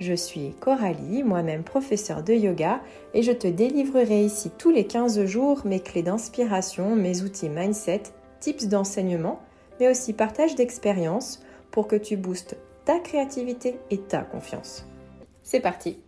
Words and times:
Je 0.00 0.14
suis 0.14 0.54
Coralie, 0.60 1.24
moi-même 1.24 1.64
professeure 1.64 2.22
de 2.22 2.32
yoga, 2.32 2.80
et 3.14 3.22
je 3.22 3.32
te 3.32 3.48
délivrerai 3.48 4.24
ici 4.24 4.50
tous 4.56 4.70
les 4.70 4.86
15 4.86 5.24
jours 5.24 5.62
mes 5.64 5.80
clés 5.80 6.04
d'inspiration, 6.04 6.94
mes 6.94 7.22
outils 7.22 7.48
mindset, 7.48 8.04
tips 8.38 8.68
d'enseignement, 8.68 9.40
mais 9.80 9.88
aussi 9.88 10.12
partage 10.12 10.54
d'expériences 10.54 11.42
pour 11.72 11.88
que 11.88 11.96
tu 11.96 12.16
boostes 12.16 12.56
ta 12.84 13.00
créativité 13.00 13.80
et 13.90 13.98
ta 13.98 14.22
confiance. 14.22 14.86
C'est 15.42 15.60
parti 15.60 15.98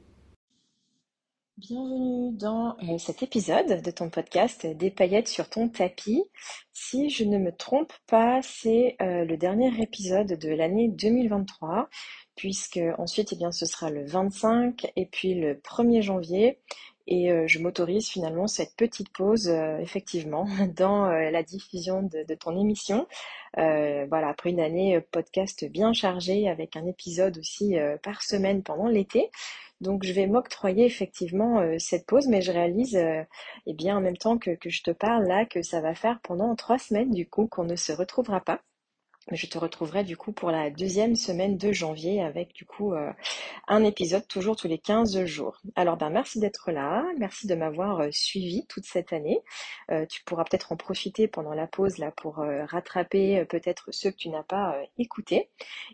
Bienvenue 1.56 2.32
dans 2.38 2.74
euh, 2.84 2.96
cet 2.96 3.22
épisode 3.22 3.82
de 3.82 3.90
ton 3.90 4.08
podcast 4.08 4.66
Des 4.66 4.90
paillettes 4.90 5.28
sur 5.28 5.50
ton 5.50 5.68
tapis. 5.68 6.24
Si 6.72 7.10
je 7.10 7.24
ne 7.24 7.36
me 7.36 7.52
trompe 7.52 7.92
pas, 8.06 8.40
c'est 8.42 8.96
euh, 9.02 9.26
le 9.26 9.36
dernier 9.36 9.70
épisode 9.82 10.38
de 10.38 10.48
l'année 10.48 10.88
2023 10.88 11.90
puisque 12.40 12.80
ensuite, 12.96 13.34
eh 13.34 13.36
bien, 13.36 13.52
ce 13.52 13.66
sera 13.66 13.90
le 13.90 14.02
25 14.02 14.90
et 14.96 15.04
puis 15.04 15.34
le 15.34 15.56
1er 15.56 16.00
janvier. 16.00 16.58
Et 17.06 17.30
euh, 17.30 17.46
je 17.46 17.58
m'autorise 17.58 18.08
finalement 18.08 18.46
cette 18.46 18.74
petite 18.76 19.10
pause, 19.10 19.48
euh, 19.48 19.76
effectivement, 19.76 20.46
dans 20.74 21.04
euh, 21.04 21.30
la 21.30 21.42
diffusion 21.42 22.02
de, 22.02 22.34
ton 22.34 22.58
émission. 22.58 23.06
voilà, 23.56 24.28
après 24.30 24.48
une 24.48 24.60
année 24.60 24.98
podcast 25.12 25.66
bien 25.70 25.92
chargée, 25.92 26.48
avec 26.48 26.76
un 26.76 26.86
épisode 26.86 27.36
aussi 27.36 27.76
par 28.02 28.22
semaine 28.22 28.62
pendant 28.62 28.88
l'été. 28.88 29.30
Donc 29.82 30.02
je 30.02 30.14
vais 30.14 30.26
m'octroyer 30.26 30.86
effectivement 30.86 31.62
cette 31.78 32.06
pause, 32.06 32.26
mais 32.26 32.40
je 32.40 32.52
réalise, 32.52 32.96
eh 33.66 33.74
bien 33.74 33.98
en 33.98 34.00
même 34.00 34.16
temps 34.16 34.38
que, 34.38 34.52
que 34.52 34.70
je 34.70 34.82
te 34.82 34.92
parle 34.92 35.26
là, 35.26 35.44
que 35.44 35.60
ça 35.60 35.82
va 35.82 35.94
faire 35.94 36.20
pendant 36.22 36.56
trois 36.56 36.78
semaines 36.78 37.10
du 37.10 37.28
coup 37.28 37.48
qu'on 37.48 37.64
ne 37.64 37.76
se 37.76 37.92
retrouvera 37.92 38.40
pas. 38.40 38.62
Je 39.28 39.46
te 39.46 39.58
retrouverai 39.58 40.02
du 40.02 40.16
coup 40.16 40.32
pour 40.32 40.50
la 40.50 40.70
deuxième 40.70 41.14
semaine 41.14 41.58
de 41.58 41.72
janvier 41.72 42.22
avec 42.22 42.54
du 42.54 42.64
coup 42.64 42.94
euh, 42.94 43.12
un 43.68 43.84
épisode 43.84 44.26
toujours 44.26 44.56
tous 44.56 44.66
les 44.66 44.78
15 44.78 45.24
jours. 45.26 45.60
Alors 45.76 45.98
ben 45.98 46.08
merci 46.08 46.40
d'être 46.40 46.72
là, 46.72 47.04
merci 47.18 47.46
de 47.46 47.54
m'avoir 47.54 48.00
euh, 48.00 48.08
suivi 48.10 48.66
toute 48.66 48.86
cette 48.86 49.12
année. 49.12 49.40
Euh, 49.90 50.06
tu 50.06 50.24
pourras 50.24 50.44
peut-être 50.44 50.72
en 50.72 50.76
profiter 50.76 51.28
pendant 51.28 51.52
la 51.52 51.66
pause 51.66 51.98
là 51.98 52.10
pour 52.10 52.36
rattraper 52.36 53.44
peut-être 53.44 53.90
ceux 53.92 54.10
que 54.10 54.16
tu 54.16 54.30
n'as 54.30 54.42
pas 54.42 54.76
écoutés. 54.98 55.50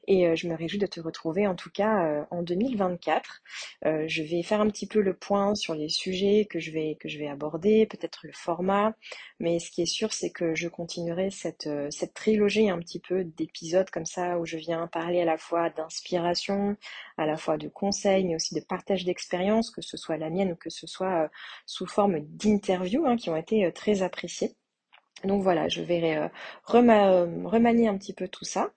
Et 0.06 0.34
je 0.36 0.48
me 0.48 0.55
réjouis 0.55 0.78
de 0.78 0.86
te 0.86 1.00
retrouver 1.00 1.46
en 1.46 1.56
tout 1.56 1.70
cas 1.70 2.27
en 2.30 2.42
2024. 2.42 3.42
je 3.84 4.22
vais 4.22 4.42
faire 4.42 4.61
un 4.61 4.68
petit 4.68 4.86
peu 4.86 5.00
le 5.00 5.14
point 5.14 5.55
sur 5.55 5.74
les 5.74 5.88
sujets 5.88 6.46
que 6.48 6.61
je 6.61 6.70
vais 6.70 6.96
que 7.00 7.08
je 7.08 7.18
vais 7.18 7.28
aborder, 7.28 7.86
peut-être 7.86 8.20
le 8.22 8.33
format, 8.33 8.94
mais 9.41 9.59
ce 9.59 9.70
qui 9.70 9.83
est 9.83 9.87
sûr 9.87 10.12
c'est 10.12 10.31
que 10.31 10.55
je 10.55 10.69
continuerai 10.69 11.31
cette 11.31 11.69
cette 11.91 12.15
trilogie 12.15 12.70
un 12.70 12.79
petit 12.79 13.01
peu 13.01 13.25
d'épisodes 13.25 13.91
comme 13.91 14.06
ça 14.06 14.39
où 14.39 14.47
je 14.47 14.56
viens 14.56 14.87
parler 14.87 15.20
à 15.20 15.25
la 15.25 15.39
fois 15.39 15.70
d'inspiration, 15.70 16.77
à 17.17 17.27
la 17.27 17.37
fois 17.37 17.57
de 17.59 17.69
conseils, 17.69 18.25
mais 18.25 18.34
aussi 18.34 18.55
de 18.55 18.61
partage 18.61 19.05
d'expériences, 19.05 19.70
que 19.70 19.83
ce 19.83 19.97
soit 19.97 20.17
la 20.17 20.31
mienne 20.31 20.53
ou 20.53 20.57
que 20.57 20.70
ce 20.70 20.87
soit 20.87 21.25
euh, 21.25 21.29
sous 21.67 21.87
forme 21.87 22.20
d'interviews 22.20 23.07
hein, 23.07 23.17
qui 23.17 23.31
ont 23.31 23.37
été 23.37 23.64
euh, 23.67 23.70
très 23.70 24.03
appréciées. 24.03 24.57
Donc 25.25 25.42
voilà, 25.42 25.69
je 25.69 25.83
vais 25.83 26.17
euh, 26.17 26.29
remanier 26.64 27.89
un 27.89 27.97
petit 27.97 28.12
peu 28.12 28.29
tout 28.29 28.45
ça. 28.45 28.70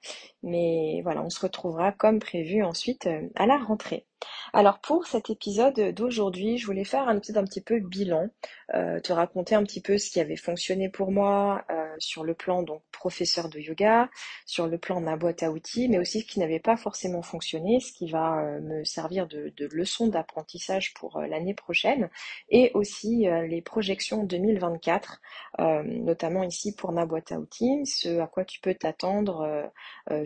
Mais 0.44 1.01
voilà, 1.03 1.22
on 1.22 1.29
se 1.29 1.41
retrouvera 1.41 1.91
comme 1.91 2.19
prévu 2.19 2.63
ensuite 2.63 3.07
à 3.35 3.45
la 3.45 3.57
rentrée. 3.57 4.05
Alors 4.53 4.79
pour 4.79 5.05
cet 5.05 5.29
épisode 5.29 5.94
d'aujourd'hui, 5.94 6.57
je 6.57 6.66
voulais 6.66 6.83
faire 6.83 7.07
un 7.07 7.19
petit, 7.19 7.38
un 7.38 7.44
petit 7.45 7.61
peu 7.61 7.79
bilan, 7.79 8.29
euh, 8.73 9.00
te 9.00 9.13
raconter 9.13 9.55
un 9.55 9.63
petit 9.63 9.81
peu 9.81 9.97
ce 9.97 10.09
qui 10.11 10.19
avait 10.19 10.35
fonctionné 10.35 10.89
pour 10.89 11.11
moi 11.11 11.63
euh, 11.69 11.95
sur 12.00 12.23
le 12.23 12.33
plan 12.33 12.63
donc 12.63 12.81
professeur 12.91 13.50
de 13.50 13.59
yoga, 13.59 14.09
sur 14.45 14.67
le 14.67 14.77
plan 14.77 15.00
ma 15.01 15.16
boîte 15.17 15.44
à 15.44 15.51
outils, 15.51 15.88
mais 15.88 16.00
aussi 16.00 16.22
ce 16.22 16.25
qui 16.25 16.39
n'avait 16.39 16.59
pas 16.59 16.77
forcément 16.77 17.21
fonctionné, 17.21 17.79
ce 17.79 17.94
qui 17.94 18.09
va 18.09 18.39
euh, 18.39 18.59
me 18.61 18.83
servir 18.83 19.27
de, 19.27 19.53
de 19.56 19.67
leçon 19.71 20.07
d'apprentissage 20.07 20.94
pour 20.94 21.19
l'année 21.21 21.53
prochaine, 21.53 22.09
et 22.50 22.71
aussi 22.73 23.27
les 23.47 23.61
projections 23.61 24.23
2024, 24.23 25.21
notamment 25.85 26.44
ici 26.44 26.73
pour 26.75 26.91
ma 26.91 27.06
boîte 27.06 27.31
à 27.31 27.39
outils, 27.39 27.85
ce 27.85 28.19
à 28.19 28.27
quoi 28.27 28.45
tu 28.45 28.59
peux 28.59 28.73
t'attendre 28.73 29.71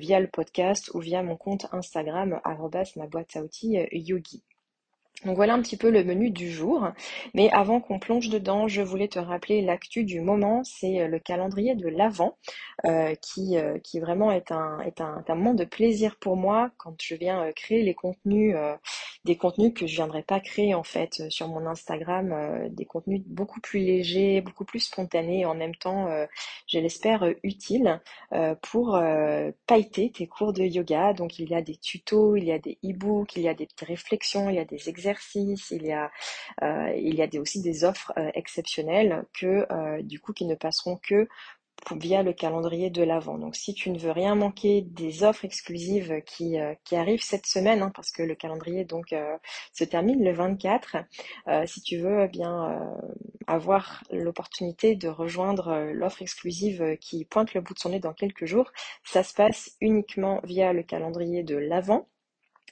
via 0.04 0.20
le 0.20 0.28
podcast 0.28 0.92
ou 0.94 1.00
via 1.00 1.24
mon 1.24 1.38
compte 1.38 1.66
Instagram 1.72 2.42
ma 2.98 3.08
boîte 3.08 3.38
à 3.38 3.42
outils 3.42 3.78
yogi. 3.94 4.44
Donc 5.26 5.38
voilà 5.38 5.54
un 5.54 5.62
petit 5.62 5.78
peu 5.78 5.90
le 5.90 6.04
menu 6.04 6.32
du 6.32 6.52
jour. 6.52 6.90
Mais 7.34 7.50
avant 7.52 7.80
qu'on 7.80 8.00
plonge 8.00 8.30
dedans, 8.30 8.68
je 8.68 8.82
voulais 8.82 9.08
te 9.08 9.20
rappeler 9.20 9.62
l'actu 9.62 10.04
du 10.04 10.20
moment, 10.20 10.64
c'est 10.64 11.02
euh, 11.02 11.08
le 11.08 11.20
calendrier 11.20 11.76
de 11.76 11.88
l'Avent, 11.88 12.38
euh, 12.86 13.16
qui, 13.16 13.58
euh, 13.58 13.80
qui 13.80 14.00
vraiment 14.00 14.32
est 14.32 14.52
un, 14.52 14.84
moment 15.30 15.54
de 15.54 15.64
plaisir 15.64 16.18
pour 16.18 16.36
moi 16.36 16.72
quand 16.78 16.96
je 17.02 17.16
viens 17.16 17.52
créer 17.54 17.84
les 17.84 17.94
contenus, 17.94 18.56
des 19.26 19.36
contenus 19.36 19.74
que 19.74 19.88
je 19.88 19.96
viendrais 19.96 20.22
pas 20.22 20.40
créer 20.40 20.76
en 20.76 20.84
fait 20.84 21.24
sur 21.30 21.48
mon 21.48 21.66
Instagram, 21.66 22.70
des 22.70 22.86
contenus 22.86 23.22
beaucoup 23.26 23.60
plus 23.60 23.80
légers, 23.80 24.42
beaucoup 24.42 24.64
plus 24.64 24.80
spontanés 24.80 25.46
en 25.46 25.56
même 25.56 25.76
temps, 25.76 26.08
je 26.68 26.78
l'espère, 26.80 27.26
utiles 27.42 28.00
pour 28.62 29.02
pailleter 29.66 30.12
tes 30.12 30.28
cours 30.28 30.54
de 30.54 30.64
yoga. 30.64 31.14
Donc 31.14 31.40
il 31.40 31.50
y 31.50 31.56
a 31.56 31.62
des 31.62 31.78
tutos, 31.78 32.36
il 32.36 32.46
y 32.46 32.52
a 32.52 32.60
des 32.60 32.78
e-books, 32.86 33.36
il 33.36 33.44
y 33.44 33.50
a 33.50 33.56
des 33.56 33.68
réflexions, 33.82 34.50
il 34.50 34.56
y 34.56 34.60
a 34.60 34.66
des 34.66 34.90
exercices 34.90 35.03
il 35.72 35.86
y 35.86 35.92
a, 35.92 36.12
euh, 36.62 37.40
aussi 37.40 37.62
des 37.62 37.84
offres 37.84 38.14
euh, 38.18 38.32
exceptionnelles 38.34 39.26
que 39.34 39.66
euh, 39.72 40.02
du 40.02 40.20
coup 40.20 40.34
qui 40.34 40.46
ne 40.46 40.56
passeront 40.56 40.98
que 40.98 41.28
via 41.92 42.24
le 42.24 42.32
calendrier 42.32 42.90
de 42.90 43.04
l'Avent. 43.04 43.38
Donc 43.38 43.56
si 43.56 43.74
tu 43.74 43.90
ne 43.90 43.98
veux 43.98 44.12
rien 44.12 44.36
manquer 44.36 44.84
des 44.84 45.24
offres 45.24 45.44
exclusives 45.44 46.22
qui, 46.26 46.56
arrivent 46.94 47.24
cette 47.24 47.46
semaine, 47.46 47.82
hein, 47.82 47.92
parce 47.94 48.12
que 48.12 48.24
le 48.24 48.36
calendrier 48.36 48.88
se 49.74 49.84
termine 49.84 50.24
le 50.24 50.32
24, 50.32 50.98
si 51.66 51.82
tu 51.82 51.98
veux 51.98 52.28
bien 52.28 52.80
avoir 53.48 54.02
l'opportunité 54.12 54.96
de 54.96 55.10
rejoindre 55.10 55.92
l'offre 55.92 56.22
exclusive 56.22 56.96
qui 57.02 57.26
pointe 57.26 57.54
le 57.54 57.60
bout 57.60 57.74
de 57.74 57.80
son 57.80 57.90
nez 57.90 58.00
dans 58.00 58.14
quelques 58.14 58.46
jours, 58.46 58.72
ça 59.04 59.24
se 59.24 59.34
passe 59.34 59.72
uniquement 59.82 60.40
via 60.46 60.72
le 60.72 60.84
calendrier 60.84 61.44
de 61.44 61.58
l'Avent. 61.58 62.08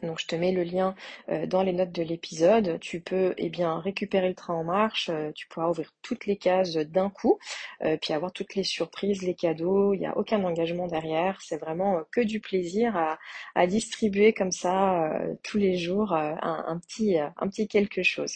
Donc 0.01 0.19
je 0.19 0.25
te 0.25 0.35
mets 0.35 0.51
le 0.51 0.63
lien 0.63 0.95
euh, 1.29 1.45
dans 1.45 1.61
les 1.63 1.73
notes 1.73 1.91
de 1.91 2.03
l'épisode. 2.03 2.79
Tu 2.79 3.01
peux 3.01 3.33
eh 3.37 3.49
bien 3.49 3.79
récupérer 3.79 4.29
le 4.29 4.35
train 4.35 4.55
en 4.55 4.63
marche, 4.63 5.09
euh, 5.09 5.31
tu 5.33 5.47
pourras 5.47 5.69
ouvrir 5.69 5.91
toutes 6.01 6.25
les 6.25 6.37
cases 6.37 6.73
d'un 6.75 7.09
coup, 7.09 7.37
euh, 7.83 7.97
puis 8.01 8.13
avoir 8.13 8.31
toutes 8.33 8.55
les 8.55 8.63
surprises, 8.63 9.21
les 9.21 9.35
cadeaux, 9.35 9.93
il 9.93 9.99
n'y 9.99 10.07
a 10.07 10.17
aucun 10.17 10.43
engagement 10.43 10.87
derrière, 10.87 11.39
c'est 11.41 11.57
vraiment 11.57 12.01
que 12.11 12.21
du 12.21 12.39
plaisir 12.39 12.95
à, 12.97 13.19
à 13.55 13.67
distribuer 13.67 14.33
comme 14.33 14.51
ça 14.51 15.11
tous 15.43 15.57
les 15.57 15.77
jours 15.77 16.13
un, 16.13 16.37
un, 16.41 16.79
petit, 16.79 17.17
un 17.19 17.47
petit 17.47 17.67
quelque 17.67 18.03
chose. 18.03 18.35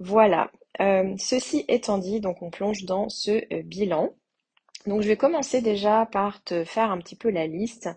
Voilà. 0.00 0.50
ceci 1.18 1.64
étant 1.68 1.98
dit, 1.98 2.20
donc 2.20 2.42
on 2.42 2.50
plonge 2.50 2.84
dans 2.84 3.08
ce 3.08 3.62
bilan. 3.62 4.14
Donc 4.86 5.00
je 5.00 5.08
vais 5.08 5.16
commencer 5.16 5.62
déjà 5.62 6.04
par 6.04 6.44
te 6.44 6.62
faire 6.64 6.90
un 6.90 6.98
petit 6.98 7.16
peu 7.16 7.30
la 7.30 7.46
liste 7.46 7.88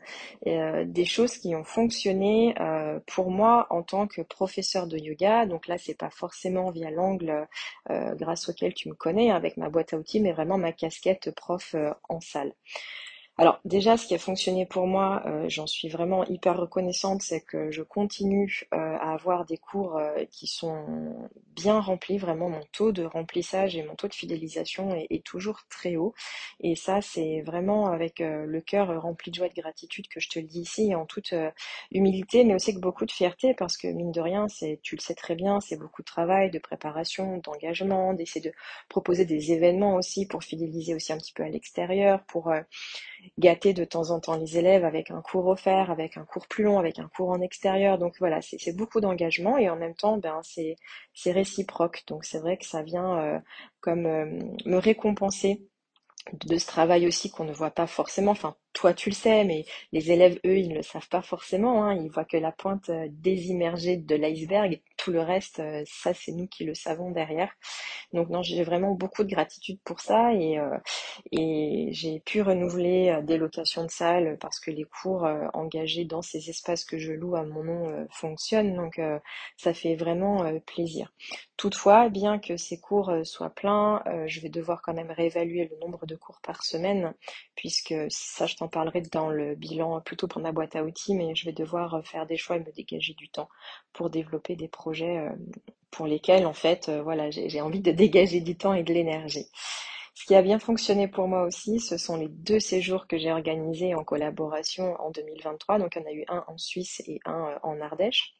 euh, 0.47 0.85
des 0.85 1.03
choses 1.03 1.37
qui 1.37 1.53
ont 1.53 1.65
fonctionné 1.65 2.55
euh, 2.61 2.99
pour 3.05 3.29
moi 3.29 3.67
en 3.71 3.83
tant 3.83 4.07
que 4.07 4.21
professeur 4.21 4.87
de 4.87 4.97
yoga. 4.97 5.45
Donc 5.45 5.67
là 5.67 5.77
c'est 5.77 5.97
pas 5.97 6.09
forcément 6.09 6.71
via 6.71 6.89
l'angle 6.89 7.45
euh, 7.89 8.15
grâce 8.15 8.47
auquel 8.47 8.73
tu 8.73 8.87
me 8.87 8.93
connais 8.93 9.31
avec 9.31 9.57
ma 9.57 9.69
boîte 9.69 9.93
à 9.93 9.97
outils, 9.97 10.21
mais 10.21 10.31
vraiment 10.31 10.57
ma 10.57 10.71
casquette 10.71 11.31
prof 11.35 11.75
en 12.07 12.21
salle. 12.21 12.53
Alors 13.39 13.59
déjà, 13.65 13.97
ce 13.97 14.07
qui 14.07 14.15
a 14.15 14.17
fonctionné 14.17 14.65
pour 14.65 14.87
moi, 14.87 15.21
euh, 15.27 15.45
j'en 15.47 15.67
suis 15.67 15.89
vraiment 15.89 16.25
hyper 16.25 16.57
reconnaissante, 16.57 17.21
c'est 17.21 17.41
que 17.41 17.69
je 17.69 17.83
continue 17.83 18.67
euh, 18.73 18.77
à 18.77 19.13
avoir 19.13 19.45
des 19.45 19.59
cours 19.59 19.95
euh, 19.97 20.25
qui 20.31 20.47
sont 20.47 21.29
bien 21.55 21.79
remplis. 21.79 22.17
Vraiment, 22.17 22.49
mon 22.49 22.63
taux 22.71 22.91
de 22.91 23.03
remplissage 23.03 23.75
et 23.75 23.83
mon 23.83 23.93
taux 23.93 24.07
de 24.07 24.15
fidélisation 24.15 24.95
est, 24.95 25.23
toujours 25.23 25.59
très 25.69 25.97
haut. 25.97 26.15
Et 26.61 26.75
ça, 26.75 27.01
c'est 27.01 27.41
vraiment 27.41 27.87
avec 27.87 28.19
le 28.19 28.61
cœur 28.61 29.01
rempli 29.01 29.29
de 29.31 29.35
joie 29.35 29.47
et 29.47 29.49
de 29.49 29.61
gratitude 29.61 30.07
que 30.07 30.19
je 30.19 30.29
te 30.29 30.39
le 30.39 30.45
dis 30.45 30.61
ici, 30.61 30.95
en 30.95 31.05
toute 31.05 31.33
humilité, 31.91 32.43
mais 32.43 32.55
aussi 32.55 32.71
avec 32.71 32.81
beaucoup 32.81 33.05
de 33.05 33.11
fierté, 33.11 33.53
parce 33.55 33.77
que 33.77 33.87
mine 33.87 34.11
de 34.11 34.21
rien, 34.21 34.47
c'est, 34.47 34.79
tu 34.83 34.95
le 34.95 35.01
sais 35.01 35.15
très 35.15 35.35
bien, 35.35 35.59
c'est 35.59 35.77
beaucoup 35.77 36.01
de 36.01 36.05
travail, 36.05 36.49
de 36.51 36.59
préparation, 36.59 37.37
d'engagement, 37.39 38.13
d'essayer 38.13 38.41
de 38.41 38.53
proposer 38.89 39.25
des 39.25 39.51
événements 39.51 39.95
aussi 39.95 40.27
pour 40.27 40.43
fidéliser 40.43 40.95
aussi 40.95 41.11
un 41.11 41.17
petit 41.17 41.33
peu 41.33 41.43
à 41.43 41.49
l'extérieur, 41.49 42.23
pour 42.27 42.53
gâter 43.37 43.73
de 43.73 43.85
temps 43.85 44.11
en 44.11 44.19
temps 44.19 44.37
les 44.37 44.57
élèves 44.57 44.85
avec 44.85 45.11
un 45.11 45.21
cours 45.21 45.47
offert, 45.47 45.91
avec 45.91 46.17
un 46.17 46.25
cours 46.25 46.47
plus 46.47 46.63
long, 46.63 46.79
avec 46.79 46.99
un 46.99 47.07
cours 47.07 47.29
en 47.29 47.41
extérieur. 47.41 47.97
Donc 47.97 48.15
voilà, 48.19 48.39
c'est 48.41 48.75
beaucoup 48.75 49.01
d'engagement 49.01 49.57
et 49.57 49.69
en 49.69 49.75
même 49.75 49.95
temps, 49.95 50.17
ben, 50.17 50.41
c'est 50.43 51.31
réciproque. 51.31 52.03
Donc 52.07 52.25
c'est 52.25 52.39
vrai 52.39 52.57
que 52.57 52.65
ça 52.65 52.83
vient 52.83 53.19
euh, 53.19 53.39
comme 53.81 54.05
euh, 54.05 54.25
me 54.65 54.77
récompenser 54.77 55.67
de 56.33 56.57
ce 56.57 56.67
travail 56.67 57.07
aussi 57.07 57.29
qu'on 57.31 57.45
ne 57.45 57.53
voit 57.53 57.71
pas 57.71 57.87
forcément. 57.87 58.31
Enfin, 58.31 58.55
toi 58.73 58.93
tu 58.93 59.09
le 59.09 59.15
sais, 59.15 59.43
mais 59.45 59.65
les 59.91 60.11
élèves, 60.11 60.39
eux, 60.45 60.57
ils 60.57 60.69
ne 60.69 60.75
le 60.75 60.83
savent 60.83 61.07
pas 61.09 61.21
forcément. 61.21 61.83
Hein. 61.83 61.95
Ils 61.95 62.09
voient 62.09 62.25
que 62.25 62.37
la 62.37 62.51
pointe 62.51 62.89
euh, 62.89 63.07
désimmergée 63.11 63.97
de 63.97 64.15
l'iceberg. 64.15 64.81
Tout 64.97 65.11
le 65.11 65.21
reste, 65.21 65.59
euh, 65.59 65.83
ça, 65.85 66.13
c'est 66.13 66.31
nous 66.31 66.47
qui 66.47 66.65
le 66.65 66.73
savons 66.75 67.11
derrière. 67.11 67.53
Donc 68.13 68.29
non, 68.29 68.41
j'ai 68.41 68.63
vraiment 68.63 68.91
beaucoup 68.91 69.23
de 69.23 69.29
gratitude 69.29 69.79
pour 69.83 69.99
ça 69.99 70.33
et, 70.33 70.59
euh, 70.59 70.77
j'ai 71.31 72.19
pu 72.25 72.41
renouveler 72.41 73.19
des 73.23 73.37
locations 73.37 73.83
de 73.83 73.91
salles 73.91 74.37
parce 74.39 74.59
que 74.59 74.71
les 74.71 74.85
cours 74.85 75.27
engagés 75.53 76.05
dans 76.05 76.21
ces 76.21 76.49
espaces 76.49 76.85
que 76.85 76.97
je 76.97 77.11
loue 77.13 77.35
à 77.35 77.43
mon 77.43 77.63
nom 77.63 78.07
fonctionnent. 78.11 78.75
Donc 78.75 78.99
ça 79.57 79.73
fait 79.73 79.95
vraiment 79.95 80.51
plaisir. 80.65 81.11
Toutefois, 81.57 82.09
bien 82.09 82.39
que 82.39 82.57
ces 82.57 82.79
cours 82.79 83.11
soient 83.23 83.49
pleins, 83.49 84.03
je 84.27 84.39
vais 84.39 84.49
devoir 84.49 84.81
quand 84.81 84.93
même 84.93 85.11
réévaluer 85.11 85.69
le 85.69 85.77
nombre 85.79 86.05
de 86.05 86.15
cours 86.15 86.39
par 86.41 86.63
semaine 86.63 87.13
puisque 87.55 87.93
ça, 88.09 88.45
je 88.45 88.55
t'en 88.55 88.67
parlerai 88.67 89.01
dans 89.01 89.29
le 89.29 89.55
bilan 89.55 90.01
plutôt 90.01 90.27
pour 90.27 90.41
ma 90.41 90.51
boîte 90.51 90.75
à 90.75 90.83
outils, 90.83 91.15
mais 91.15 91.35
je 91.35 91.45
vais 91.45 91.53
devoir 91.53 91.95
euh, 91.95 92.01
faire 92.03 92.25
des 92.25 92.37
choix 92.37 92.55
et 92.57 92.59
me 92.59 92.71
dégager 92.71 93.13
du 93.13 93.29
temps 93.29 93.49
pour 93.93 94.09
développer 94.09 94.55
des 94.55 94.67
projets 94.67 94.96
euh, 95.05 95.29
pour 95.91 96.07
lesquels, 96.07 96.45
en 96.45 96.53
fait, 96.53 96.89
euh, 96.89 97.01
voilà, 97.01 97.29
j'ai 97.31 97.61
envie 97.61 97.81
de 97.81 97.91
dégager 97.93 98.41
du 98.41 98.57
temps 98.57 98.73
et 98.73 98.83
de 98.83 98.93
l'énergie. 98.93 99.47
Ce 100.15 100.25
qui 100.25 100.35
a 100.35 100.41
bien 100.41 100.59
fonctionné 100.59 101.07
pour 101.07 101.27
moi 101.27 101.43
aussi, 101.43 101.79
ce 101.79 101.97
sont 101.97 102.17
les 102.17 102.27
deux 102.27 102.59
séjours 102.59 103.07
que 103.07 103.17
j'ai 103.17 103.31
organisés 103.31 103.93
en 103.95 104.03
collaboration 104.03 104.95
en 104.99 105.11
2023. 105.11 105.79
Donc, 105.79 105.95
il 105.95 106.01
y 106.01 106.05
en 106.05 106.07
a 106.07 106.13
eu 106.13 106.25
un 106.27 106.43
en 106.47 106.57
Suisse 106.57 107.01
et 107.07 107.19
un 107.25 107.59
en 107.63 107.79
Ardèche. 107.81 108.33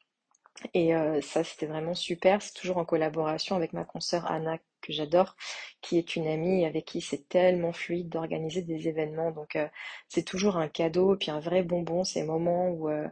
Et 0.74 0.92
ça, 1.22 1.44
c'était 1.44 1.68
vraiment 1.68 1.94
super. 1.94 2.42
C'est 2.42 2.54
toujours 2.54 2.78
en 2.78 2.86
collaboration 2.86 3.56
avec 3.56 3.74
ma 3.74 3.86
consoeur 3.86 4.26
Anna 4.32 4.58
que 4.82 4.94
j'adore, 4.94 5.36
qui 5.82 5.98
est 5.98 6.16
une 6.16 6.28
amie 6.28 6.66
avec 6.66 6.86
qui 6.86 7.02
c'est 7.02 7.28
tellement 7.30 7.74
fluide 7.74 8.10
d'organiser 8.10 8.62
des 8.62 8.88
événements. 8.88 9.32
Donc 9.32 9.56
euh, 9.56 9.68
c'est 10.08 10.24
toujours 10.24 10.58
un 10.58 10.68
cadeau, 10.68 11.16
puis 11.18 11.32
un 11.32 11.40
vrai 11.40 11.64
bonbon, 11.64 12.04
ces 12.04 12.24
moments 12.24 12.70
où, 12.70 12.90
euh, 12.90 13.08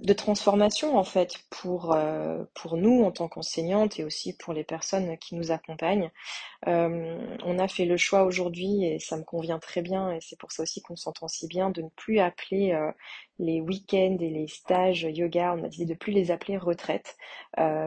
de 0.00 0.12
transformation 0.12 0.96
en 0.96 1.04
fait 1.04 1.38
pour, 1.50 1.92
euh, 1.92 2.44
pour 2.54 2.76
nous 2.76 3.04
en 3.04 3.10
tant 3.10 3.28
qu'enseignantes 3.28 3.98
et 3.98 4.04
aussi 4.04 4.36
pour 4.36 4.52
les 4.52 4.64
personnes 4.64 5.16
qui 5.18 5.34
nous 5.34 5.50
accompagnent. 5.50 6.10
on 6.66 7.58
a 7.58 7.68
fait 7.68 7.84
le 7.84 7.96
choix 7.96 8.24
aujourd'hui 8.24 8.84
et 8.84 8.98
ça 8.98 9.16
me 9.16 9.24
convient 9.24 9.58
très 9.58 9.82
bien 9.82 10.12
et 10.12 10.20
c'est 10.20 10.38
pour 10.38 10.52
ça 10.52 10.62
aussi 10.62 10.82
qu'on 10.82 10.96
s'entend 10.96 11.28
si 11.28 11.46
bien 11.46 11.70
de 11.70 11.82
ne 11.82 11.88
plus 11.88 12.20
appeler 12.20 12.78
les 13.38 13.60
week-ends 13.60 14.16
et 14.20 14.30
les 14.30 14.46
stages 14.46 15.02
yoga, 15.02 15.54
on 15.56 15.64
a 15.64 15.68
décidé 15.68 15.94
de 15.94 15.98
plus 15.98 16.12
les 16.12 16.30
appeler 16.30 16.56
retraite 16.56 17.16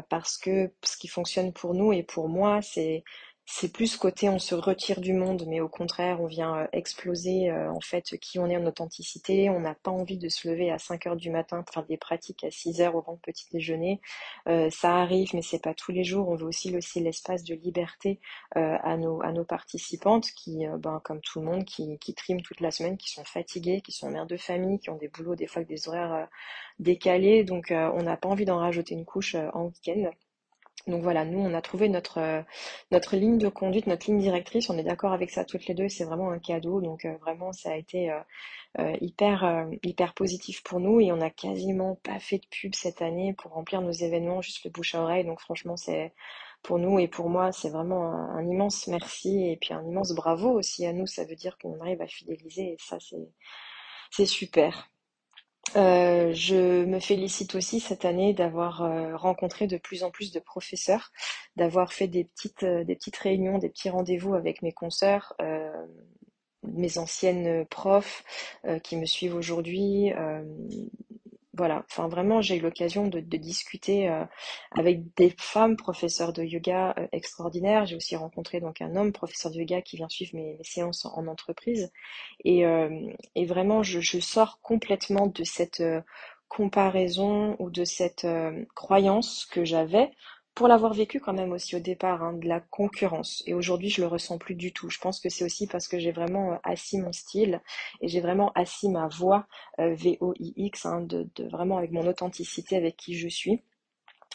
parce 0.09 0.37
que 0.37 0.71
ce 0.83 0.97
qui 0.97 1.07
fonctionne 1.07 1.53
pour 1.53 1.73
nous 1.73 1.93
et 1.93 2.03
pour 2.03 2.27
moi 2.27 2.61
c'est 2.61 3.03
c'est 3.47 3.71
plus 3.71 3.95
côté 3.95 4.27
on 4.27 4.39
se 4.39 4.55
retire 4.55 4.99
du 4.99 5.13
monde, 5.13 5.45
mais 5.47 5.61
au 5.61 5.69
contraire, 5.69 6.19
on 6.19 6.25
vient 6.25 6.57
euh, 6.57 6.67
exploser 6.73 7.49
euh, 7.51 7.71
en 7.71 7.79
fait 7.79 8.17
qui 8.19 8.39
on 8.39 8.47
est 8.49 8.57
en 8.57 8.65
authenticité. 8.65 9.49
On 9.51 9.59
n'a 9.59 9.75
pas 9.75 9.91
envie 9.91 10.17
de 10.17 10.29
se 10.29 10.47
lever 10.49 10.71
à 10.71 10.79
5 10.79 11.05
heures 11.05 11.15
du 11.15 11.29
matin 11.29 11.61
pour 11.61 11.73
faire 11.73 11.85
des 11.85 11.97
pratiques 11.97 12.43
à 12.43 12.49
6 12.49 12.81
heures 12.81 12.95
au 12.95 13.01
grand 13.01 13.17
petit 13.17 13.45
déjeuner. 13.51 14.01
Euh, 14.47 14.69
ça 14.71 14.95
arrive, 14.95 15.29
mais 15.35 15.43
c'est 15.43 15.61
pas 15.61 15.75
tous 15.75 15.91
les 15.91 16.03
jours. 16.03 16.27
On 16.29 16.35
veut 16.35 16.47
aussi 16.47 16.71
laisser 16.71 16.99
l'espace 17.01 17.43
de 17.43 17.53
liberté 17.55 18.19
à 18.55 18.97
nos 18.97 19.45
participantes 19.45 20.31
qui, 20.31 20.65
ben, 20.79 21.01
comme 21.03 21.21
tout 21.21 21.39
le 21.39 21.45
monde, 21.45 21.65
qui, 21.65 21.97
qui 21.99 22.13
triment 22.13 22.41
toute 22.41 22.61
la 22.61 22.71
semaine, 22.71 22.97
qui 22.97 23.09
sont 23.11 23.25
fatiguées, 23.25 23.81
qui 23.81 23.91
sont 23.91 24.09
mères 24.09 24.25
de 24.27 24.37
famille, 24.37 24.79
qui 24.79 24.89
ont 24.89 24.97
des 24.97 25.07
boulots 25.07 25.35
des 25.35 25.47
fois 25.47 25.59
avec 25.59 25.69
des 25.69 25.87
horaires 25.87 26.27
décalés. 26.79 27.43
Donc 27.43 27.71
on 27.71 28.03
n'a 28.03 28.17
pas 28.17 28.29
envie 28.29 28.45
d'en 28.45 28.57
rajouter 28.57 28.95
une 28.95 29.05
couche 29.05 29.35
en 29.35 29.65
week-end. 29.65 30.11
Donc 30.87 31.01
voilà, 31.01 31.25
nous 31.25 31.39
on 31.39 31.53
a 31.55 31.61
trouvé 31.61 31.89
notre 31.89 32.19
euh, 32.19 32.41
notre 32.91 33.15
ligne 33.15 33.39
de 33.39 33.49
conduite, 33.49 33.87
notre 33.87 34.07
ligne 34.07 34.19
directrice. 34.19 34.69
On 34.69 34.77
est 34.77 34.83
d'accord 34.83 35.13
avec 35.13 35.31
ça 35.31 35.43
toutes 35.43 35.65
les 35.65 35.73
deux. 35.73 35.89
C'est 35.89 36.03
vraiment 36.05 36.29
un 36.29 36.37
cadeau. 36.39 36.79
Donc 36.79 37.05
euh, 37.05 37.17
vraiment, 37.17 37.51
ça 37.53 37.71
a 37.71 37.75
été 37.75 38.11
euh, 38.79 38.95
hyper 39.01 39.67
hyper 39.83 40.13
positif 40.13 40.61
pour 40.63 40.79
nous 40.79 40.99
et 40.99 41.11
on 41.11 41.21
a 41.21 41.29
quasiment 41.31 41.95
pas 42.03 42.19
fait 42.19 42.37
de 42.37 42.45
pub 42.51 42.75
cette 42.75 43.01
année 43.01 43.33
pour 43.33 43.53
remplir 43.53 43.81
nos 43.81 43.91
événements, 43.91 44.41
juste 44.41 44.63
le 44.65 44.69
bouche 44.69 44.95
à 44.95 45.01
oreille. 45.01 45.25
Donc 45.25 45.39
franchement, 45.41 45.77
c'est 45.77 46.13
pour 46.63 46.79
nous 46.79 46.99
et 46.99 47.07
pour 47.07 47.29
moi, 47.29 47.51
c'est 47.51 47.69
vraiment 47.69 48.05
un, 48.11 48.37
un, 48.37 48.47
immense 48.47 48.87
merci 48.87 49.49
et 49.49 49.57
puis 49.57 49.73
un 49.73 49.83
immense 49.85 50.13
bravo 50.13 50.51
aussi 50.51 50.85
à 50.85 50.93
nous. 50.93 51.07
Ça 51.07 51.25
veut 51.25 51.35
dire 51.35 51.57
qu'on 51.57 51.79
arrive 51.81 52.01
à 52.01 52.07
fidéliser 52.07 52.73
et 52.73 52.77
ça 52.79 52.97
c'est 54.11 54.25
super. 54.25 54.89
Euh, 55.75 56.31
je 56.33 56.85
me 56.85 56.99
félicite 56.99 57.55
aussi 57.55 57.79
cette 57.79 58.05
année 58.05 58.33
d'avoir 58.33 58.83
euh, 58.83 59.17
rencontré 59.17 59.67
de 59.67 59.77
plus 59.77 60.03
en 60.03 60.11
plus 60.11 60.31
de 60.31 60.39
professeurs, 60.39 61.11
d'avoir 61.55 61.91
fait 61.91 62.07
des 62.07 62.23
petites, 62.23 62.63
euh, 62.63 62.83
des 62.83 62.95
petites 62.95 63.17
réunions, 63.17 63.57
des 63.57 63.69
petits 63.69 63.89
rendez-vous 63.89 64.35
avec 64.35 64.61
mes 64.61 64.71
consoeurs, 64.71 65.35
mes 66.63 66.97
anciennes 66.97 67.65
profs 67.65 68.23
qui 68.83 68.97
me 68.97 69.05
suivent 69.05 69.35
aujourd'hui, 69.35 70.11
voilà, 71.57 71.85
enfin 71.89 72.07
vraiment, 72.07 72.41
j'ai 72.41 72.57
eu 72.57 72.59
l'occasion 72.59 73.07
de, 73.07 73.19
discuter 73.19 74.09
euh, 74.09 74.25
avec 74.71 75.01
des 75.15 75.33
femmes 75.37 75.77
professeurs 75.77 76.33
de 76.33 76.43
yoga 76.43 76.93
euh, 76.97 77.07
extraordinaires. 77.11 77.85
J'ai 77.85 77.95
aussi 77.95 78.15
rencontré 78.15 78.59
donc 78.59 78.81
un 78.81 78.95
homme 78.95 79.11
professeur 79.11 79.51
de 79.51 79.59
yoga 79.59 79.81
qui 79.81 79.97
vient 79.97 80.09
suivre 80.09 80.35
mes, 80.35 80.57
séances 80.61 81.05
en, 81.05 81.27
entreprise. 81.27 81.91
Et, 82.43 82.65
euh, 82.65 82.89
vraiment, 83.35 83.83
je, 83.83 83.99
je, 83.99 84.19
sors 84.19 84.59
complètement 84.61 85.27
de 85.27 85.43
cette 85.43 85.83
comparaison 86.47 87.55
ou 87.59 87.69
de 87.69 87.83
cette 87.85 88.27
croyance 88.75 89.45
que 89.45 89.65
j'avais 89.65 90.11
pour 90.55 90.69
l'avoir 90.69 90.93
vécu 90.93 91.19
quand 91.19 91.33
même 91.33 91.51
aussi 91.51 91.75
au 91.75 91.79
départ, 91.79 92.23
hein, 92.23 92.33
de 92.33 92.47
la 92.47 92.61
concurrence. 92.61 93.43
Et 93.45 93.53
aujourd'hui, 93.53 93.89
je 93.89 94.01
le 94.01 94.07
ressens 94.07 94.37
plus 94.37 94.55
du 94.55 94.71
tout. 94.71 94.89
Je 94.89 94.99
pense 94.99 95.19
que 95.19 95.27
c'est 95.29 95.43
aussi 95.43 95.67
parce 95.67 95.89
que 95.89 95.99
j'ai 95.99 96.13
vraiment 96.13 96.53
euh, 96.53 96.57
assis 96.63 96.97
mon 96.97 97.11
style 97.11 97.61
et 98.01 98.07
j'ai 98.07 98.21
vraiment 98.21 98.53
assis 98.53 98.89
ma 98.89 99.07
voix 99.09 99.47
euh, 99.79 99.93
V-O-I-X, 99.93 100.85
hein, 100.85 101.01
de, 101.01 101.29
de, 101.35 101.43
vraiment 101.49 101.77
avec 101.77 101.91
mon 101.91 102.07
authenticité, 102.07 102.77
avec 102.77 102.95
qui 102.95 103.15
je 103.15 103.27
suis. 103.27 103.61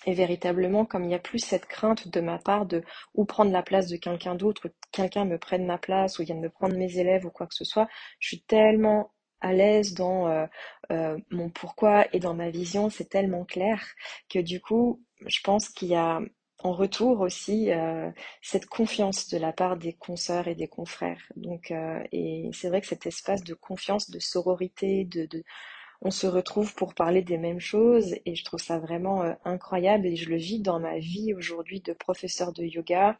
Et 0.06 0.12
véritablement, 0.12 0.84
comme 0.84 1.04
il 1.04 1.08
n'y 1.08 1.14
a 1.14 1.18
plus 1.18 1.38
cette 1.38 1.66
crainte 1.66 2.08
de 2.08 2.20
ma 2.20 2.38
part 2.38 2.66
de 2.66 2.82
ou 3.14 3.24
prendre 3.24 3.50
la 3.50 3.62
place 3.62 3.88
de 3.88 3.96
quelqu'un 3.96 4.34
d'autre, 4.34 4.68
quelqu'un 4.92 5.24
me 5.24 5.38
prenne 5.38 5.66
ma 5.66 5.78
place, 5.78 6.18
ou 6.18 6.24
vienne 6.24 6.40
me 6.40 6.50
prendre 6.50 6.76
mes 6.76 6.98
élèves 6.98 7.26
ou 7.26 7.30
quoi 7.30 7.46
que 7.46 7.54
ce 7.54 7.64
soit, 7.64 7.88
je 8.18 8.28
suis 8.28 8.42
tellement 8.42 9.10
à 9.40 9.52
l'aise 9.52 9.94
dans 9.94 10.28
euh, 10.28 10.46
euh, 10.92 11.18
mon 11.30 11.50
pourquoi 11.50 12.06
et 12.14 12.20
dans 12.20 12.34
ma 12.34 12.50
vision, 12.50 12.90
c'est 12.90 13.08
tellement 13.08 13.44
clair 13.44 13.82
que 14.28 14.38
du 14.38 14.60
coup, 14.60 15.02
je 15.26 15.40
pense 15.42 15.68
qu'il 15.68 15.88
y 15.88 15.94
a 15.94 16.20
en 16.62 16.72
retour 16.74 17.20
aussi 17.20 17.70
euh, 17.72 18.10
cette 18.42 18.66
confiance 18.66 19.28
de 19.28 19.38
la 19.38 19.52
part 19.52 19.76
des 19.78 19.94
consoeurs 19.94 20.46
et 20.48 20.54
des 20.54 20.68
confrères. 20.68 21.22
Donc, 21.36 21.72
et 22.12 22.50
c'est 22.52 22.68
vrai 22.68 22.80
que 22.82 22.86
cet 22.86 23.06
espace 23.06 23.42
de 23.44 23.54
confiance, 23.54 24.10
de 24.10 24.18
sororité, 24.18 25.04
de, 25.06 25.24
de 25.26 25.42
on 26.02 26.10
se 26.10 26.26
retrouve 26.26 26.74
pour 26.74 26.94
parler 26.94 27.22
des 27.22 27.38
mêmes 27.38 27.60
choses 27.60 28.14
et 28.24 28.34
je 28.34 28.44
trouve 28.44 28.60
ça 28.60 28.78
vraiment 28.78 29.22
incroyable 29.44 30.06
et 30.06 30.16
je 30.16 30.30
le 30.30 30.36
vis 30.36 30.60
dans 30.60 30.80
ma 30.80 30.98
vie 30.98 31.34
aujourd'hui 31.34 31.80
de 31.80 31.92
professeur 31.92 32.52
de 32.52 32.64
yoga, 32.64 33.18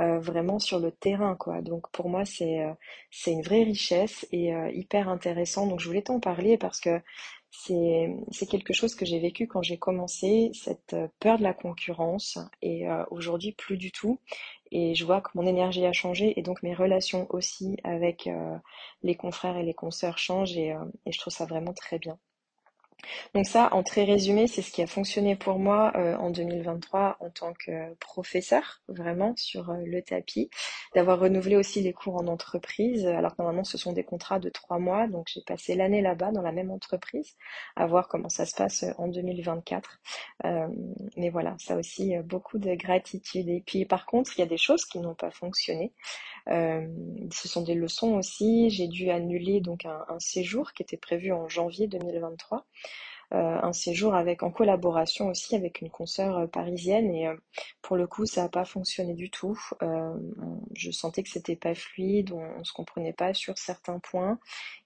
euh, 0.00 0.18
vraiment 0.18 0.58
sur 0.58 0.80
le 0.80 0.92
terrain, 0.92 1.36
quoi. 1.36 1.60
Donc 1.60 1.90
pour 1.90 2.08
moi, 2.08 2.24
c'est 2.24 2.60
euh, 2.62 2.72
c'est 3.10 3.32
une 3.32 3.42
vraie 3.42 3.64
richesse 3.64 4.26
et 4.32 4.54
euh, 4.54 4.70
hyper 4.70 5.08
intéressant. 5.10 5.66
Donc 5.66 5.80
je 5.80 5.86
voulais 5.86 6.02
t'en 6.02 6.20
parler 6.20 6.56
parce 6.56 6.80
que 6.80 7.00
c'est 7.50 8.46
quelque 8.48 8.72
chose 8.72 8.94
que 8.94 9.04
j'ai 9.04 9.18
vécu 9.18 9.46
quand 9.46 9.62
j'ai 9.62 9.78
commencé, 9.78 10.50
cette 10.54 10.96
peur 11.18 11.38
de 11.38 11.42
la 11.42 11.54
concurrence 11.54 12.38
et 12.62 12.86
aujourd'hui 13.10 13.52
plus 13.52 13.76
du 13.76 13.92
tout. 13.92 14.20
Et 14.72 14.94
je 14.94 15.04
vois 15.04 15.20
que 15.20 15.30
mon 15.34 15.46
énergie 15.46 15.84
a 15.84 15.92
changé 15.92 16.38
et 16.38 16.42
donc 16.42 16.62
mes 16.62 16.74
relations 16.74 17.26
aussi 17.30 17.76
avec 17.84 18.28
les 19.02 19.14
confrères 19.16 19.56
et 19.56 19.64
les 19.64 19.74
consoeurs 19.74 20.18
changent 20.18 20.56
et 20.56 20.74
je 21.06 21.18
trouve 21.18 21.32
ça 21.32 21.44
vraiment 21.46 21.74
très 21.74 21.98
bien. 21.98 22.18
Donc 23.34 23.46
ça, 23.46 23.68
en 23.72 23.82
très 23.82 24.04
résumé, 24.04 24.46
c'est 24.46 24.62
ce 24.62 24.70
qui 24.72 24.82
a 24.82 24.86
fonctionné 24.86 25.36
pour 25.36 25.58
moi 25.58 25.92
euh, 25.96 26.16
en 26.16 26.30
2023 26.30 27.16
en 27.20 27.30
tant 27.30 27.52
que 27.52 27.94
professeur, 27.94 28.80
vraiment 28.88 29.34
sur 29.36 29.70
euh, 29.70 29.76
le 29.84 30.02
tapis, 30.02 30.50
d'avoir 30.94 31.20
renouvelé 31.20 31.56
aussi 31.56 31.80
les 31.80 31.92
cours 31.92 32.16
en 32.16 32.26
entreprise, 32.26 33.06
alors 33.06 33.36
que 33.36 33.42
normalement 33.42 33.64
ce 33.64 33.78
sont 33.78 33.92
des 33.92 34.04
contrats 34.04 34.38
de 34.38 34.48
trois 34.48 34.78
mois, 34.78 35.06
donc 35.06 35.28
j'ai 35.32 35.42
passé 35.42 35.74
l'année 35.74 36.02
là-bas 36.02 36.32
dans 36.32 36.42
la 36.42 36.52
même 36.52 36.70
entreprise, 36.70 37.36
à 37.76 37.86
voir 37.86 38.08
comment 38.08 38.28
ça 38.28 38.46
se 38.46 38.54
passe 38.54 38.82
euh, 38.82 38.92
en 38.98 39.08
2024. 39.08 40.00
mais 41.16 41.30
voilà, 41.30 41.56
ça 41.58 41.76
aussi 41.76 42.16
beaucoup 42.24 42.58
de 42.58 42.74
gratitude. 42.74 43.48
Et 43.48 43.62
puis 43.64 43.84
par 43.84 44.06
contre, 44.06 44.32
il 44.36 44.40
y 44.40 44.44
a 44.44 44.46
des 44.46 44.56
choses 44.56 44.84
qui 44.84 44.98
n'ont 44.98 45.14
pas 45.14 45.30
fonctionné. 45.30 45.92
ce 46.46 47.48
sont 47.48 47.62
des 47.62 47.74
leçons 47.74 48.14
aussi. 48.14 48.70
J'ai 48.70 48.88
dû 48.88 49.10
annuler 49.10 49.60
donc 49.60 49.84
un 49.84 50.18
séjour 50.18 50.72
qui 50.72 50.82
était 50.82 50.96
prévu 50.96 51.32
en 51.32 51.48
janvier 51.48 51.86
2023 51.86 52.66
un 53.32 53.72
séjour 53.72 54.14
avec, 54.14 54.42
en 54.42 54.50
collaboration 54.50 55.28
aussi 55.28 55.54
avec 55.56 55.80
une 55.80 55.90
consoeur 55.90 56.48
parisienne 56.50 57.10
et 57.14 57.28
pour 57.82 57.96
le 57.96 58.06
coup, 58.06 58.26
ça 58.26 58.42
n'a 58.42 58.48
pas 58.48 58.64
fonctionné 58.64 59.14
du 59.14 59.30
tout. 59.30 59.58
je 60.74 60.90
sentais 60.90 61.22
que 61.22 61.28
c'était 61.28 61.56
pas 61.56 61.74
fluide, 61.74 62.32
on, 62.32 62.42
on 62.58 62.64
se 62.64 62.72
comprenait 62.72 63.12
pas 63.12 63.34
sur 63.34 63.56
certains 63.58 63.98
points 63.98 64.38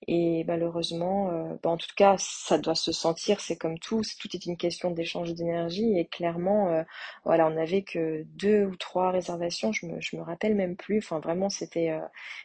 et 0.07 0.45
malheureusement, 0.45 1.31
bah, 1.63 1.71
en 1.71 1.77
tout 1.77 1.95
cas, 1.97 2.17
ça 2.19 2.59
doit 2.59 2.75
se 2.75 2.93
sentir, 2.93 3.41
c'est 3.41 3.57
comme 3.57 3.79
tout, 3.79 4.03
tout 4.21 4.29
est 4.35 4.47
une 4.47 4.57
question 4.57 4.91
d'échange 4.91 5.33
d'énergie 5.35 5.99
et 5.99 6.07
clairement, 6.07 6.85
voilà, 7.25 7.47
on 7.47 7.51
n'avait 7.51 7.83
que 7.83 8.25
deux 8.35 8.65
ou 8.65 8.77
trois 8.77 9.11
réservations, 9.11 9.73
je 9.73 9.87
me, 9.87 10.01
je 10.01 10.17
me 10.17 10.23
rappelle 10.23 10.55
même 10.55 10.77
plus. 10.77 10.99
Enfin, 10.99 11.21
vraiment, 11.21 11.49
c'était 11.49 11.91
euh, 11.91 12.01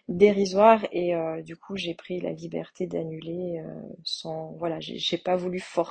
dérisoire 0.08 0.86
et 0.92 1.16
euh, 1.16 1.42
du 1.42 1.56
coup, 1.58 1.76
j'ai 1.78 1.94
pris 1.94 2.20
la 2.22 2.32
liberté 2.32 2.88
d'annuler 2.88 3.62
euh, 3.64 3.82
sans, 4.04 4.54
voilà, 4.58 4.78
j'ai 4.80 5.18
pas 5.18 5.36
voulu 5.36 5.60
forcer 5.60 5.89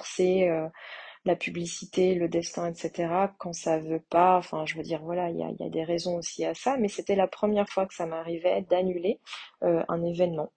la 1.25 1.37
publicité, 1.37 2.15
le 2.15 2.29
destin, 2.29 2.71
etc. 2.71 3.33
quand 3.39 3.53
ça 3.53 3.79
veut 3.79 4.03
pas. 4.11 4.39
Enfin, 4.39 4.65
je 4.67 4.77
veux 4.77 4.83
dire, 4.83 5.03
voilà, 5.03 5.31
il 5.31 5.39
y 5.39 5.43
a, 5.43 5.69
des 5.69 5.85
raisons 5.85 6.17
aussi 6.17 6.45
à 6.45 6.55
ça, 6.55 6.77
mais 6.79 6.89
c'était 6.89 7.17
la 7.17 7.29
première 7.29 7.69
fois 7.69 7.87
que 7.87 7.95
ça 7.95 8.07
m'arrivait 8.07 8.63
d'annuler 8.63 9.21
un 9.63 10.05
événement. 10.05 10.51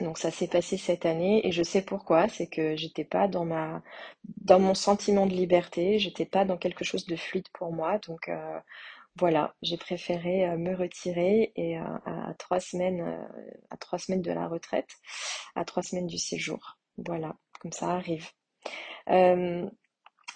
Donc 0.00 0.18
ça 0.18 0.30
s'est 0.30 0.46
passé 0.46 0.76
cette 0.76 1.06
année 1.06 1.46
et 1.46 1.50
je 1.52 1.62
sais 1.62 1.82
pourquoi, 1.82 2.28
c'est 2.28 2.46
que 2.46 2.76
j'étais 2.76 3.04
pas 3.04 3.26
dans 3.26 3.44
ma 3.44 3.82
dans 4.24 4.60
mon 4.60 4.74
sentiment 4.74 5.26
de 5.26 5.32
liberté, 5.32 5.98
j'étais 5.98 6.26
pas 6.26 6.44
dans 6.44 6.56
quelque 6.56 6.84
chose 6.84 7.06
de 7.06 7.16
fluide 7.16 7.48
pour 7.52 7.72
moi. 7.72 7.98
Donc 8.06 8.28
euh, 8.28 8.60
voilà, 9.16 9.54
j'ai 9.62 9.76
préféré 9.76 10.48
euh, 10.48 10.56
me 10.56 10.76
retirer 10.76 11.52
et 11.56 11.78
euh, 11.78 11.82
à 12.06 12.34
trois 12.38 12.60
semaines 12.60 13.28
à 13.70 13.76
trois 13.76 13.98
semaines 13.98 14.22
de 14.22 14.32
la 14.32 14.46
retraite, 14.48 14.90
à 15.56 15.64
trois 15.64 15.82
semaines 15.82 16.06
du 16.06 16.18
séjour. 16.18 16.78
Voilà, 16.98 17.34
comme 17.60 17.72
ça 17.72 17.90
arrive. 17.90 18.30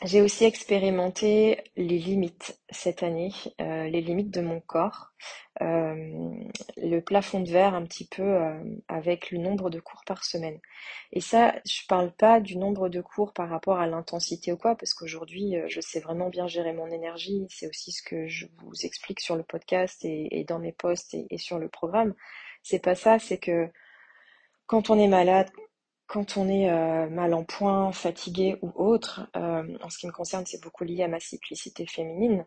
J'ai 0.04 0.20
aussi 0.20 0.44
expérimenté 0.44 1.62
les 1.76 1.98
limites 1.98 2.58
cette 2.70 3.04
année, 3.04 3.30
euh, 3.60 3.84
les 3.88 4.00
limites 4.00 4.32
de 4.32 4.40
mon 4.40 4.60
corps, 4.60 5.12
euh, 5.60 5.94
le 6.76 6.98
plafond 6.98 7.38
de 7.38 7.48
verre 7.48 7.74
un 7.74 7.84
petit 7.84 8.08
peu 8.08 8.22
euh, 8.22 8.60
avec 8.88 9.30
le 9.30 9.38
nombre 9.38 9.70
de 9.70 9.78
cours 9.78 10.02
par 10.04 10.24
semaine. 10.24 10.58
Et 11.12 11.20
ça, 11.20 11.54
je 11.64 11.86
parle 11.86 12.10
pas 12.10 12.40
du 12.40 12.56
nombre 12.56 12.88
de 12.88 13.00
cours 13.00 13.32
par 13.32 13.48
rapport 13.48 13.78
à 13.78 13.86
l'intensité 13.86 14.50
ou 14.52 14.56
quoi, 14.56 14.74
parce 14.74 14.92
qu'aujourd'hui, 14.92 15.54
je 15.68 15.80
sais 15.80 16.00
vraiment 16.00 16.30
bien 16.30 16.48
gérer 16.48 16.72
mon 16.72 16.90
énergie. 16.90 17.46
C'est 17.48 17.68
aussi 17.68 17.92
ce 17.92 18.02
que 18.02 18.26
je 18.26 18.46
vous 18.58 18.84
explique 18.84 19.20
sur 19.20 19.36
le 19.36 19.44
podcast 19.44 20.04
et, 20.04 20.44
dans 20.48 20.58
mes 20.58 20.72
posts 20.72 21.14
et, 21.14 21.28
et 21.30 21.38
sur 21.38 21.60
le 21.60 21.68
programme. 21.68 22.14
C'est 22.64 22.82
pas 22.82 22.96
ça, 22.96 23.20
c'est 23.20 23.38
que 23.38 23.70
quand 24.66 24.90
on 24.90 24.98
est 24.98 25.08
malade, 25.08 25.48
quand 26.12 26.36
on 26.36 26.46
est 26.46 26.70
euh, 26.70 27.08
mal 27.08 27.32
en 27.32 27.42
point, 27.42 27.90
fatigué 27.90 28.58
ou 28.60 28.70
autre, 28.76 29.30
euh, 29.34 29.78
en 29.82 29.88
ce 29.88 29.96
qui 29.96 30.06
me 30.06 30.12
concerne, 30.12 30.44
c'est 30.44 30.62
beaucoup 30.62 30.84
lié 30.84 31.04
à 31.04 31.08
ma 31.08 31.20
cyclicité 31.20 31.86
féminine. 31.86 32.44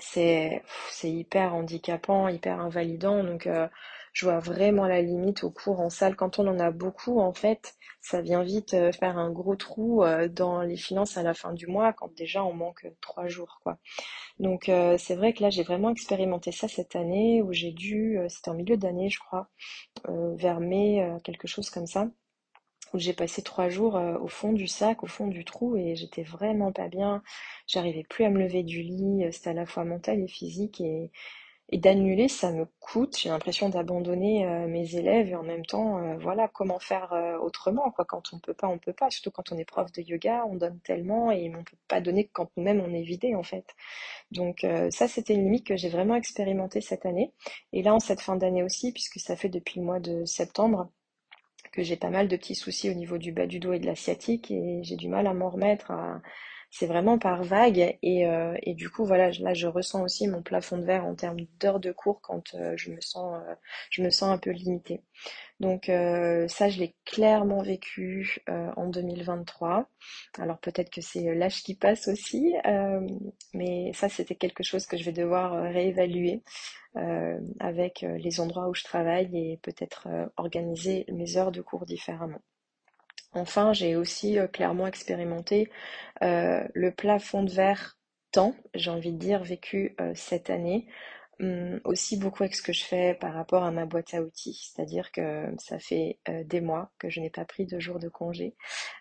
C'est 0.00 0.60
hyper 1.04 1.54
handicapant, 1.54 2.26
hyper 2.26 2.58
invalidant. 2.58 3.22
Donc, 3.22 3.46
euh, 3.46 3.68
je 4.12 4.26
vois 4.26 4.40
vraiment 4.40 4.88
la 4.88 5.02
limite 5.02 5.44
au 5.44 5.52
cours 5.52 5.78
en 5.78 5.88
salle. 5.88 6.16
Quand 6.16 6.40
on 6.40 6.48
en 6.48 6.58
a 6.58 6.72
beaucoup, 6.72 7.20
en 7.20 7.32
fait, 7.32 7.76
ça 8.00 8.20
vient 8.22 8.42
vite 8.42 8.70
faire 8.98 9.18
un 9.18 9.30
gros 9.30 9.54
trou 9.54 10.02
dans 10.30 10.62
les 10.62 10.76
finances 10.76 11.16
à 11.16 11.22
la 11.22 11.32
fin 11.32 11.52
du 11.52 11.68
mois, 11.68 11.92
quand 11.92 12.12
déjà 12.14 12.42
on 12.44 12.54
manque 12.54 12.88
trois 13.00 13.28
jours. 13.28 13.60
Donc, 14.40 14.64
c'est 14.98 15.14
vrai 15.14 15.32
que 15.32 15.42
là, 15.42 15.50
j'ai 15.50 15.62
vraiment 15.62 15.90
expérimenté 15.90 16.50
ça 16.50 16.66
cette 16.66 16.96
année, 16.96 17.40
où 17.40 17.52
j'ai 17.52 17.70
dû, 17.70 18.18
c'était 18.28 18.50
en 18.50 18.54
milieu 18.54 18.76
d'année, 18.76 19.10
je 19.10 19.20
crois, 19.20 19.48
vers 20.08 20.58
mai, 20.58 21.08
quelque 21.22 21.46
chose 21.46 21.70
comme 21.70 21.86
ça 21.86 22.08
où 22.94 22.98
j'ai 22.98 23.12
passé 23.12 23.42
trois 23.42 23.68
jours 23.68 23.96
euh, 23.96 24.16
au 24.18 24.28
fond 24.28 24.52
du 24.52 24.68
sac, 24.68 25.02
au 25.02 25.06
fond 25.06 25.26
du 25.26 25.44
trou, 25.44 25.76
et 25.76 25.96
j'étais 25.96 26.22
vraiment 26.22 26.72
pas 26.72 26.88
bien. 26.88 27.22
J'arrivais 27.66 28.04
plus 28.04 28.24
à 28.24 28.30
me 28.30 28.38
lever 28.38 28.62
du 28.62 28.82
lit, 28.82 29.24
euh, 29.24 29.32
c'était 29.32 29.50
à 29.50 29.54
la 29.54 29.66
fois 29.66 29.84
mental 29.84 30.20
et 30.20 30.28
physique, 30.28 30.80
et, 30.80 31.10
d'annuler, 31.72 32.28
ça 32.28 32.52
me 32.52 32.66
coûte. 32.78 33.18
J'ai 33.18 33.30
l'impression 33.30 33.68
d'abandonner 33.68 34.46
euh, 34.46 34.68
mes 34.68 34.94
élèves, 34.96 35.30
et 35.30 35.34
en 35.34 35.42
même 35.42 35.66
temps, 35.66 36.16
voilà, 36.18 36.46
comment 36.48 36.78
faire 36.78 37.12
autrement, 37.42 37.90
quoi. 37.90 38.04
Quand 38.04 38.32
on 38.32 38.38
peut 38.38 38.54
pas, 38.54 38.68
on 38.68 38.78
peut 38.78 38.92
pas. 38.92 39.10
Surtout 39.10 39.32
quand 39.32 39.50
on 39.50 39.58
est 39.58 39.64
prof 39.64 39.90
de 39.92 40.02
yoga, 40.02 40.44
on 40.48 40.54
donne 40.56 40.78
tellement, 40.80 41.32
et 41.32 41.50
on 41.56 41.64
peut 41.64 41.76
pas 41.88 42.00
donner 42.00 42.28
quand 42.32 42.48
nous-mêmes 42.56 42.80
on 42.80 42.94
est 42.94 43.02
vidé, 43.02 43.34
en 43.34 43.42
fait. 43.42 43.66
Donc 44.30 44.64
ça, 44.90 45.08
c'était 45.08 45.34
une 45.34 45.44
limite 45.44 45.66
que 45.66 45.76
j'ai 45.76 45.88
vraiment 45.88 46.14
expérimentée 46.14 46.80
cette 46.80 47.06
année. 47.06 47.32
Et 47.72 47.82
là, 47.82 47.94
en 47.94 48.00
cette 48.00 48.20
fin 48.20 48.36
d'année 48.36 48.62
aussi, 48.62 48.92
puisque 48.92 49.18
ça 49.18 49.34
fait 49.34 49.48
depuis 49.48 49.80
le 49.80 49.86
mois 49.86 50.00
de 50.00 50.24
septembre, 50.24 50.90
que 51.74 51.82
j'ai 51.82 51.96
pas 51.96 52.10
mal 52.10 52.28
de 52.28 52.36
petits 52.36 52.54
soucis 52.54 52.88
au 52.90 52.94
niveau 52.94 53.18
du 53.18 53.32
bas 53.32 53.46
du 53.46 53.58
dos 53.58 53.72
et 53.72 53.80
de 53.80 53.86
la 53.86 53.96
sciatique 53.96 54.50
et 54.50 54.80
j'ai 54.82 54.96
du 54.96 55.08
mal 55.08 55.26
à 55.26 55.34
m'en 55.34 55.50
remettre. 55.50 55.92
C'est 56.76 56.86
vraiment 56.88 57.18
par 57.20 57.44
vague 57.44 57.96
et, 58.02 58.26
euh, 58.26 58.56
du 58.66 58.90
coup 58.90 59.04
voilà 59.04 59.30
là 59.38 59.54
je 59.54 59.68
ressens 59.68 60.02
aussi 60.02 60.26
mon 60.26 60.42
plafond 60.42 60.76
de 60.76 60.82
verre 60.84 61.04
en 61.06 61.14
termes 61.14 61.38
d'heures 61.60 61.78
de 61.78 61.92
cours 61.92 62.20
quand 62.20 62.52
euh, 62.56 62.74
je 62.76 62.90
me 62.90 63.00
sens 63.00 63.40
euh, 63.48 63.54
je 63.90 64.02
me 64.02 64.10
sens 64.10 64.34
un 64.34 64.38
peu 64.38 64.50
limitée. 64.50 65.00
Donc 65.60 65.84
ça 65.86 66.68
je 66.68 66.80
l'ai 66.80 66.96
clairement 67.04 67.62
vécu 67.62 68.42
en 68.48 68.88
2023. 68.88 69.88
Alors 70.38 70.58
peut-être 70.58 70.90
que 70.90 71.00
c'est 71.00 71.32
l'âge 71.34 71.62
qui 71.62 71.76
passe 71.76 72.08
aussi, 72.08 72.54
mais 73.54 73.92
ça 73.94 74.08
c'était 74.08 74.34
quelque 74.34 74.64
chose 74.64 74.86
que 74.86 74.96
je 74.96 75.04
vais 75.04 75.12
devoir 75.12 75.52
réévaluer. 75.72 76.42
Avec 77.60 78.04
les 78.18 78.40
endroits 78.40 78.68
où 78.68 78.74
je 78.74 78.84
travaille 78.84 79.30
et 79.36 79.58
peut-être 79.62 80.08
organiser 80.36 81.06
mes 81.12 81.36
heures 81.36 81.52
de 81.52 81.62
cours 81.62 81.86
différemment. 81.86 82.40
Enfin, 83.34 83.72
j'ai 83.72 83.96
aussi 83.96 84.38
clairement 84.52 84.86
expérimenté 84.86 85.68
le 86.22 86.90
plafond 86.90 87.42
de 87.42 87.50
verre 87.50 87.98
temps, 88.32 88.54
j'ai 88.74 88.90
envie 88.90 89.12
de 89.12 89.18
dire, 89.18 89.42
vécu 89.44 89.96
cette 90.14 90.50
année, 90.50 90.86
hum, 91.40 91.80
aussi 91.84 92.16
beaucoup 92.16 92.42
avec 92.44 92.54
ce 92.56 92.62
que 92.62 92.72
je 92.72 92.84
fais 92.84 93.14
par 93.14 93.34
rapport 93.34 93.64
à 93.64 93.70
ma 93.72 93.86
boîte 93.86 94.14
à 94.14 94.22
outils. 94.22 94.72
C'est-à-dire 94.74 95.12
que 95.12 95.54
ça 95.58 95.78
fait 95.78 96.18
des 96.44 96.60
mois 96.60 96.90
que 96.98 97.10
je 97.10 97.20
n'ai 97.20 97.30
pas 97.30 97.44
pris 97.44 97.66
de 97.66 97.78
jours 97.80 97.98
de 97.98 98.08
congé, 98.08 98.54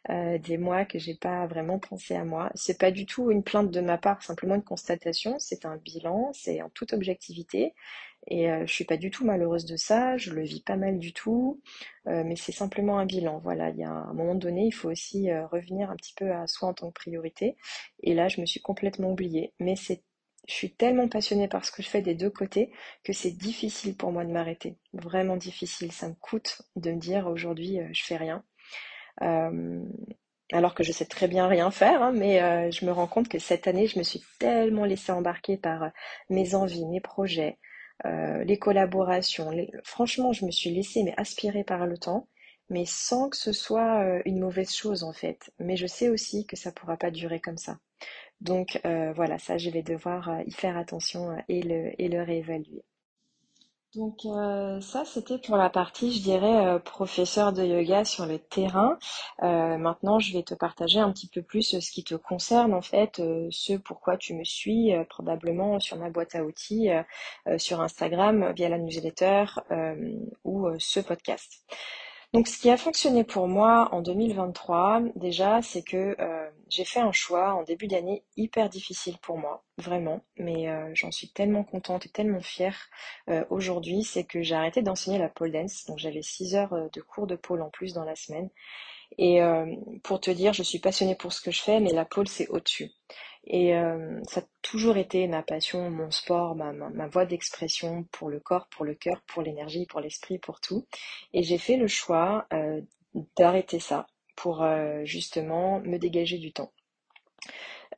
des 0.10 0.58
mois 0.58 0.86
que 0.86 1.00
j'ai 1.00 1.16
pas 1.16 1.48
vraiment 1.48 1.80
pensé 1.80 2.16
à 2.16 2.26
moi. 2.26 2.52
C'est 2.56 2.80
pas 2.80 2.92
du 2.92 3.06
tout 3.06 3.32
une 3.32 3.44
plainte 3.44 3.72
de 3.72 3.82
ma 3.82 3.98
part, 3.98 4.24
simplement 4.24 4.56
une 4.56 4.64
constatation. 4.64 5.38
C'est 5.40 5.66
un 5.66 5.78
bilan, 5.78 6.32
c'est 6.34 6.62
en 6.62 6.70
toute 6.70 6.94
objectivité. 6.94 7.74
Et 8.28 8.50
euh, 8.50 8.66
je 8.66 8.74
suis 8.74 8.86
pas 8.86 8.98
du 8.98 9.12
tout 9.12 9.26
malheureuse 9.26 9.66
de 9.66 9.76
ça, 9.76 10.18
je 10.18 10.32
le 10.32 10.44
vis 10.44 10.62
pas 10.62 10.78
mal 10.78 10.98
du 10.98 11.14
tout, 11.14 11.62
euh, 12.08 12.24
mais 12.26 12.36
c'est 12.36 12.52
simplement 12.52 12.98
un 13.00 13.06
bilan. 13.06 13.40
Voilà, 13.40 13.70
il 13.70 13.78
y 13.78 13.84
a 13.84 13.90
un 13.90 14.14
moment 14.14 14.36
donné, 14.36 14.66
il 14.68 14.72
faut 14.72 14.90
aussi 14.90 15.30
euh, 15.30 15.46
revenir 15.48 15.90
un 15.92 15.96
petit 15.96 16.14
peu 16.16 16.32
à 16.32 16.48
soi 16.48 16.70
en 16.70 16.74
tant 16.74 16.88
que 16.88 16.94
priorité. 16.94 17.58
Et 18.02 18.14
là, 18.14 18.30
je 18.30 18.40
me 18.40 18.46
suis 18.46 18.62
complètement 18.62 19.12
oubliée. 19.12 19.54
Mais 19.60 19.76
c'est, 19.76 20.04
je 20.48 20.54
suis 20.54 20.74
tellement 20.74 21.10
passionnée 21.10 21.48
par 21.48 21.66
ce 21.66 21.72
que 21.72 21.84
je 21.84 21.90
fais 21.90 22.02
des 22.02 22.16
deux 22.16 22.30
côtés 22.30 22.72
que 23.04 23.14
c'est 23.14 23.32
difficile 23.32 23.96
pour 23.98 24.12
moi 24.12 24.24
de 24.24 24.32
m'arrêter. 24.32 24.78
Vraiment 24.94 25.38
difficile. 25.38 25.92
Ça 25.92 26.08
me 26.08 26.16
coûte 26.16 26.62
de 26.76 26.92
me 26.92 27.00
dire 27.00 27.28
aujourd'hui, 27.28 27.80
je 27.92 28.04
fais 28.04 28.18
rien. 28.18 28.44
alors 30.52 30.76
que 30.76 30.84
je 30.84 30.92
sais 30.92 31.06
très 31.06 31.28
bien 31.28 31.48
rien 31.48 31.72
faire, 31.72 32.04
hein, 32.04 32.12
mais 32.14 32.72
je 32.72 32.86
me 32.86 32.92
rends 32.92 33.08
compte 33.08 33.30
que 33.30 33.40
cette 33.40 33.68
année, 33.68 33.88
je 33.88 33.98
me 33.98 34.04
suis 34.04 34.22
tellement 34.40 34.86
laissée 34.86 35.12
embarquer 35.12 35.58
par 35.58 35.92
mes 36.30 36.56
envies, 36.56 36.86
mes 36.86 37.02
projets, 37.02 37.58
euh, 37.58 37.73
les 38.04 38.60
collaborations. 38.60 39.52
Franchement, 39.84 40.34
je 40.34 40.46
me 40.46 40.52
suis 40.52 40.72
laissée 40.72 41.04
mais 41.04 41.14
aspirer 41.18 41.64
par 41.64 41.86
le 41.88 41.98
temps, 41.98 42.28
mais 42.70 42.86
sans 42.86 43.30
que 43.30 43.38
ce 43.38 43.52
soit 43.52 44.04
euh, 44.04 44.22
une 44.26 44.40
mauvaise 44.40 44.74
chose 44.74 45.04
en 45.04 45.14
fait. 45.14 45.52
Mais 45.60 45.78
je 45.78 45.88
sais 45.88 46.10
aussi 46.10 46.46
que 46.46 46.56
ça 46.56 46.72
pourra 46.72 46.98
pas 46.98 47.12
durer 47.12 47.40
comme 47.40 47.58
ça. 47.58 47.80
Donc 48.42 48.82
euh, 48.86 49.14
voilà, 49.14 49.40
ça 49.40 49.58
je 49.58 49.70
vais 49.70 49.84
devoir 49.84 50.42
y 50.46 50.52
faire 50.52 50.78
attention 50.78 51.38
et 51.50 51.62
le, 51.62 51.92
et 52.02 52.10
le 52.10 52.24
réévaluer. 52.24 52.84
Donc 53.96 54.26
euh, 54.26 54.82
ça, 54.82 55.06
c'était 55.06 55.38
pour 55.38 55.56
la 55.56 55.70
partie, 55.70 56.12
je 56.12 56.24
dirais, 56.24 56.66
euh, 56.66 56.80
professeur 56.80 57.54
de 57.54 57.64
yoga 57.64 58.04
sur 58.06 58.26
le 58.26 58.40
terrain. 58.40 58.98
Euh, 59.44 59.78
maintenant, 59.78 60.18
je 60.18 60.34
vais 60.34 60.42
te 60.42 60.56
partager 60.56 61.00
un 61.00 61.12
petit 61.12 61.28
peu 61.28 61.44
plus 61.44 61.80
ce 61.80 61.92
qui 61.92 62.04
te 62.04 62.16
concerne, 62.16 62.74
en 62.74 62.82
fait, 62.82 63.22
ce 63.52 63.74
pourquoi 63.78 64.18
tu 64.18 64.34
me 64.34 64.44
suis, 64.44 64.94
probablement 65.10 65.80
sur 65.80 65.98
ma 65.98 66.10
boîte 66.10 66.34
à 66.36 66.44
outils, 66.44 66.90
sur 67.58 67.82
Instagram, 67.82 68.52
via 68.56 68.70
la 68.70 68.80
newsletter 68.80 69.46
ou 70.44 70.68
ce 70.80 71.00
podcast. 71.00 71.64
Donc 72.34 72.48
ce 72.48 72.58
qui 72.58 72.72
a 72.72 72.78
fonctionné 72.78 73.24
pour 73.24 73.48
moi 73.48 73.90
en 73.92 74.02
2023, 74.02 75.02
déjà, 75.16 75.62
c'est 75.62 75.84
que 75.84 76.16
euh, 76.20 76.50
j'ai 76.68 76.84
fait 76.84 77.00
un 77.00 77.12
choix 77.12 77.54
en 77.54 77.62
début 77.62 77.86
d'année 77.86 78.24
hyper 78.38 78.70
difficile 78.70 79.20
pour 79.22 79.38
moi, 79.38 79.64
vraiment, 79.78 80.22
mais 80.38 80.68
euh, 80.68 80.90
j'en 80.96 81.12
suis 81.12 81.30
tellement 81.30 81.64
contente 81.64 82.08
et 82.08 82.10
tellement 82.10 82.42
fière 82.42 82.90
euh, 83.30 83.46
aujourd'hui, 83.52 84.04
c'est 84.04 84.24
que 84.24 84.42
j'ai 84.42 84.56
arrêté 84.56 84.82
d'enseigner 84.82 85.20
la 85.20 85.30
pole 85.30 85.52
dance, 85.52 85.86
donc 85.86 86.00
j'avais 86.00 86.24
6 86.24 86.56
heures 86.56 86.90
de 86.92 87.02
cours 87.02 87.28
de 87.28 87.36
pole 87.36 87.62
en 87.62 87.70
plus 87.70 87.94
dans 87.94 88.04
la 88.04 88.16
semaine. 88.16 88.50
Et 89.20 89.42
pour 90.04 90.20
te 90.20 90.32
dire, 90.32 90.54
je 90.54 90.64
suis 90.64 90.80
passionnée 90.80 91.14
pour 91.14 91.34
ce 91.34 91.42
que 91.42 91.52
je 91.52 91.62
fais, 91.62 91.80
mais 91.80 91.92
la 91.94 92.04
pole 92.04 92.28
c'est 92.28 92.48
au-dessus. 92.48 92.90
Et 93.46 93.76
euh, 93.76 94.22
ça 94.24 94.40
a 94.40 94.44
toujours 94.62 94.98
été 94.98 95.28
ma 95.28 95.44
passion, 95.44 95.90
mon 95.90 96.12
sport, 96.12 96.56
ma, 96.56 97.08
voie 97.08 97.26
d'expression 97.26 98.06
pour 98.12 98.30
le 98.30 98.40
corps, 98.40 98.68
pour 98.70 98.86
le 98.86 98.96
cœur, 98.96 99.22
pour 99.28 99.42
l'énergie, 99.42 99.86
pour 99.86 100.00
l'esprit, 100.00 100.40
pour 100.40 100.62
tout. 100.62 100.86
Et 101.34 101.44
j'ai 101.44 101.58
fait 101.58 101.76
le 101.76 101.88
choix 101.88 102.48
euh, 102.54 102.82
d'arrêter 103.36 103.80
ça 103.80 104.08
pour 104.36 104.66
justement 105.04 105.80
me 105.82 105.98
dégager 105.98 106.40
du 106.40 106.52
temps. 106.52 106.72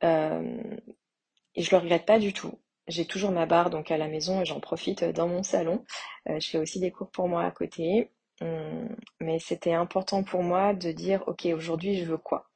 et 0.02 1.62
je 1.62 1.70
le 1.70 1.76
regrette 1.78 2.04
pas 2.04 2.18
du 2.18 2.34
tout. 2.34 2.60
J'ai 2.88 3.06
toujours 3.06 3.30
ma 3.30 3.46
barre 3.46 3.70
donc 3.70 3.90
à 3.90 3.96
la 3.96 4.06
maison 4.06 4.42
et 4.42 4.44
j'en 4.44 4.60
profite 4.60 5.02
dans 5.02 5.28
mon 5.28 5.42
salon. 5.42 5.84
je 6.26 6.46
fais 6.46 6.58
aussi 6.58 6.78
des 6.78 6.90
cours 6.90 7.10
pour 7.10 7.28
moi 7.28 7.44
à 7.44 7.50
côté. 7.50 8.10
Hum, 8.42 8.94
mais 9.20 9.38
c'était 9.38 9.72
important 9.72 10.22
pour 10.22 10.42
moi 10.42 10.74
de 10.74 10.92
dire, 10.92 11.22
OK, 11.26 11.46
aujourd'hui, 11.46 11.96
je 11.96 12.04
veux 12.04 12.18
quoi? 12.18 12.48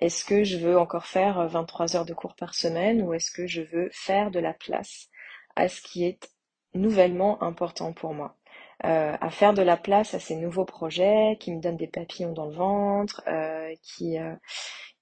Est-ce 0.00 0.24
que 0.24 0.42
je 0.42 0.58
veux 0.58 0.78
encore 0.78 1.06
faire 1.06 1.46
23 1.48 1.96
heures 1.96 2.04
de 2.04 2.14
cours 2.14 2.34
par 2.34 2.54
semaine 2.54 3.02
ou 3.02 3.14
est-ce 3.14 3.30
que 3.30 3.46
je 3.46 3.62
veux 3.62 3.88
faire 3.92 4.30
de 4.32 4.40
la 4.40 4.52
place 4.52 5.08
à 5.56 5.68
ce 5.68 5.80
qui 5.80 6.04
est 6.04 6.28
nouvellement 6.74 7.40
important 7.42 7.92
pour 7.92 8.14
moi? 8.14 8.36
Euh, 8.84 9.16
à 9.20 9.30
faire 9.30 9.54
de 9.54 9.62
la 9.62 9.76
place 9.76 10.14
à 10.14 10.20
ces 10.20 10.36
nouveaux 10.36 10.64
projets 10.64 11.36
qui 11.40 11.52
me 11.52 11.60
donnent 11.60 11.76
des 11.76 11.88
papillons 11.88 12.32
dans 12.32 12.46
le 12.46 12.54
ventre, 12.54 13.22
euh, 13.28 13.74
qui, 13.82 14.18
euh, 14.18 14.34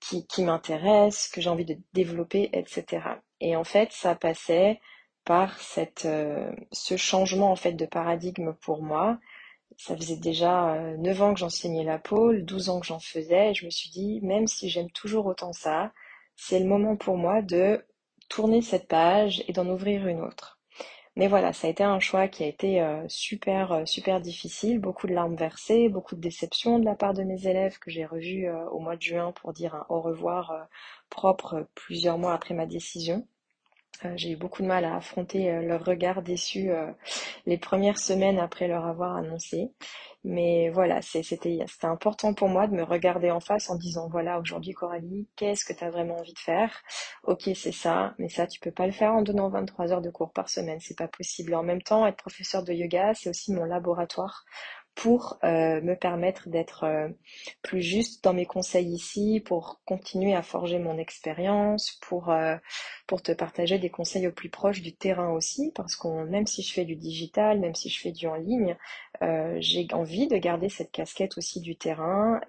qui, 0.00 0.26
qui 0.26 0.44
m'intéressent, 0.44 1.28
que 1.28 1.40
j'ai 1.40 1.50
envie 1.50 1.64
de 1.66 1.78
développer, 1.94 2.50
etc. 2.52 3.20
Et 3.40 3.56
en 3.56 3.64
fait, 3.64 3.92
ça 3.92 4.14
passait 4.14 4.80
par 5.24 5.58
cette, 5.60 6.08
ce 6.72 6.96
changement 6.96 7.50
en 7.50 7.56
fait 7.56 7.72
de 7.72 7.86
paradigme 7.86 8.54
pour 8.54 8.82
moi 8.82 9.18
ça 9.76 9.96
faisait 9.96 10.16
déjà 10.16 10.78
9 10.98 11.22
ans 11.22 11.34
que 11.34 11.40
j'enseignais 11.40 11.84
la 11.84 11.98
pôle, 11.98 12.44
12 12.44 12.68
ans 12.70 12.80
que 12.80 12.86
j'en 12.86 13.00
faisais, 13.00 13.50
et 13.50 13.54
je 13.54 13.64
me 13.66 13.70
suis 13.70 13.90
dit, 13.90 14.20
même 14.22 14.46
si 14.46 14.68
j'aime 14.68 14.90
toujours 14.90 15.26
autant 15.26 15.52
ça, 15.52 15.92
c'est 16.36 16.60
le 16.60 16.66
moment 16.66 16.96
pour 16.96 17.16
moi 17.16 17.42
de 17.42 17.84
tourner 18.28 18.62
cette 18.62 18.88
page 18.88 19.44
et 19.48 19.52
d'en 19.52 19.68
ouvrir 19.68 20.06
une 20.06 20.20
autre. 20.20 20.58
Mais 21.16 21.28
voilà, 21.28 21.54
ça 21.54 21.66
a 21.66 21.70
été 21.70 21.82
un 21.82 21.98
choix 21.98 22.28
qui 22.28 22.44
a 22.44 22.46
été 22.46 22.84
super, 23.08 23.82
super 23.86 24.20
difficile, 24.20 24.80
beaucoup 24.80 25.06
de 25.06 25.14
larmes 25.14 25.36
versées, 25.36 25.88
beaucoup 25.88 26.14
de 26.14 26.20
déceptions 26.20 26.78
de 26.78 26.84
la 26.84 26.94
part 26.94 27.14
de 27.14 27.22
mes 27.22 27.46
élèves 27.46 27.78
que 27.78 27.90
j'ai 27.90 28.04
revus 28.04 28.50
au 28.70 28.80
mois 28.80 28.96
de 28.96 29.02
juin 29.02 29.32
pour 29.32 29.54
dire 29.54 29.74
un 29.74 29.86
au 29.88 30.02
revoir 30.02 30.68
propre 31.08 31.68
plusieurs 31.74 32.18
mois 32.18 32.34
après 32.34 32.52
ma 32.52 32.66
décision. 32.66 33.26
Euh, 34.04 34.12
j'ai 34.16 34.32
eu 34.32 34.36
beaucoup 34.36 34.62
de 34.62 34.66
mal 34.68 34.84
à 34.84 34.96
affronter 34.96 35.50
euh, 35.50 35.62
leur 35.62 35.84
regard 35.84 36.22
déçu 36.22 36.70
euh, 36.70 36.90
les 37.46 37.58
premières 37.58 37.98
semaines 37.98 38.38
après 38.38 38.68
leur 38.68 38.86
avoir 38.86 39.16
annoncé. 39.16 39.70
Mais 40.24 40.70
voilà, 40.70 41.02
c'était 41.02 41.64
important 41.82 42.34
pour 42.34 42.48
moi 42.48 42.66
de 42.66 42.74
me 42.74 42.82
regarder 42.82 43.30
en 43.30 43.38
face 43.38 43.70
en 43.70 43.76
disant 43.76 44.08
voilà, 44.08 44.40
aujourd'hui 44.40 44.72
Coralie, 44.72 45.28
qu'est-ce 45.36 45.64
que 45.64 45.72
tu 45.72 45.84
as 45.84 45.90
vraiment 45.90 46.16
envie 46.18 46.32
de 46.32 46.38
faire? 46.40 46.82
Ok, 47.22 47.48
c'est 47.54 47.72
ça, 47.72 48.14
mais 48.18 48.28
ça 48.28 48.48
tu 48.48 48.58
peux 48.58 48.72
pas 48.72 48.86
le 48.86 48.92
faire 48.92 49.12
en 49.12 49.22
donnant 49.22 49.48
23 49.48 49.92
heures 49.92 50.02
de 50.02 50.10
cours 50.10 50.32
par 50.32 50.48
semaine, 50.48 50.80
c'est 50.80 50.98
pas 50.98 51.06
possible. 51.06 51.54
En 51.54 51.62
même 51.62 51.82
temps, 51.82 52.06
être 52.06 52.16
professeur 52.16 52.64
de 52.64 52.72
yoga, 52.72 53.14
c'est 53.14 53.30
aussi 53.30 53.52
mon 53.52 53.64
laboratoire 53.64 54.44
pour 54.96 55.38
euh, 55.44 55.82
me 55.82 55.94
permettre 55.94 56.48
d'être 56.48 56.84
euh, 56.84 57.08
plus 57.62 57.82
juste 57.82 58.24
dans 58.24 58.32
mes 58.32 58.46
conseils 58.46 58.88
ici, 58.88 59.42
pour 59.44 59.82
continuer 59.84 60.34
à 60.34 60.42
forger 60.42 60.78
mon 60.78 60.96
expérience, 60.96 61.98
pour, 62.00 62.30
euh, 62.30 62.56
pour 63.06 63.22
te 63.22 63.32
partager 63.32 63.78
des 63.78 63.90
conseils 63.90 64.26
au 64.26 64.32
plus 64.32 64.48
proche 64.48 64.80
du 64.80 64.96
terrain 64.96 65.30
aussi, 65.32 65.70
parce 65.74 65.96
que 65.96 66.08
même 66.24 66.46
si 66.46 66.62
je 66.62 66.72
fais 66.72 66.86
du 66.86 66.96
digital, 66.96 67.60
même 67.60 67.74
si 67.74 67.90
je 67.90 68.00
fais 68.00 68.10
du 68.10 68.26
en 68.26 68.36
ligne, 68.36 68.76
j'ai 69.58 69.86
envie 69.92 70.28
de 70.28 70.36
garder 70.36 70.68
cette 70.68 70.92
casquette 70.92 71.38
aussi 71.38 71.60
du 71.60 71.76
terrain. 71.76 72.40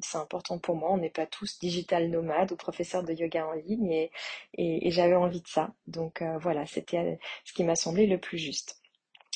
c'est 0.00 0.18
important 0.18 0.58
pour 0.58 0.76
moi, 0.76 0.92
on 0.92 0.98
n'est 0.98 1.10
pas 1.10 1.26
tous 1.26 1.58
digital 1.60 2.08
nomades 2.10 2.52
ou 2.52 2.56
professeurs 2.56 3.04
de 3.04 3.12
yoga 3.12 3.46
en 3.46 3.52
ligne, 3.52 3.90
et, 3.92 4.10
et, 4.54 4.88
et 4.88 4.90
j'avais 4.90 5.14
envie 5.14 5.42
de 5.42 5.48
ça. 5.48 5.72
Donc 5.86 6.22
voilà, 6.40 6.66
c'était 6.66 7.18
ce 7.44 7.52
qui 7.52 7.64
m'a 7.64 7.76
semblé 7.76 8.06
le 8.06 8.18
plus 8.18 8.38
juste. 8.38 8.81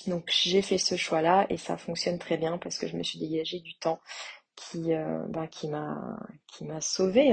Donc 0.07 0.25
j'ai 0.29 0.63
fait 0.63 0.79
ce 0.79 0.97
choix-là 0.97 1.47
et 1.51 1.57
ça 1.57 1.77
fonctionne 1.77 2.19
très 2.19 2.37
bien 2.37 2.59
parce 2.59 2.79
que 2.79 2.87
je 2.87 2.97
me 2.97 3.03
suis 3.03 3.19
dégagé 3.19 3.61
du 3.61 3.75
temps 3.77 4.01
qui, 4.57 4.95
euh, 4.95 5.23
bah, 5.29 5.47
qui 5.47 5.69
m'a 5.69 6.19
qui 6.47 6.65
m'a 6.65 6.79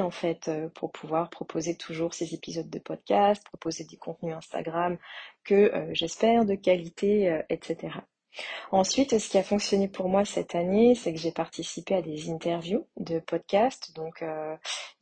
en 0.04 0.12
fait 0.12 0.48
euh, 0.50 0.70
pour 0.70 0.92
pouvoir 0.92 1.30
proposer 1.30 1.76
toujours 1.76 2.14
ces 2.14 2.34
épisodes 2.34 2.70
de 2.70 2.80
podcast, 2.80 3.44
proposer 3.46 3.86
des 3.86 3.98
contenus 3.98 4.36
Instagram 4.36 4.98
que 5.44 5.54
euh, 5.54 5.90
j'espère 5.94 6.46
de 6.46 6.56
qualité, 6.56 7.42
etc. 7.50 7.94
Ensuite, 8.72 9.20
ce 9.20 9.30
qui 9.30 9.38
a 9.38 9.44
fonctionné 9.44 9.88
pour 9.88 10.10
moi 10.10 10.26
cette 10.26 10.56
année, 10.56 10.96
c'est 10.96 11.14
que 11.14 11.20
j'ai 11.20 11.32
participé 11.32 11.96
à 11.96 12.02
des 12.02 12.32
interviews 12.32 12.88
de 12.98 13.20
podcasts. 13.20 13.94
Donc, 13.96 14.24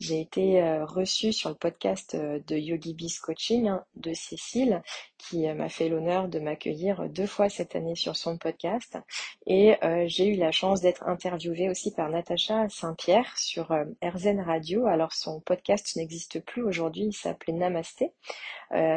j'ai 0.00 0.20
été 0.20 0.62
reçue 0.82 1.32
sur 1.32 1.48
le 1.48 1.54
podcast 1.54 2.14
de 2.14 2.56
Yogi 2.56 2.92
Biz 2.92 3.20
Coaching 3.20 3.68
hein, 3.68 3.86
de 3.94 4.12
Cécile, 4.12 4.82
qui 5.28 5.46
m'a 5.52 5.68
fait 5.68 5.88
l'honneur 5.88 6.28
de 6.28 6.38
m'accueillir 6.38 7.08
deux 7.08 7.26
fois 7.26 7.48
cette 7.48 7.76
année 7.76 7.94
sur 7.94 8.16
son 8.16 8.38
podcast. 8.38 8.98
Et 9.46 9.74
j'ai 10.06 10.26
eu 10.26 10.36
la 10.36 10.52
chance 10.52 10.80
d'être 10.80 11.04
interviewée 11.04 11.68
aussi 11.68 11.92
par 11.92 12.08
Natacha 12.08 12.68
Saint-Pierre 12.68 13.36
sur 13.36 13.72
RZN 14.02 14.40
Radio. 14.40 14.86
Alors, 14.86 15.12
son 15.12 15.40
podcast 15.40 15.96
n'existe 15.96 16.40
plus 16.40 16.62
aujourd'hui, 16.62 17.04
il 17.04 17.12
s'appelait 17.12 17.52
Namasté. 17.52 18.12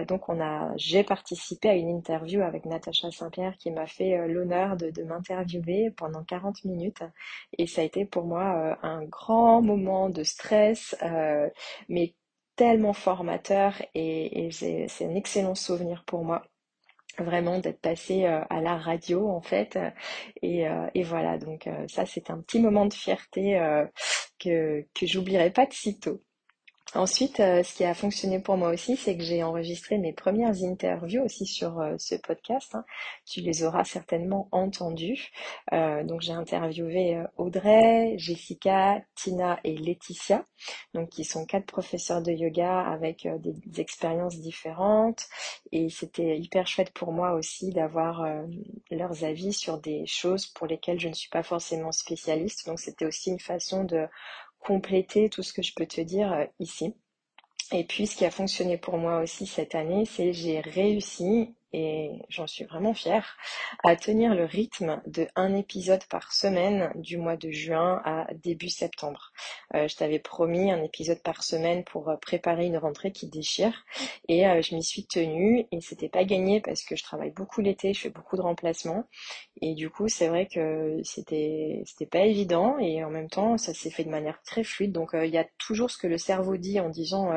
donc, 0.07 0.29
on 0.29 0.39
a, 0.41 0.71
j'ai 0.75 1.03
participé 1.03 1.69
à 1.69 1.75
une 1.75 1.89
interview 1.89 2.41
avec 2.41 2.65
Natacha 2.65 3.11
Saint-Pierre 3.11 3.57
qui 3.57 3.71
m'a 3.71 3.87
fait 3.87 4.27
l'honneur 4.27 4.75
de, 4.77 5.03
m'interviewer 5.03 5.91
pendant 5.95 6.23
40 6.23 6.65
minutes 6.65 7.03
et 7.57 7.67
ça 7.67 7.81
a 7.81 7.83
été 7.83 8.05
pour 8.05 8.25
moi 8.25 8.55
euh, 8.55 8.75
un 8.87 9.03
grand 9.03 9.61
moment 9.61 10.09
de 10.09 10.23
stress, 10.23 10.95
euh, 11.03 11.49
mais 11.89 12.13
tellement 12.55 12.93
formateur 12.93 13.81
et, 13.93 14.49
c'est 14.51 15.05
un 15.05 15.15
excellent 15.15 15.55
souvenir 15.55 16.03
pour 16.05 16.23
moi 16.23 16.43
vraiment 17.17 17.59
d'être 17.59 17.79
passé 17.79 18.25
euh, 18.25 18.41
à 18.49 18.61
la 18.61 18.77
radio 18.77 19.29
en 19.29 19.41
fait 19.41 19.79
et, 20.41 20.67
voilà 21.03 21.37
donc 21.37 21.69
ça 21.87 22.05
c'est 22.05 22.29
un 22.29 22.39
petit 22.41 22.59
moment 22.59 22.85
de 22.85 22.93
fierté 22.93 23.59
que 24.39 24.85
que 24.93 25.05
j'oublierai 25.05 25.51
pas 25.51 25.65
de 25.65 25.73
sitôt. 25.73 26.24
Ensuite, 26.95 27.41
euh, 27.41 27.61
ce 27.61 27.73
qui 27.73 27.83
a 27.83 27.93
fonctionné 27.93 28.39
pour 28.39 28.55
moi 28.55 28.69
aussi, 28.69 28.95
c'est 28.95 29.17
que 29.17 29.23
j'ai 29.23 29.43
enregistré 29.43 29.97
mes 29.97 30.13
premières 30.13 30.63
interviews 30.63 31.23
aussi 31.23 31.45
sur 31.45 31.81
euh, 31.81 31.95
ce 31.97 32.15
podcast. 32.15 32.73
Hein. 32.73 32.85
Tu 33.25 33.41
les 33.41 33.63
auras 33.65 33.83
certainement 33.83 34.47
entendues. 34.53 35.29
Euh, 35.73 36.05
donc 36.05 36.21
j'ai 36.21 36.31
interviewé 36.31 37.21
Audrey, 37.35 38.13
Jessica, 38.17 39.01
Tina 39.13 39.59
et 39.65 39.75
Laetitia, 39.75 40.45
donc 40.93 41.09
qui 41.09 41.25
sont 41.25 41.45
quatre 41.45 41.65
professeurs 41.65 42.21
de 42.21 42.31
yoga 42.31 42.79
avec 42.79 43.27
des, 43.41 43.81
expériences 43.81 44.39
différentes. 44.39 45.27
Et 45.73 45.89
c'était 45.89 46.39
hyper 46.39 46.65
chouette 46.65 46.91
pour 46.91 47.11
moi 47.11 47.33
aussi 47.33 47.71
d'avoir 47.71 48.25
leurs 48.89 49.25
avis 49.25 49.51
sur 49.51 49.79
des 49.79 50.05
choses 50.05 50.45
pour 50.45 50.65
lesquelles 50.65 50.99
je 50.99 51.09
ne 51.09 51.13
suis 51.13 51.29
pas 51.29 51.43
forcément 51.43 51.91
spécialiste. 51.91 52.67
Donc 52.67 52.79
c'était 52.79 53.05
aussi 53.05 53.31
une 53.31 53.39
façon 53.39 53.83
de 53.83 54.07
compléter 54.65 55.29
tout 55.29 55.43
ce 55.43 55.53
que 55.53 55.61
je 55.61 55.73
peux 55.75 55.85
te 55.85 56.01
dire 56.01 56.33
euh, 56.33 56.45
ici. 56.59 56.93
Et 57.71 57.83
puis 57.83 58.07
ce 58.07 58.15
qui 58.15 58.25
a 58.25 58.31
fonctionné 58.31 58.77
pour 58.77 58.97
moi 58.97 59.21
aussi 59.21 59.47
cette 59.47 59.75
année, 59.75 60.05
c'est 60.05 60.33
j'ai 60.33 60.59
réussi 60.59 61.55
et 61.75 62.21
j'en 62.29 62.47
suis 62.47 62.63
vraiment 62.63 62.93
fière, 62.93 63.35
à 63.83 63.97
tenir 63.97 64.33
le 64.33 64.45
rythme 64.45 65.01
de 65.07 65.27
un 65.35 65.53
épisode 65.53 66.05
par 66.05 66.31
semaine 66.31 66.89
du 66.95 67.17
mois 67.17 67.35
de 67.35 67.51
juin 67.51 68.01
à 68.05 68.27
début 68.33 68.69
septembre. 68.69 69.33
Euh, 69.73 69.89
je 69.89 69.95
t'avais 69.97 70.19
promis 70.19 70.71
un 70.71 70.81
épisode 70.81 71.21
par 71.21 71.43
semaine 71.43 71.83
pour 71.83 72.07
euh, 72.07 72.15
préparer 72.15 72.67
une 72.67 72.77
rentrée 72.77 73.11
qui 73.11 73.27
déchire 73.27 73.83
et 74.29 74.47
euh, 74.47 74.61
je 74.61 74.73
m'y 74.73 74.83
suis 74.83 75.05
tenue 75.05 75.65
et 75.73 75.81
c'était 75.81 76.07
pas 76.07 76.23
gagné 76.23 76.61
parce 76.61 76.81
que 76.81 76.95
je 76.95 77.03
travaille 77.03 77.31
beaucoup 77.31 77.59
l'été, 77.59 77.93
je 77.93 77.99
fais 77.99 78.09
beaucoup 78.09 78.37
de 78.37 78.41
remplacements 78.41 79.03
et 79.61 79.73
du 79.75 79.89
coup 79.89 80.07
c'est 80.07 80.29
vrai 80.29 80.47
que 80.47 81.01
c'était 81.03 81.83
c'était 81.85 82.05
pas 82.05 82.25
évident 82.25 82.77
et 82.79 83.03
en 83.03 83.09
même 83.09 83.29
temps 83.29 83.57
ça 83.57 83.73
s'est 83.73 83.89
fait 83.89 84.05
de 84.05 84.09
manière 84.09 84.41
très 84.43 84.63
fluide 84.63 84.93
donc 84.93 85.11
il 85.13 85.29
y 85.29 85.37
a 85.37 85.45
toujours 85.57 85.91
ce 85.91 85.97
que 85.97 86.07
le 86.07 86.17
cerveau 86.17 86.55
dit 86.57 86.79
en 86.79 86.89
disant 86.89 87.31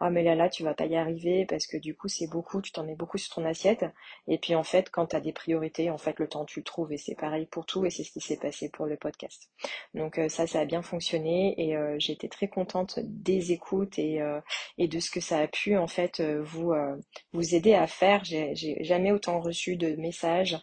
ah 0.00 0.10
mais 0.10 0.22
là 0.22 0.34
là 0.34 0.48
tu 0.48 0.62
vas 0.62 0.74
pas 0.74 0.86
y 0.86 0.96
arriver 0.96 1.44
parce 1.46 1.66
que 1.66 1.76
du 1.76 1.94
coup 1.94 2.08
c'est 2.08 2.28
beaucoup, 2.28 2.62
tu 2.62 2.72
t'en 2.72 2.84
mets 2.84 2.96
beaucoup 2.96 3.18
sur 3.18 3.34
ton 3.34 3.44
assiette 3.44 3.81
et 4.28 4.38
puis 4.38 4.54
en 4.54 4.62
fait, 4.62 4.90
quand 4.90 5.06
tu 5.06 5.16
as 5.16 5.20
des 5.20 5.32
priorités, 5.32 5.90
en 5.90 5.98
fait, 5.98 6.18
le 6.18 6.28
temps 6.28 6.44
tu 6.44 6.60
le 6.60 6.64
trouves 6.64 6.92
et 6.92 6.96
c'est 6.96 7.14
pareil 7.14 7.46
pour 7.46 7.66
tout 7.66 7.84
et 7.84 7.90
c'est 7.90 8.04
ce 8.04 8.12
qui 8.12 8.20
s'est 8.20 8.36
passé 8.36 8.68
pour 8.68 8.86
le 8.86 8.96
podcast. 8.96 9.50
Donc 9.94 10.18
euh, 10.18 10.28
ça, 10.28 10.46
ça 10.46 10.60
a 10.60 10.64
bien 10.64 10.82
fonctionné 10.82 11.54
et 11.58 11.76
euh, 11.76 11.98
été 12.08 12.28
très 12.28 12.48
contente 12.48 12.98
des 13.02 13.52
écoutes 13.52 13.98
et, 13.98 14.20
euh, 14.20 14.40
et 14.78 14.88
de 14.88 15.00
ce 15.00 15.10
que 15.10 15.20
ça 15.20 15.38
a 15.38 15.46
pu 15.46 15.76
en 15.76 15.86
fait 15.86 16.20
vous 16.20 16.72
vous 17.32 17.54
aider 17.54 17.74
à 17.74 17.86
faire. 17.86 18.24
J'ai 18.24 18.76
jamais 18.80 19.12
autant 19.12 19.40
reçu 19.40 19.76
de 19.76 19.96
messages 19.96 20.58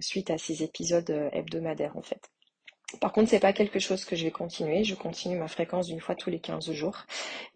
suite 0.00 0.30
à 0.30 0.38
ces 0.38 0.62
épisodes 0.62 1.30
hebdomadaires 1.32 1.96
en 1.96 2.02
fait. 2.02 2.30
Par 3.00 3.12
contre, 3.12 3.30
c'est 3.30 3.40
pas 3.40 3.52
quelque 3.52 3.78
chose 3.78 4.04
que 4.04 4.16
je 4.16 4.24
vais 4.24 4.30
continuer. 4.30 4.84
Je 4.84 4.94
continue 4.94 5.36
ma 5.36 5.48
fréquence 5.48 5.86
d'une 5.86 6.00
fois 6.00 6.14
tous 6.14 6.30
les 6.30 6.40
15 6.40 6.72
jours. 6.72 6.98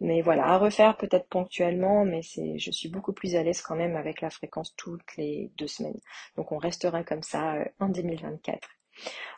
Mais 0.01 0.23
voilà, 0.23 0.47
à 0.47 0.59
refaire 0.59 0.97
peut-être 0.97 1.29
ponctuellement, 1.29 2.05
mais 2.05 2.23
c'est, 2.23 2.59
je 2.59 2.71
suis 2.71 2.89
beaucoup 2.89 3.13
plus 3.13 3.37
à 3.37 3.43
l'aise 3.43 3.63
quand 3.63 3.77
même 3.77 3.97
avec 3.97 4.21
la 4.21 4.31
fréquence 4.31 4.75
toutes 4.77 5.17
les 5.17 5.51
deux 5.59 5.67
semaines. 5.67 6.01
Donc 6.37 6.53
on 6.53 6.59
restera 6.59 7.03
comme 7.05 7.23
ça 7.23 7.55
euh, 7.55 7.65
en 7.81 7.89
2024. 7.89 8.69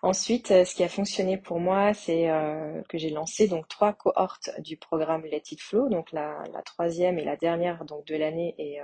Ensuite, 0.03 0.51
euh, 0.51 0.65
ce 0.65 0.75
qui 0.75 0.85
a 0.85 0.89
fonctionné 0.89 1.39
pour 1.39 1.61
moi, 1.61 1.95
c'est 1.95 2.31
euh, 2.31 2.83
que 2.89 2.99
j'ai 2.99 3.11
lancé 3.11 3.49
donc 3.49 3.69
trois 3.69 3.93
cohortes 3.93 4.51
du 4.61 4.77
programme 4.77 5.25
Let 5.25 5.43
It 5.51 5.61
Flow. 5.61 5.89
Donc 5.89 6.13
la, 6.13 6.43
troisième 6.65 7.19
et 7.19 7.25
la 7.25 7.37
dernière 7.37 7.85
donc 7.85 8.07
de 8.07 8.17
l'année 8.17 8.55
est, 8.59 8.81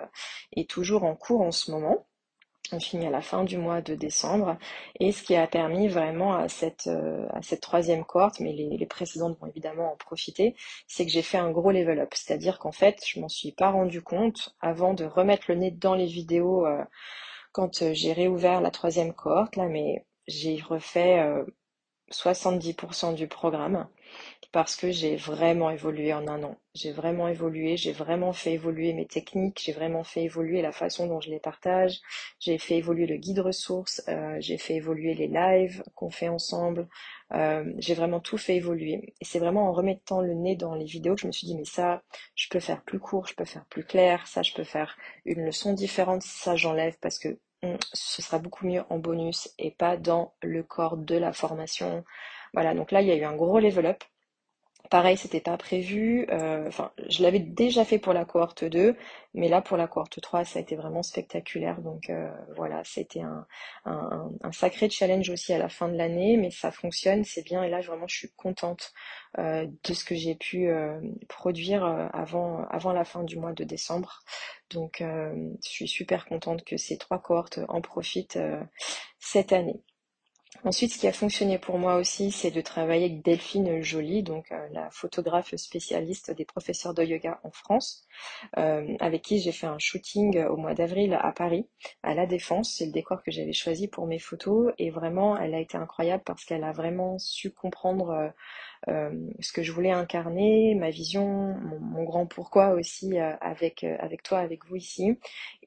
est 0.56 0.68
toujours 0.68 1.04
en 1.04 1.16
cours 1.16 1.42
en 1.42 1.52
ce 1.52 1.70
moment. 1.70 2.07
On 2.72 2.80
finit 2.80 3.06
à 3.06 3.10
la 3.10 3.22
fin 3.22 3.44
du 3.44 3.56
mois 3.56 3.80
de 3.80 3.94
décembre 3.94 4.58
et 5.00 5.12
ce 5.12 5.22
qui 5.22 5.34
a 5.34 5.46
permis 5.46 5.88
vraiment 5.88 6.34
à 6.34 6.48
cette, 6.48 6.86
euh, 6.86 7.26
à 7.32 7.40
cette 7.42 7.60
troisième 7.60 8.04
cohorte, 8.04 8.40
mais 8.40 8.52
les, 8.52 8.76
les, 8.76 8.86
précédentes 8.86 9.38
vont 9.40 9.46
évidemment 9.46 9.92
en 9.92 9.96
profiter, 9.96 10.54
c'est 10.86 11.06
que 11.06 11.12
j'ai 11.12 11.22
fait 11.22 11.38
un 11.38 11.50
gros 11.50 11.70
level 11.70 12.00
up. 12.00 12.10
C'est-à-dire 12.14 12.58
qu'en 12.58 12.72
fait, 12.72 13.02
je 13.06 13.20
m'en 13.20 13.28
suis 13.28 13.52
pas 13.52 13.70
rendu 13.70 14.02
compte 14.02 14.54
avant 14.60 14.94
de 14.94 15.04
remettre 15.04 15.46
le 15.48 15.54
nez 15.56 15.70
dans 15.70 15.94
les 15.94 16.06
vidéos 16.06 16.66
euh, 16.66 16.84
quand 17.52 17.82
euh, 17.82 17.94
j'ai 17.94 18.12
réouvert 18.12 18.60
la 18.60 18.70
troisième 18.70 19.14
cohorte, 19.14 19.56
là, 19.56 19.66
mais 19.66 20.04
j'ai 20.26 20.60
refait 20.60 21.24
70% 22.10 23.14
du 23.14 23.28
programme 23.28 23.86
parce 24.52 24.76
que 24.76 24.90
j'ai 24.90 25.16
vraiment 25.16 25.70
évolué 25.70 26.12
en 26.14 26.26
un 26.26 26.42
an. 26.42 26.56
J'ai 26.74 26.92
vraiment 26.92 27.28
évolué, 27.28 27.76
j'ai 27.76 27.92
vraiment 27.92 28.32
fait 28.32 28.52
évoluer 28.52 28.92
mes 28.94 29.06
techniques, 29.06 29.60
j'ai 29.62 29.72
vraiment 29.72 30.04
fait 30.04 30.22
évoluer 30.22 30.62
la 30.62 30.72
façon 30.72 31.06
dont 31.06 31.20
je 31.20 31.30
les 31.30 31.40
partage, 31.40 32.00
j'ai 32.40 32.56
fait 32.56 32.76
évoluer 32.76 33.06
le 33.06 33.16
guide 33.16 33.40
ressources, 33.40 34.02
euh, 34.08 34.36
j'ai 34.40 34.56
fait 34.56 34.74
évoluer 34.76 35.14
les 35.14 35.26
lives 35.26 35.82
qu'on 35.94 36.10
fait 36.10 36.28
ensemble, 36.28 36.88
euh, 37.32 37.64
j'ai 37.78 37.94
vraiment 37.94 38.20
tout 38.20 38.38
fait 38.38 38.56
évoluer. 38.56 39.14
Et 39.20 39.24
c'est 39.24 39.38
vraiment 39.38 39.68
en 39.68 39.72
remettant 39.72 40.20
le 40.22 40.34
nez 40.34 40.56
dans 40.56 40.74
les 40.74 40.86
vidéos 40.86 41.14
que 41.14 41.22
je 41.22 41.26
me 41.26 41.32
suis 41.32 41.46
dit, 41.46 41.56
mais 41.56 41.64
ça, 41.64 42.02
je 42.34 42.48
peux 42.48 42.60
faire 42.60 42.82
plus 42.82 43.00
court, 43.00 43.26
je 43.26 43.34
peux 43.34 43.44
faire 43.44 43.66
plus 43.66 43.84
clair, 43.84 44.26
ça, 44.26 44.42
je 44.42 44.54
peux 44.54 44.64
faire 44.64 44.96
une 45.26 45.44
leçon 45.44 45.74
différente, 45.74 46.22
ça, 46.22 46.56
j'enlève 46.56 46.96
parce 47.00 47.18
que 47.18 47.38
ce 47.92 48.22
sera 48.22 48.38
beaucoup 48.38 48.66
mieux 48.66 48.82
en 48.90 48.98
bonus 48.98 49.52
et 49.58 49.70
pas 49.70 49.96
dans 49.96 50.34
le 50.42 50.62
corps 50.62 50.96
de 50.96 51.16
la 51.16 51.32
formation. 51.32 52.04
Voilà, 52.54 52.74
donc 52.74 52.92
là, 52.92 53.02
il 53.02 53.08
y 53.08 53.12
a 53.12 53.16
eu 53.16 53.24
un 53.24 53.36
gros 53.36 53.58
level 53.58 53.86
up. 53.86 54.04
Pareil, 54.90 55.18
c'était 55.18 55.40
pas 55.40 55.58
prévu. 55.58 56.26
Euh, 56.30 56.66
enfin, 56.66 56.92
je 57.10 57.22
l'avais 57.22 57.40
déjà 57.40 57.84
fait 57.84 57.98
pour 57.98 58.14
la 58.14 58.24
cohorte 58.24 58.64
2, 58.64 58.96
mais 59.34 59.48
là 59.48 59.60
pour 59.60 59.76
la 59.76 59.86
cohorte 59.86 60.18
3, 60.20 60.44
ça 60.46 60.58
a 60.58 60.62
été 60.62 60.76
vraiment 60.76 61.02
spectaculaire. 61.02 61.82
Donc 61.82 62.08
euh, 62.08 62.30
voilà, 62.56 62.82
c'était 62.84 63.20
un, 63.20 63.46
sacré 64.52 64.88
challenge 64.88 65.28
aussi 65.28 65.52
à 65.52 65.58
la 65.58 65.68
fin 65.68 65.88
de 65.88 65.96
l'année, 65.96 66.38
mais 66.38 66.50
ça 66.50 66.70
fonctionne, 66.70 67.24
c'est 67.24 67.42
bien. 67.44 67.62
Et 67.62 67.68
là, 67.68 67.80
vraiment, 67.82 68.06
je 68.08 68.16
suis 68.16 68.30
contente 68.34 68.92
euh, 69.38 69.66
de 69.84 69.92
ce 69.92 70.04
que 70.04 70.14
j'ai 70.14 70.34
pu 70.34 70.70
produire 71.28 71.84
avant, 72.14 72.64
avant 72.70 72.92
la 72.92 73.04
fin 73.04 73.24
du 73.24 73.36
mois 73.38 73.52
de 73.52 73.64
décembre. 73.64 74.20
Donc, 74.70 75.02
je 75.02 75.68
suis 75.68 75.88
super 75.88 76.24
contente 76.26 76.64
que 76.64 76.76
ces 76.78 76.96
trois 76.98 77.18
cohortes 77.20 77.60
en 77.68 77.80
profitent 77.82 78.38
cette 79.18 79.52
année. 79.52 79.82
Ensuite, 80.64 80.92
ce 80.92 80.98
qui 80.98 81.06
a 81.06 81.12
fonctionné 81.12 81.58
pour 81.58 81.78
moi 81.78 81.96
aussi, 81.96 82.32
c'est 82.32 82.50
de 82.50 82.60
travailler 82.60 83.04
avec 83.04 83.22
Delphine 83.22 83.82
Joly, 83.82 84.22
donc 84.22 84.50
euh, 84.50 84.68
la 84.72 84.90
photographe 84.90 85.54
spécialiste 85.56 86.30
des 86.32 86.44
professeurs 86.44 86.94
de 86.94 87.04
yoga 87.04 87.38
en 87.44 87.50
France, 87.50 88.06
euh, 88.56 88.96
avec 88.98 89.22
qui 89.22 89.40
j'ai 89.40 89.52
fait 89.52 89.66
un 89.66 89.78
shooting 89.78 90.42
au 90.46 90.56
mois 90.56 90.74
d'avril 90.74 91.16
à 91.20 91.32
Paris, 91.32 91.68
à 92.02 92.14
La 92.14 92.26
Défense. 92.26 92.74
C'est 92.76 92.86
le 92.86 92.92
décor 92.92 93.22
que 93.22 93.30
j'avais 93.30 93.52
choisi 93.52 93.88
pour 93.88 94.06
mes 94.06 94.18
photos 94.18 94.72
et 94.78 94.90
vraiment, 94.90 95.36
elle 95.36 95.54
a 95.54 95.60
été 95.60 95.76
incroyable 95.76 96.22
parce 96.24 96.44
qu'elle 96.44 96.64
a 96.64 96.72
vraiment 96.72 97.18
su 97.18 97.52
comprendre 97.52 98.10
euh, 98.10 98.28
ce 98.86 99.52
que 99.52 99.62
je 99.62 99.72
voulais 99.72 99.90
incarner, 99.90 100.74
ma 100.74 100.90
vision, 100.90 101.26
mon, 101.26 102.04
grand 102.04 102.26
pourquoi 102.26 102.70
aussi 102.70 103.18
avec, 103.18 103.84
avec 103.84 104.22
toi, 104.22 104.38
avec 104.38 104.64
vous 104.66 104.76
ici. 104.76 105.18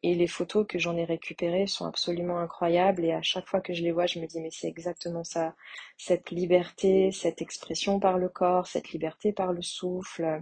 Et 0.04 0.15
les 0.15 0.28
photos 0.28 0.65
que 0.67 0.80
j'en 0.80 0.97
ai 0.97 1.04
récupérées 1.04 1.67
sont 1.67 1.86
absolument 1.86 2.39
incroyables 2.39 3.06
et 3.06 3.12
à 3.12 3.21
chaque 3.21 3.47
fois 3.47 3.62
que 3.62 3.74
je 3.74 3.84
les 3.84 3.91
vois, 3.91 4.08
je 4.08 4.19
me 4.19 4.26
dis 4.26 4.41
mais 4.41 4.50
c'est 4.50 4.67
exactement 4.67 5.24
ça, 5.24 5.54
cette 5.97 6.32
liberté, 6.32 7.12
cette 7.12 7.41
expression 7.43 8.00
par 8.00 8.17
le 8.17 8.28
corps, 8.28 8.65
cette 8.65 8.91
liberté 8.91 9.32
par 9.32 9.54
le 9.54 9.62
souffle 9.62 10.41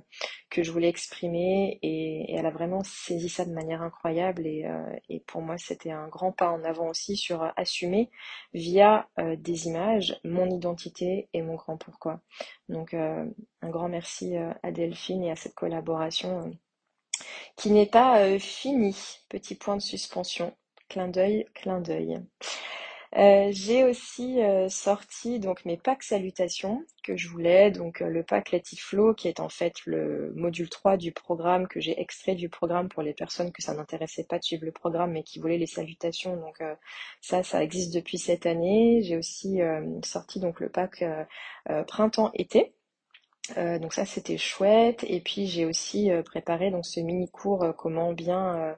que 0.49 0.63
je 0.63 0.71
voulais 0.71 0.87
exprimer 0.87 1.77
et, 1.81 2.33
elle 2.33 2.45
a 2.45 2.51
vraiment 2.51 2.83
saisi 2.85 3.27
ça 3.27 3.43
de 3.43 3.51
manière 3.51 3.81
incroyable 3.81 4.47
et, 4.47 4.65
euh, 4.65 4.95
et 5.09 5.19
pour 5.19 5.41
moi 5.41 5.57
c'était 5.57 5.91
un 5.91 6.07
grand 6.07 6.31
pas 6.31 6.49
en 6.49 6.63
avant 6.63 6.87
aussi 6.87 7.17
sur 7.17 7.51
assumer 7.57 8.09
via 8.53 9.09
euh, 9.19 9.35
des 9.35 9.67
images 9.67 10.19
mon 10.23 10.49
identité 10.49 11.27
et 11.33 11.41
mon 11.41 11.55
grand 11.55 11.77
pourquoi. 11.77 12.21
Donc 12.69 12.93
euh, 12.93 13.25
un 13.61 13.69
grand 13.69 13.89
merci 13.89 14.35
à 14.37 14.71
Delphine 14.71 15.23
et 15.23 15.31
à 15.31 15.35
cette 15.35 15.55
collaboration 15.55 16.51
qui 17.55 17.71
n'est 17.71 17.85
pas 17.85 18.21
euh, 18.21 18.39
fini. 18.39 18.95
Petit 19.29 19.55
point 19.55 19.75
de 19.75 19.81
suspension. 19.81 20.55
Clin 20.87 21.07
d'œil, 21.07 21.45
clin 21.53 21.81
d'œil. 21.81 22.19
Euh, 23.17 23.49
j'ai 23.51 23.83
aussi 23.83 24.41
euh, 24.41 24.69
sorti 24.69 25.39
donc 25.39 25.65
mes 25.65 25.77
packs 25.77 26.03
salutations 26.03 26.85
que 27.03 27.17
je 27.17 27.27
voulais, 27.27 27.71
donc 27.71 28.01
le 28.01 28.23
pack 28.23 28.51
Let 28.51 28.61
Flow 28.77 29.15
qui 29.15 29.27
est 29.27 29.39
en 29.39 29.49
fait 29.49 29.73
le 29.85 30.31
module 30.35 30.69
3 30.69 30.95
du 30.97 31.11
programme 31.11 31.67
que 31.67 31.79
j'ai 31.79 31.99
extrait 31.99 32.35
du 32.35 32.49
programme 32.49 32.87
pour 32.87 33.01
les 33.01 33.13
personnes 33.13 33.51
que 33.51 33.63
ça 33.63 33.73
n'intéressait 33.73 34.25
pas 34.25 34.37
de 34.37 34.43
suivre 34.43 34.65
le 34.65 34.71
programme 34.71 35.13
mais 35.13 35.23
qui 35.23 35.39
voulaient 35.39 35.57
les 35.57 35.65
salutations. 35.65 36.35
Donc 36.37 36.61
ça, 37.21 37.43
ça 37.43 37.63
existe 37.63 37.93
depuis 37.93 38.19
cette 38.19 38.45
année. 38.45 39.01
J'ai 39.03 39.17
aussi 39.17 39.59
sorti 40.03 40.39
donc 40.39 40.59
le 40.59 40.69
pack 40.69 41.03
printemps-été 41.87 42.73
euh, 43.57 43.79
donc 43.79 43.93
ça 43.93 44.05
c'était 44.05 44.37
chouette 44.37 45.03
et 45.07 45.21
puis 45.21 45.47
j'ai 45.47 45.65
aussi 45.65 46.11
euh, 46.11 46.21
préparé 46.21 46.69
donc 46.69 46.85
ce 46.85 46.99
mini 46.99 47.29
cours 47.31 47.63
euh, 47.63 47.71
comment 47.71 48.13
bien 48.13 48.75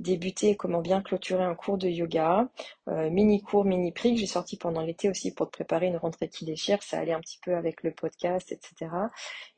débuter 0.00 0.56
comment 0.56 0.80
bien 0.80 1.00
clôturer 1.02 1.44
un 1.44 1.54
cours 1.54 1.78
de 1.78 1.88
yoga. 1.88 2.48
Mini 2.88 3.42
cours 3.42 3.64
mini 3.64 3.92
prix 3.92 4.14
que 4.14 4.20
j'ai 4.20 4.26
sorti 4.26 4.56
pendant 4.56 4.82
l'été 4.82 5.08
aussi 5.08 5.32
pour 5.32 5.46
te 5.46 5.52
préparer 5.52 5.86
une 5.86 5.96
rentrée 5.96 6.28
qui 6.28 6.44
déchire 6.44 6.82
ça 6.82 6.98
allait 6.98 7.12
un 7.12 7.20
petit 7.20 7.38
peu 7.42 7.54
avec 7.54 7.82
le 7.84 7.92
podcast 7.92 8.50
etc 8.50 8.90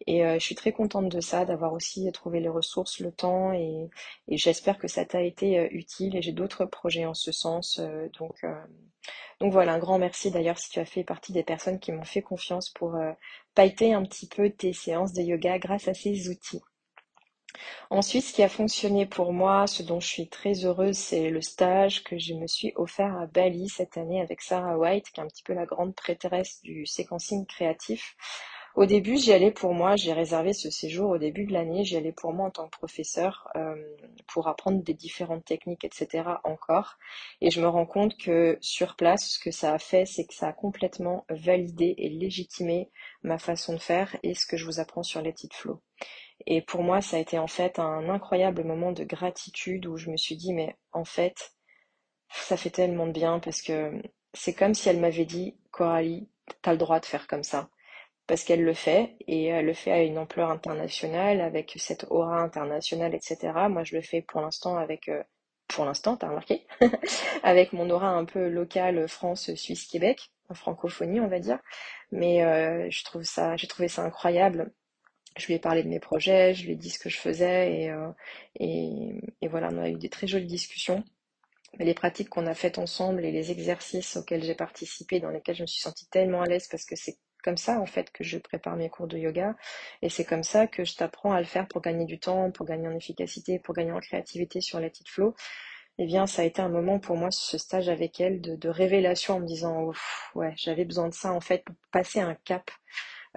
et 0.06 0.22
je 0.22 0.38
suis 0.38 0.54
très 0.54 0.72
contente 0.72 1.08
de 1.08 1.20
ça 1.20 1.46
d'avoir 1.46 1.72
aussi 1.72 2.10
trouvé 2.12 2.40
les 2.40 2.50
ressources 2.50 3.00
le 3.00 3.12
temps 3.12 3.52
et, 3.52 3.88
j'espère 4.28 4.78
que 4.78 4.88
ça 4.88 5.04
t'a 5.04 5.22
été 5.22 5.68
utile. 5.72 6.16
Et 6.16 6.22
j'ai 6.22 6.32
d'autres 6.32 6.66
projets 6.66 7.06
en 7.06 7.14
ce 7.14 7.32
sens 7.32 7.80
donc 8.18 8.44
donc 9.40 9.52
voilà, 9.52 9.74
un 9.74 9.78
grand 9.78 9.98
merci 9.98 10.30
d'ailleurs 10.30 10.58
si 10.58 10.70
tu 10.70 10.80
as 10.80 10.84
fait 10.84 11.04
partie 11.04 11.32
des 11.32 11.42
personnes 11.42 11.78
qui 11.78 11.92
m'ont 11.92 12.04
fait 12.04 12.22
confiance 12.22 12.70
pour 12.70 12.94
euh, 12.94 13.12
un 13.56 14.04
petit 14.04 14.26
peu 14.26 14.50
tes 14.50 14.72
séances 14.72 15.12
de 15.12 15.22
yoga 15.22 15.58
grâce 15.58 15.88
à 15.88 15.94
ces 15.94 16.28
outils. 16.28 16.62
Ensuite, 17.90 18.24
ce 18.24 18.32
qui 18.32 18.42
a 18.42 18.48
fonctionné 18.48 19.06
pour 19.06 19.32
moi, 19.32 19.66
ce 19.66 19.82
dont 19.82 20.00
je 20.00 20.06
suis 20.06 20.28
très 20.28 20.64
heureuse, 20.64 20.96
c'est 20.96 21.30
le 21.30 21.40
stage 21.40 22.02
que 22.04 22.18
je 22.18 22.34
me 22.34 22.46
suis 22.46 22.72
offert 22.76 23.16
à 23.16 23.26
Bali 23.26 23.68
cette 23.68 23.96
année 23.96 24.20
avec 24.20 24.40
Sarah 24.40 24.78
White, 24.78 25.10
qui 25.10 25.20
est 25.20 25.24
un 25.24 25.28
petit 25.28 25.42
peu 25.42 25.54
la 25.54 25.66
grande 25.66 25.94
prêtresse 25.94 26.60
du 26.62 26.86
séquencing 26.86 27.46
créatif. 27.46 28.16
Au 28.74 28.86
début, 28.86 29.16
j'y 29.16 29.32
allais 29.32 29.52
pour 29.52 29.72
moi, 29.72 29.94
j'ai 29.94 30.12
réservé 30.12 30.52
ce 30.52 30.68
séjour 30.68 31.10
au 31.10 31.18
début 31.18 31.46
de 31.46 31.52
l'année, 31.52 31.84
j'y 31.84 31.96
allais 31.96 32.10
pour 32.10 32.32
moi 32.32 32.48
en 32.48 32.50
tant 32.50 32.64
que 32.64 32.76
professeur 32.76 33.46
euh, 33.54 33.76
pour 34.26 34.48
apprendre 34.48 34.82
des 34.82 34.94
différentes 34.94 35.44
techniques, 35.44 35.84
etc. 35.84 36.24
encore. 36.42 36.98
Et 37.40 37.52
je 37.52 37.60
me 37.60 37.68
rends 37.68 37.86
compte 37.86 38.16
que 38.18 38.58
sur 38.60 38.96
place, 38.96 39.28
ce 39.28 39.38
que 39.38 39.52
ça 39.52 39.74
a 39.74 39.78
fait, 39.78 40.06
c'est 40.06 40.26
que 40.26 40.34
ça 40.34 40.48
a 40.48 40.52
complètement 40.52 41.24
validé 41.28 41.94
et 41.98 42.08
légitimé 42.08 42.90
ma 43.22 43.38
façon 43.38 43.74
de 43.74 43.78
faire 43.78 44.16
et 44.24 44.34
ce 44.34 44.44
que 44.44 44.56
je 44.56 44.64
vous 44.64 44.80
apprends 44.80 45.04
sur 45.04 45.22
les 45.22 45.34
It 45.44 45.54
Flow. 45.54 45.80
Et 46.46 46.62
pour 46.62 46.82
moi, 46.82 47.00
ça 47.00 47.16
a 47.16 47.20
été 47.20 47.38
en 47.38 47.46
fait 47.46 47.78
un 47.78 48.08
incroyable 48.08 48.64
moment 48.64 48.92
de 48.92 49.04
gratitude 49.04 49.86
où 49.86 49.96
je 49.96 50.10
me 50.10 50.16
suis 50.16 50.36
dit, 50.36 50.52
mais 50.52 50.76
en 50.92 51.04
fait, 51.04 51.52
ça 52.30 52.56
fait 52.56 52.70
tellement 52.70 53.06
de 53.06 53.12
bien 53.12 53.40
parce 53.40 53.62
que 53.62 53.92
c'est 54.34 54.54
comme 54.54 54.74
si 54.74 54.88
elle 54.88 55.00
m'avait 55.00 55.24
dit, 55.24 55.56
Coralie, 55.70 56.28
t'as 56.62 56.72
le 56.72 56.78
droit 56.78 57.00
de 57.00 57.06
faire 57.06 57.26
comme 57.26 57.44
ça 57.44 57.68
parce 58.26 58.44
qu'elle 58.44 58.64
le 58.64 58.74
fait 58.74 59.16
et 59.26 59.46
elle 59.46 59.66
le 59.66 59.74
fait 59.74 59.92
à 59.92 60.02
une 60.02 60.18
ampleur 60.18 60.50
internationale 60.50 61.40
avec 61.40 61.74
cette 61.76 62.06
aura 62.10 62.38
internationale, 62.40 63.14
etc. 63.14 63.52
Moi, 63.68 63.84
je 63.84 63.96
le 63.96 64.02
fais 64.02 64.22
pour 64.22 64.40
l'instant 64.40 64.76
avec, 64.76 65.08
euh, 65.08 65.22
pour 65.68 65.84
l'instant, 65.84 66.16
t'as 66.16 66.28
remarqué, 66.28 66.66
avec 67.42 67.72
mon 67.72 67.90
aura 67.90 68.08
un 68.08 68.24
peu 68.24 68.48
locale 68.48 69.06
France, 69.08 69.52
Suisse, 69.54 69.86
Québec, 69.86 70.30
en 70.48 70.54
francophonie, 70.54 71.20
on 71.20 71.28
va 71.28 71.38
dire. 71.38 71.58
Mais 72.12 72.44
euh, 72.44 72.88
je 72.90 73.04
trouve 73.04 73.24
j'ai 73.56 73.66
trouvé 73.66 73.88
ça 73.88 74.02
incroyable. 74.02 74.72
Je 75.36 75.46
lui 75.46 75.54
ai 75.54 75.58
parlé 75.58 75.82
de 75.82 75.88
mes 75.88 76.00
projets, 76.00 76.54
je 76.54 76.64
lui 76.64 76.72
ai 76.72 76.76
dit 76.76 76.90
ce 76.90 76.98
que 76.98 77.08
je 77.08 77.18
faisais 77.18 77.82
et, 77.82 77.90
euh, 77.90 78.10
et, 78.60 79.48
voilà, 79.48 79.68
on 79.72 79.78
a 79.78 79.88
eu 79.88 79.96
des 79.96 80.08
très 80.08 80.26
jolies 80.26 80.46
discussions. 80.46 81.04
Mais 81.78 81.84
les 81.84 81.94
pratiques 81.94 82.28
qu'on 82.28 82.46
a 82.46 82.54
faites 82.54 82.78
ensemble 82.78 83.24
et 83.24 83.32
les 83.32 83.50
exercices 83.50 84.16
auxquels 84.16 84.44
j'ai 84.44 84.54
participé, 84.54 85.18
dans 85.20 85.30
lesquels 85.30 85.56
je 85.56 85.62
me 85.62 85.66
suis 85.66 85.80
sentie 85.80 86.08
tellement 86.08 86.42
à 86.42 86.46
l'aise 86.46 86.68
parce 86.70 86.84
que 86.84 86.94
c'est 86.94 87.18
comme 87.42 87.56
ça 87.56 87.80
en 87.80 87.86
fait 87.86 88.10
que 88.10 88.24
je 88.24 88.38
prépare 88.38 88.76
mes 88.76 88.88
cours 88.88 89.06
de 89.06 89.18
yoga 89.18 89.54
et 90.00 90.08
c'est 90.08 90.24
comme 90.24 90.42
ça 90.42 90.66
que 90.66 90.84
je 90.84 90.96
t'apprends 90.96 91.32
à 91.32 91.40
le 91.40 91.46
faire 91.46 91.68
pour 91.68 91.82
gagner 91.82 92.06
du 92.06 92.18
temps, 92.18 92.50
pour 92.50 92.64
gagner 92.64 92.88
en 92.88 92.96
efficacité, 92.96 93.58
pour 93.58 93.74
gagner 93.74 93.92
en 93.92 94.00
créativité 94.00 94.60
sur 94.60 94.80
la 94.80 94.88
petite 94.88 95.08
flow. 95.08 95.34
Eh 95.98 96.06
bien, 96.06 96.26
ça 96.26 96.42
a 96.42 96.44
été 96.44 96.60
un 96.60 96.68
moment 96.68 96.98
pour 96.98 97.16
moi, 97.16 97.30
ce 97.30 97.56
stage 97.56 97.88
avec 97.88 98.20
elle, 98.20 98.40
de, 98.40 98.68
révélation 98.68 99.34
en 99.36 99.40
me 99.40 99.46
disant, 99.46 99.92
ouais, 100.34 100.52
j'avais 100.56 100.84
besoin 100.84 101.08
de 101.08 101.14
ça 101.14 101.32
en 101.32 101.40
fait 101.40 101.64
pour 101.64 101.76
passer 101.92 102.20
un 102.20 102.34
cap. 102.34 102.68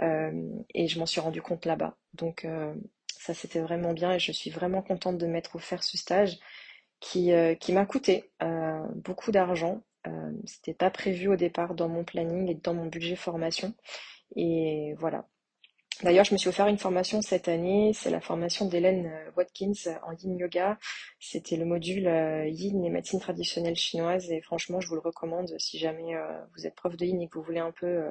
Euh, 0.02 0.32
et 0.74 0.88
je 0.88 1.00
m'en 1.00 1.06
suis 1.06 1.22
rendu 1.22 1.42
compte 1.42 1.66
là-bas. 1.66 1.96
Donc, 2.14 2.46
euh, 2.46 2.74
ça 3.20 3.34
c'était 3.34 3.62
vraiment 3.62 3.94
bien 3.94 4.14
et 4.14 4.20
je 4.20 4.32
suis 4.32 4.50
vraiment 4.50 4.82
contente 4.82 5.18
de 5.18 5.26
m'être 5.26 5.56
offert 5.56 5.84
ce 5.84 5.98
stage 5.98 6.38
qui, 7.00 7.32
euh, 7.34 7.56
qui 7.56 7.74
m'a 7.74 7.86
coûté 7.86 8.32
beaucoup 8.96 9.32
d'argent, 9.32 9.84
c'était 10.46 10.74
pas 10.74 10.90
prévu 10.90 11.28
au 11.28 11.36
départ 11.36 11.76
dans 11.76 11.90
mon 11.90 12.06
planning 12.06 12.50
et 12.50 12.56
dans 12.56 12.74
mon 12.74 12.86
budget 12.86 13.18
formation. 13.18 13.74
Et 14.38 14.94
voilà. 14.98 15.28
D'ailleurs, 16.02 16.24
je 16.24 16.34
me 16.34 16.38
suis 16.38 16.48
offert 16.48 16.68
une 16.68 16.78
formation 16.78 17.22
cette 17.22 17.50
année, 17.50 17.92
c'est 17.94 18.10
la 18.10 18.22
formation 18.22 18.68
d'Hélène 18.68 19.12
Watkins 19.36 19.74
en 20.06 20.14
yin 20.14 20.38
yoga. 20.38 20.80
C'était 21.20 21.58
le 21.58 21.66
module 21.66 22.06
yin 22.48 22.86
et 22.86 22.90
médecine 22.90 23.20
traditionnelle 23.20 23.76
chinoise 23.76 24.32
et 24.32 24.42
franchement, 24.42 24.80
je 24.80 24.88
vous 24.88 24.96
le 24.96 25.02
recommande 25.02 25.54
si 25.58 25.78
jamais 25.78 26.14
vous 26.56 26.66
êtes 26.66 26.76
prof 26.76 26.96
de 26.96 27.06
yin 27.06 27.22
et 27.22 27.28
que 27.28 27.38
vous 27.38 27.44
voulez 27.44 27.60
un 27.60 27.72
peu 27.72 28.06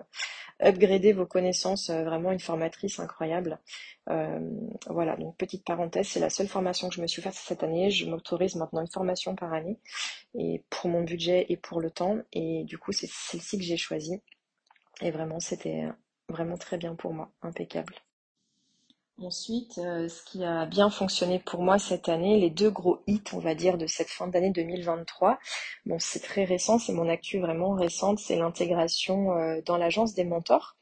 upgrader 0.60 1.12
vos 1.12 1.26
connaissances, 1.26 1.90
vraiment 1.90 2.32
une 2.32 2.40
formatrice 2.40 2.98
incroyable. 2.98 3.58
voilà, 4.06 5.16
donc 5.16 5.36
petite 5.36 5.64
parenthèse, 5.64 6.08
c'est 6.08 6.20
la 6.20 6.30
seule 6.30 6.48
formation 6.48 6.88
que 6.88 6.94
je 6.94 7.02
me 7.02 7.06
suis 7.06 7.22
faite 7.22 7.34
cette 7.34 7.62
année. 7.62 7.90
Je 7.90 8.06
m'autorise 8.06 8.56
maintenant 8.56 8.80
une 8.80 8.90
formation 8.90 9.34
par 9.34 9.52
année 9.52 9.78
et 10.34 10.62
pour 10.70 10.90
mon 10.90 11.02
budget 11.02 11.46
et 11.48 11.56
pour 11.56 11.80
le 11.80 11.90
temps 11.90 12.18
et 12.32 12.64
du 12.64 12.78
coup, 12.78 12.92
c'est 12.92 13.10
celle-ci 13.10 13.58
que 13.58 13.64
j'ai 13.64 13.76
choisie. 13.76 14.20
Et 15.02 15.10
vraiment, 15.10 15.40
c'était 15.40 15.84
vraiment 16.28 16.56
très 16.56 16.78
bien 16.78 16.94
pour 16.94 17.12
moi, 17.12 17.30
impeccable. 17.42 17.94
Ensuite, 19.22 19.78
euh, 19.78 20.08
ce 20.08 20.22
qui 20.24 20.44
a 20.44 20.66
bien 20.66 20.90
fonctionné 20.90 21.38
pour 21.38 21.62
moi 21.62 21.78
cette 21.78 22.08
année, 22.10 22.38
les 22.38 22.50
deux 22.50 22.70
gros 22.70 23.02
hits, 23.06 23.22
on 23.32 23.38
va 23.38 23.54
dire, 23.54 23.78
de 23.78 23.86
cette 23.86 24.10
fin 24.10 24.26
d'année 24.26 24.50
2023. 24.50 25.38
Bon, 25.86 25.98
c'est 25.98 26.20
très 26.20 26.44
récent, 26.44 26.78
c'est 26.78 26.92
mon 26.92 27.08
actu 27.08 27.38
vraiment 27.40 27.72
récente, 27.72 28.18
c'est 28.18 28.36
l'intégration 28.36 29.32
euh, 29.32 29.60
dans 29.64 29.78
l'agence 29.78 30.12
des 30.14 30.24
mentors. 30.24 30.76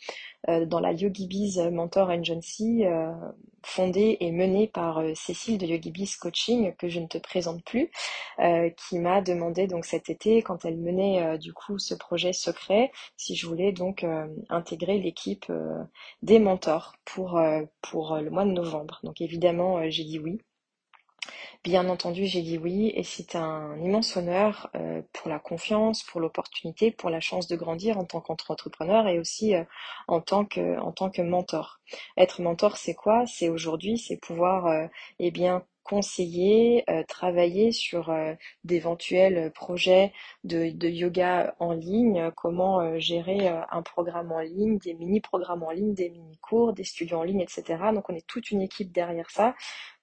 Euh, 0.49 0.67
dans 0.67 0.81
la 0.81 0.93
YogiBiz 0.93 1.59
Mentor 1.73 2.11
Agency, 2.11 2.85
euh, 2.85 3.13
fondée 3.63 4.19
et 4.21 4.31
menée 4.31 4.67
par 4.69 4.99
euh, 4.99 5.15
Cécile 5.15 5.57
de 5.59 5.67
YogiBiz 5.67 6.17
Coaching, 6.17 6.75
que 6.77 6.89
je 6.89 7.01
ne 7.01 7.07
te 7.07 7.19
présente 7.19 7.65
plus, 7.65 7.91
qui 8.77 8.99
m'a 8.99 9.23
demandé 9.23 9.67
donc 9.67 9.85
cet 9.85 10.11
été, 10.11 10.43
quand 10.43 10.65
elle 10.65 10.77
menait 10.77 11.39
du 11.39 11.53
coup 11.53 11.79
ce 11.79 11.95
projet 11.95 12.33
secret, 12.33 12.91
si 13.17 13.37
je 13.37 13.47
voulais 13.47 13.73
donc 13.73 14.05
intégrer 14.49 14.99
l'équipe 14.99 15.51
des 16.23 16.39
mentors 16.41 16.95
pour, 17.05 17.41
pour 17.81 18.17
le 18.17 18.31
mois 18.31 18.45
de 18.45 18.51
novembre. 18.51 19.01
Donc 19.05 19.21
évidemment, 19.21 19.89
j'ai 19.89 20.05
dit 20.05 20.19
oui. 20.19 20.41
Bien 21.65 21.89
entendu, 21.89 22.27
j'ai 22.27 22.43
dit 22.43 22.59
oui 22.59 22.93
et 22.95 23.03
c'est 23.03 23.37
un 23.37 23.77
immense 23.81 24.17
honneur 24.17 24.69
euh, 24.77 25.03
pour 25.13 25.29
la 25.31 25.39
confiance, 25.39 26.03
pour 26.03 26.21
l'opportunité, 26.21 26.91
pour 26.91 27.11
la 27.11 27.21
chance 27.21 27.49
de 27.49 27.57
grandir 27.57 27.99
en 27.99 28.05
tant 28.05 28.21
qu'entrepreneur 28.21 29.09
et 29.09 29.19
aussi 29.19 29.55
euh, 29.55 29.65
en 30.09 30.21
tant 30.21 30.45
que 30.45 30.79
en 30.79 30.93
tant 30.93 31.11
que 31.11 31.23
mentor. 31.23 31.81
Être 32.17 32.43
mentor, 32.43 32.77
c'est 32.77 32.95
quoi? 32.95 33.25
C'est 33.27 33.49
aujourd'hui, 33.49 33.99
c'est 33.99 34.17
pouvoir 34.19 34.67
euh, 34.67 34.87
eh 35.19 35.31
bien 35.31 35.65
conseiller, 35.85 36.85
travailler 37.09 37.73
sur 37.73 38.13
d'éventuels 38.65 39.53
projets 39.53 40.13
de, 40.45 40.89
yoga 40.89 41.55
en 41.59 41.73
ligne, 41.73 42.31
comment 42.37 42.99
gérer 42.99 43.49
un 43.49 43.83
programme 43.83 44.33
en 44.33 44.41
ligne, 44.41 44.79
des 44.79 44.95
mini-programmes 44.95 45.63
en 45.63 45.71
ligne, 45.71 45.95
des 45.95 46.11
mini-cours, 46.11 46.73
des 46.73 46.85
studios 46.85 47.19
en 47.19 47.23
ligne, 47.23 47.41
etc. 47.41 47.93
Donc 47.95 48.09
on 48.11 48.15
est 48.15 48.27
toute 48.27 48.51
une 48.51 48.63
équipe 48.63 48.93
derrière 48.93 49.31
ça 49.31 49.55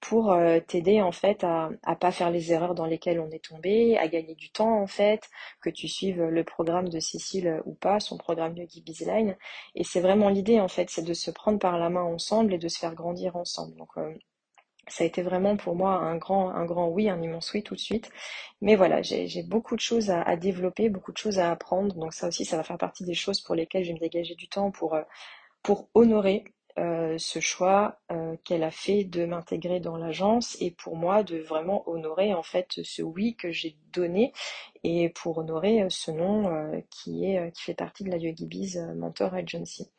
pour 0.01 0.31
euh, 0.31 0.59
t'aider 0.59 1.01
en 1.01 1.11
fait 1.11 1.43
à, 1.43 1.69
à 1.83 1.95
pas 1.95 2.11
faire 2.11 2.31
les 2.31 2.51
erreurs 2.51 2.75
dans 2.75 2.85
lesquelles 2.87 3.19
on 3.19 3.29
est 3.29 3.43
tombé, 3.43 3.97
à 3.97 4.07
gagner 4.07 4.35
du 4.35 4.49
temps 4.51 4.81
en 4.81 4.87
fait, 4.87 5.29
que 5.61 5.69
tu 5.69 5.87
suives 5.87 6.21
le 6.23 6.43
programme 6.43 6.89
de 6.89 6.99
Cécile 6.99 7.61
ou 7.65 7.75
pas, 7.75 7.99
son 7.99 8.17
programme 8.17 8.57
Yogi 8.57 8.81
Bizline. 8.81 9.37
Et 9.75 9.83
c'est 9.83 10.01
vraiment 10.01 10.29
l'idée 10.29 10.59
en 10.59 10.67
fait, 10.67 10.89
c'est 10.89 11.03
de 11.03 11.13
se 11.13 11.31
prendre 11.31 11.59
par 11.59 11.77
la 11.77 11.89
main 11.89 12.03
ensemble 12.03 12.53
et 12.53 12.57
de 12.57 12.67
se 12.67 12.79
faire 12.79 12.95
grandir 12.95 13.35
ensemble. 13.35 13.75
Euh, 13.97 14.13
ça 14.87 15.03
a 15.03 15.07
été 15.07 15.21
vraiment 15.21 15.57
pour 15.57 15.75
moi 15.75 15.93
un 15.93 16.17
grand, 16.17 16.87
oui, 16.89 17.09
un 17.09 17.21
immense 17.21 17.53
oui 17.53 17.63
tout 17.63 17.75
de 17.75 17.79
suite. 17.79 18.09
Mais 18.61 18.75
voilà, 18.75 19.01
j'ai 19.01 19.43
beaucoup 19.43 19.75
de 19.75 19.81
choses 19.81 20.09
à, 20.11 20.35
développer, 20.35 20.89
beaucoup 20.89 21.11
de 21.11 21.17
choses 21.17 21.39
à 21.39 21.51
apprendre. 21.51 21.95
Donc 21.95 22.13
ça 22.13 22.27
aussi, 22.27 22.45
ça 22.45 22.57
va 22.57 22.63
faire 22.63 22.77
partie 22.77 23.05
des 23.05 23.13
choses 23.13 23.41
pour 23.41 23.55
lesquelles 23.55 23.83
je 23.83 23.89
vais 23.89 23.95
me 23.95 23.99
dégager 23.99 24.35
du 24.35 24.47
temps 24.47 24.71
pour, 24.71 24.95
euh, 24.95 25.03
honorer 25.93 26.43
euh, 26.79 27.17
ce 27.17 27.39
choix 27.39 27.99
euh, 28.11 28.35
qu'elle 28.43 28.63
a 28.63 28.71
fait 28.71 29.03
de 29.03 29.25
m'intégrer 29.25 29.79
dans 29.79 29.97
l'agence 29.97 30.57
et 30.61 30.71
pour 30.71 30.95
moi 30.95 31.21
de 31.23 31.37
vraiment 31.37 31.87
honorer 31.89 32.33
en 32.33 32.43
fait 32.43 32.79
ce 32.83 33.01
oui 33.01 33.35
que 33.35 33.51
j'ai 33.51 33.75
donné 33.91 34.31
et 34.83 35.09
pour 35.09 35.37
honorer 35.37 35.85
ce 35.89 36.11
nom 36.11 36.71
qui 36.89 37.35
qui 37.53 37.61
fait 37.61 37.73
partie 37.73 38.05
de 38.05 38.09
la 38.09 38.17
YogiBiz 38.17 38.77
Mentor 38.95 39.33
Agency. 39.33 39.91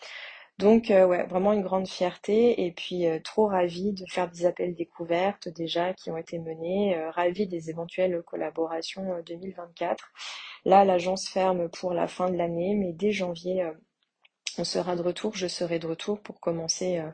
Donc 0.58 0.86
ouais, 0.90 1.26
vraiment 1.26 1.52
une 1.52 1.62
grande 1.62 1.88
fierté 1.88 2.64
et 2.64 2.72
puis 2.72 3.04
trop 3.24 3.46
ravie 3.46 3.92
de 3.92 4.04
faire 4.08 4.30
des 4.30 4.46
appels 4.46 4.74
découvertes 4.74 5.48
déjà 5.48 5.92
qui 5.94 6.10
ont 6.10 6.16
été 6.16 6.38
menés, 6.38 6.96
ravie 7.10 7.48
des 7.48 7.70
éventuelles 7.70 8.22
collaborations 8.22 9.20
2024. 9.26 10.12
Là, 10.64 10.84
l'agence 10.84 11.28
ferme 11.28 11.68
pour 11.68 11.94
la 11.94 12.06
fin 12.06 12.30
de 12.30 12.36
l'année, 12.36 12.76
mais 12.76 12.92
dès 12.92 13.10
janvier 13.10 13.72
on 14.58 14.64
sera 14.64 14.96
de 14.96 15.02
retour, 15.02 15.34
je 15.34 15.46
serai 15.46 15.78
de 15.78 15.86
retour 15.86 16.20
pour 16.20 16.40
commencer 16.40 16.98
euh, 16.98 17.10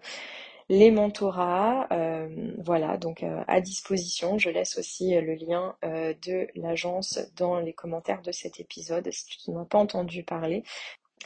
les 0.68 0.90
mentorats. 0.90 1.87
Euh, 1.92 2.53
voilà, 2.59 2.96
donc 2.96 3.22
euh, 3.22 3.42
à 3.46 3.61
disposition. 3.61 4.38
Je 4.38 4.51
laisse 4.51 4.79
aussi 4.79 5.14
le 5.14 5.35
lien 5.35 5.77
de 5.83 6.48
l'agence 6.57 7.20
dans 7.37 7.61
les 7.61 7.72
commentaires 7.72 8.22
de 8.22 8.33
cet 8.33 8.61
épisode 8.61 9.09
si 9.12 9.38
tu 9.38 9.51
n'as 9.53 9.64
pas 9.64 9.79
entendu 9.79 10.24
parler. 10.24 10.64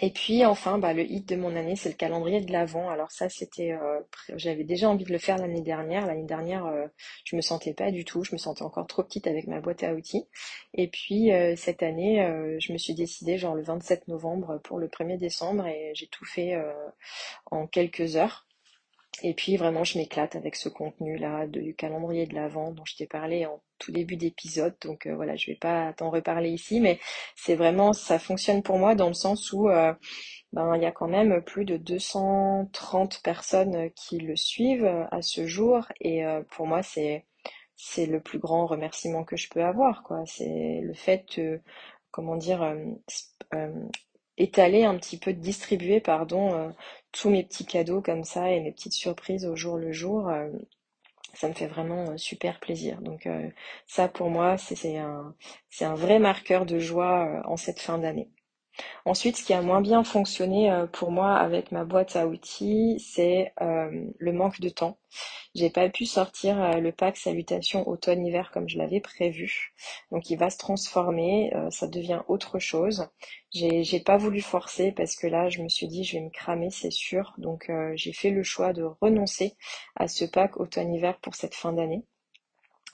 Et 0.01 0.11
puis 0.11 0.45
enfin, 0.45 0.79
bah, 0.79 0.93
le 0.95 1.05
hit 1.05 1.29
de 1.29 1.37
mon 1.37 1.55
année, 1.55 1.77
c'est 1.77 1.91
le 1.91 1.95
calendrier 1.95 2.41
de 2.41 2.51
l'Avent. 2.51 2.89
Alors 2.91 3.11
ça, 3.11 3.29
c'était, 3.29 3.73
euh, 3.73 4.01
j'avais 4.37 4.65
déjà 4.65 4.89
envie 4.89 5.05
de 5.05 5.13
le 5.13 5.19
faire 5.19 5.39
l'année 5.39 5.61
dernière. 5.61 6.07
L'année 6.07 6.25
dernière, 6.25 6.67
euh, 6.67 6.87
je 7.25 7.37
me 7.37 7.41
sentais 7.41 7.75
pas 7.75 7.91
du 7.91 8.05
tout. 8.05 8.25
Je 8.25 8.33
me 8.33 8.39
sentais 8.39 8.63
encore 8.63 8.87
trop 8.87 9.03
petite 9.03 9.27
avec 9.27 9.47
ma 9.47 9.61
boîte 9.61 9.83
à 9.85 9.95
outils. 9.95 10.27
Et 10.75 10.89
puis 10.89 11.33
euh, 11.33 11.55
cette 11.57 11.83
année, 11.83 12.27
je 12.59 12.73
me 12.73 12.79
suis 12.79 12.95
décidée 12.95 13.39
genre 13.39 13.55
le 13.55 13.63
27 13.63 14.09
novembre 14.09 14.61
pour 14.65 14.79
le 14.79 14.89
1er 14.89 15.19
décembre 15.19 15.67
et 15.67 15.93
j'ai 15.95 16.07
tout 16.07 16.25
fait 16.25 16.57
en 17.51 17.67
quelques 17.67 18.17
heures. 18.17 18.47
Et 19.23 19.35
puis 19.35 19.57
vraiment, 19.57 19.85
je 19.85 19.99
m'éclate 19.99 20.37
avec 20.37 20.57
ce 20.57 20.69
contenu-là 20.69 21.47
du 21.47 21.75
calendrier 21.75 22.27
de 22.27 22.35
l'Avent 22.35 22.73
dont 22.73 22.85
je 22.85 22.97
t'ai 22.97 23.07
parlé 23.07 23.47
en 23.47 23.63
tout 23.79 23.93
début 23.93 24.17
d'épisode. 24.17 24.75
Donc 24.83 25.07
euh, 25.07 25.15
voilà, 25.15 25.37
je 25.37 25.51
vais 25.51 25.57
pas 25.57 25.93
t'en 25.93 26.11
reparler 26.11 26.51
ici, 26.51 26.81
mais 26.81 26.99
c'est 27.37 27.55
vraiment, 27.55 27.93
ça 27.93 28.19
fonctionne 28.19 28.63
pour 28.63 28.79
moi 28.79 28.95
dans 28.95 29.09
le 29.09 29.15
sens 29.15 29.53
où 29.53 29.69
euh, 29.69 29.93
ben, 30.53 30.75
il 30.77 30.83
y 30.83 30.87
a 30.87 30.93
quand 30.93 31.09
même 31.09 31.43
plus 31.43 31.65
de 31.65 31.77
230 31.77 33.21
personnes 33.23 33.91
qui 33.95 34.19
le 34.19 34.35
suivent 34.37 34.85
euh, 34.85 35.05
à 35.11 35.23
ce 35.23 35.47
jour. 35.47 35.87
Et 36.01 36.23
pour 36.51 36.67
moi, 36.67 36.83
c'est 36.83 37.27
c'est 37.77 38.07
le 38.07 38.21
plus 38.21 38.39
grand 38.39 38.67
remerciement 38.67 39.25
que 39.25 39.37
je 39.37 39.49
peux 39.49 39.63
avoir. 39.65 40.03
quoi. 40.05 40.23
C'est 40.27 40.81
le 40.83 40.95
fait 40.95 41.41
comment 42.11 42.37
dire, 42.37 42.63
étaler 44.39 44.85
un 44.85 44.97
petit 44.97 45.19
peu, 45.19 45.33
distribuer, 45.33 46.01
pardon, 46.01 46.73
tous 47.13 47.31
mes 47.31 47.45
petits 47.45 47.67
cadeaux 47.67 48.01
comme 48.03 48.25
ça 48.25 48.51
et 48.51 48.61
mes 48.61 48.73
petites 48.73 48.95
surprises 48.95 49.47
au 49.47 49.55
jour 49.55 49.77
le 49.77 49.93
jour, 49.93 50.29
euh, 50.29 50.49
ça 51.35 51.49
me 51.49 51.55
fait 51.55 51.67
vraiment 51.67 52.11
euh, 52.11 52.17
super 52.17 52.61
plaisir. 52.61 53.01
Donc 53.03 53.27
euh, 53.27 53.49
ça 53.87 54.09
pour 54.09 54.31
moi, 54.31 54.59
c'est 54.59 54.99
un, 54.99 55.35
un 55.81 55.95
vrai 55.95 56.19
marqueur 56.19 56.67
de 56.67 56.79
joie 56.79 57.43
en 57.47 57.57
cette 57.57 57.81
fin 57.81 57.99
d'année. 57.99 58.31
Ensuite, 59.05 59.37
ce 59.37 59.45
qui 59.45 59.53
a 59.55 59.63
moins 59.63 59.81
bien 59.81 60.05
fonctionné 60.05 60.73
pour 60.93 61.11
moi 61.11 61.35
avec 61.37 61.73
ma 61.73 61.85
boîte 61.85 62.17
à 62.17 62.27
outils, 62.27 62.99
c'est 62.99 63.53
le 63.59 64.33
manque 64.33 64.61
de 64.61 64.69
temps. 64.69 64.99
J'ai 65.55 65.69
pas 65.69 65.89
pu 65.91 66.07
sortir 66.07 66.61
euh, 66.61 66.79
le 66.79 66.93
pack 66.93 67.17
Salutations 67.17 67.87
automne-hiver 67.87 68.51
comme 68.53 68.69
je 68.69 68.79
l'avais 68.79 69.01
prévu. 69.01 69.75
Donc 70.11 70.31
il 70.31 70.37
va 70.37 70.49
se 70.49 70.57
transformer, 70.57 71.55
euh, 71.55 71.71
ça 71.71 71.87
devient 71.87 72.23
autre 72.29 72.59
chose. 72.59 73.09
J'ai, 73.53 74.01
pas 74.01 74.17
voulu 74.17 74.41
forcer 74.41 74.93
parce 74.93 75.15
que 75.15 75.27
là 75.27 75.51
je 75.51 75.63
me 75.63 75.69
suis 75.69 75.89
dit 75.89 76.05
je 76.05 76.17
vais 76.17 76.25
me 76.25 76.31
cramer 76.31 76.71
c'est 76.71 76.91
sûr. 76.91 77.35
Donc 77.39 77.69
euh, 77.69 77.93
j'ai 77.97 78.13
fait 78.13 78.31
le 78.31 78.43
choix 78.43 78.73
de 78.73 78.83
renoncer 79.03 79.55
à 79.97 80.09
ce 80.09 80.25
pack 80.25 80.59
automne-hiver 80.59 81.19
pour 81.21 81.35
cette 81.35 81.55
fin 81.55 81.73
d'année 81.73 82.05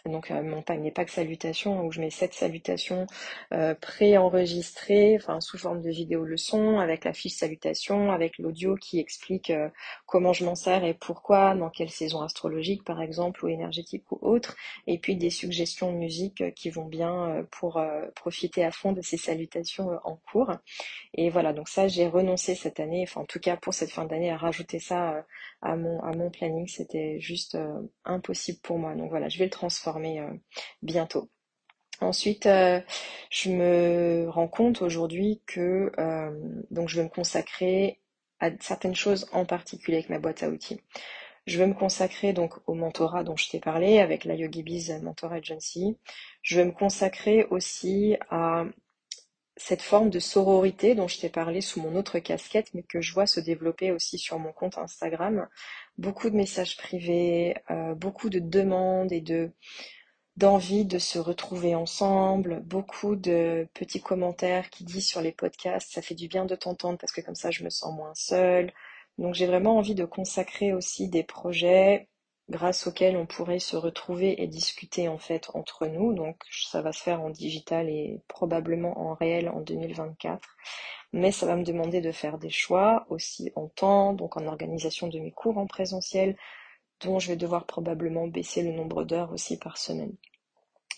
donc 0.08 0.30
euh, 0.30 0.42
mon 0.42 0.62
panier 0.62 0.90
pack 0.90 1.08
salutations 1.10 1.84
où 1.84 1.92
je 1.92 2.00
mets 2.00 2.10
sept 2.10 2.34
salutations 2.34 3.06
euh, 3.52 3.74
pré-enregistrées, 3.74 5.16
enfin 5.16 5.40
sous 5.40 5.58
forme 5.58 5.82
de 5.82 5.90
vidéo 5.90 6.24
leçon, 6.24 6.78
avec 6.78 7.04
la 7.04 7.12
fiche 7.12 7.34
salutation, 7.34 8.10
avec 8.10 8.38
l'audio 8.38 8.76
qui 8.76 8.98
explique 8.98 9.50
euh, 9.50 9.68
comment 10.06 10.32
je 10.32 10.44
m'en 10.44 10.54
sers 10.54 10.84
et 10.84 10.94
pourquoi, 10.94 11.54
dans 11.54 11.70
quelle 11.70 11.90
saison 11.90 12.22
astrologique 12.22 12.84
par 12.84 13.02
exemple, 13.02 13.44
ou 13.44 13.48
énergétique 13.48 14.10
ou 14.10 14.18
autre, 14.22 14.56
et 14.86 14.98
puis 14.98 15.16
des 15.16 15.30
suggestions 15.30 15.92
de 15.92 15.98
musique 15.98 16.54
qui 16.54 16.70
vont 16.70 16.86
bien 16.86 17.46
pour 17.50 17.80
profiter 18.14 18.64
à 18.64 18.70
fond 18.70 18.92
de 18.92 19.02
ces 19.02 19.16
salutations 19.16 19.90
en 20.04 20.16
cours. 20.30 20.52
Et 21.14 21.30
voilà, 21.30 21.52
donc 21.52 21.68
ça 21.68 21.88
j'ai 21.88 22.06
renoncé 22.08 22.54
cette 22.54 22.80
année, 22.80 23.04
enfin 23.06 23.22
en 23.22 23.24
tout 23.26 23.40
cas 23.40 23.56
pour 23.56 23.74
cette 23.74 23.90
fin 23.90 24.04
d'année, 24.04 24.30
à 24.30 24.36
rajouter 24.36 24.78
ça 24.78 25.24
à 25.62 25.76
mon, 25.76 26.00
à 26.02 26.12
mon 26.16 26.30
planning, 26.30 26.66
c'était 26.68 27.20
juste 27.20 27.58
impossible 28.04 28.58
pour 28.62 28.78
moi. 28.78 28.94
Donc 28.94 29.10
voilà, 29.10 29.28
je 29.28 29.38
vais 29.38 29.44
le 29.44 29.50
transformer 29.50 29.97
euh, 30.04 30.32
bientôt. 30.82 31.30
Ensuite, 32.00 32.46
euh, 32.46 32.80
je 33.30 33.50
me 33.50 34.28
rends 34.28 34.48
compte 34.48 34.82
aujourd'hui 34.82 35.42
que 35.46 35.90
euh, 35.98 36.30
donc 36.70 36.88
je 36.88 36.96
vais 36.96 37.04
me 37.04 37.08
consacrer 37.08 38.00
à 38.40 38.50
certaines 38.60 38.94
choses 38.94 39.28
en 39.32 39.44
particulier 39.44 39.98
avec 39.98 40.10
ma 40.10 40.18
boîte 40.20 40.42
à 40.44 40.48
outils. 40.48 40.80
Je 41.46 41.58
vais 41.58 41.66
me 41.66 41.74
consacrer 41.74 42.32
donc 42.32 42.54
au 42.66 42.74
mentorat 42.74 43.24
dont 43.24 43.36
je 43.36 43.48
t'ai 43.48 43.58
parlé 43.58 43.98
avec 44.00 44.24
la 44.24 44.34
YogiBiz 44.34 45.00
Mentor 45.02 45.32
Agency. 45.32 45.96
Je 46.42 46.56
vais 46.56 46.66
me 46.66 46.72
consacrer 46.72 47.46
aussi 47.50 48.16
à 48.30 48.64
cette 49.58 49.82
forme 49.82 50.10
de 50.10 50.20
sororité 50.20 50.94
dont 50.94 51.08
je 51.08 51.18
t'ai 51.18 51.28
parlé 51.28 51.60
sous 51.60 51.82
mon 51.82 51.96
autre 51.96 52.18
casquette, 52.20 52.72
mais 52.74 52.82
que 52.82 53.00
je 53.00 53.12
vois 53.12 53.26
se 53.26 53.40
développer 53.40 53.92
aussi 53.92 54.18
sur 54.18 54.38
mon 54.38 54.52
compte 54.52 54.78
Instagram. 54.78 55.48
Beaucoup 55.98 56.30
de 56.30 56.36
messages 56.36 56.76
privés, 56.76 57.56
euh, 57.70 57.94
beaucoup 57.94 58.30
de 58.30 58.38
demandes 58.38 59.12
et 59.12 59.20
de 59.20 59.50
d'envie 60.36 60.84
de 60.84 60.98
se 61.00 61.18
retrouver 61.18 61.74
ensemble, 61.74 62.60
beaucoup 62.62 63.16
de 63.16 63.66
petits 63.74 64.00
commentaires 64.00 64.70
qui 64.70 64.84
disent 64.84 65.08
sur 65.08 65.20
les 65.20 65.32
podcasts, 65.32 65.92
ça 65.92 66.02
fait 66.02 66.14
du 66.14 66.28
bien 66.28 66.44
de 66.44 66.54
t'entendre 66.54 66.96
parce 66.98 67.12
que 67.12 67.20
comme 67.20 67.34
ça 67.34 67.50
je 67.50 67.64
me 67.64 67.70
sens 67.70 67.92
moins 67.94 68.14
seule. 68.14 68.72
Donc 69.18 69.34
j'ai 69.34 69.46
vraiment 69.46 69.76
envie 69.78 69.96
de 69.96 70.04
consacrer 70.04 70.72
aussi 70.72 71.08
des 71.08 71.24
projets 71.24 72.08
grâce 72.48 72.86
auxquels 72.86 73.16
on 73.16 73.26
pourrait 73.26 73.58
se 73.58 73.76
retrouver 73.76 74.42
et 74.42 74.46
discuter 74.46 75.08
en 75.08 75.18
fait 75.18 75.50
entre 75.54 75.86
nous. 75.86 76.14
Donc 76.14 76.42
ça 76.50 76.82
va 76.82 76.92
se 76.92 77.02
faire 77.02 77.20
en 77.20 77.30
digital 77.30 77.88
et 77.88 78.20
probablement 78.28 78.98
en 78.98 79.14
réel 79.14 79.48
en 79.48 79.60
2024. 79.60 80.56
Mais 81.12 81.32
ça 81.32 81.46
va 81.46 81.56
me 81.56 81.64
demander 81.64 82.00
de 82.00 82.12
faire 82.12 82.38
des 82.38 82.50
choix 82.50 83.06
aussi 83.08 83.50
en 83.56 83.68
temps, 83.68 84.12
donc 84.12 84.36
en 84.36 84.46
organisation 84.46 85.08
de 85.08 85.18
mes 85.18 85.32
cours 85.32 85.58
en 85.58 85.66
présentiel, 85.66 86.36
dont 87.00 87.18
je 87.18 87.28
vais 87.28 87.36
devoir 87.36 87.66
probablement 87.66 88.26
baisser 88.26 88.62
le 88.62 88.72
nombre 88.72 89.04
d'heures 89.04 89.32
aussi 89.32 89.58
par 89.58 89.78
semaine. 89.78 90.14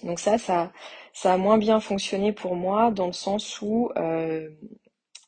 Donc 0.02 0.18
ça, 0.18 0.38
ça, 0.38 0.72
ça 1.12 1.34
a 1.34 1.36
moins 1.36 1.58
bien 1.58 1.78
fonctionné 1.80 2.32
pour 2.32 2.56
moi 2.56 2.90
dans 2.90 3.06
le 3.06 3.12
sens 3.12 3.60
où 3.60 3.90
euh, 3.96 4.50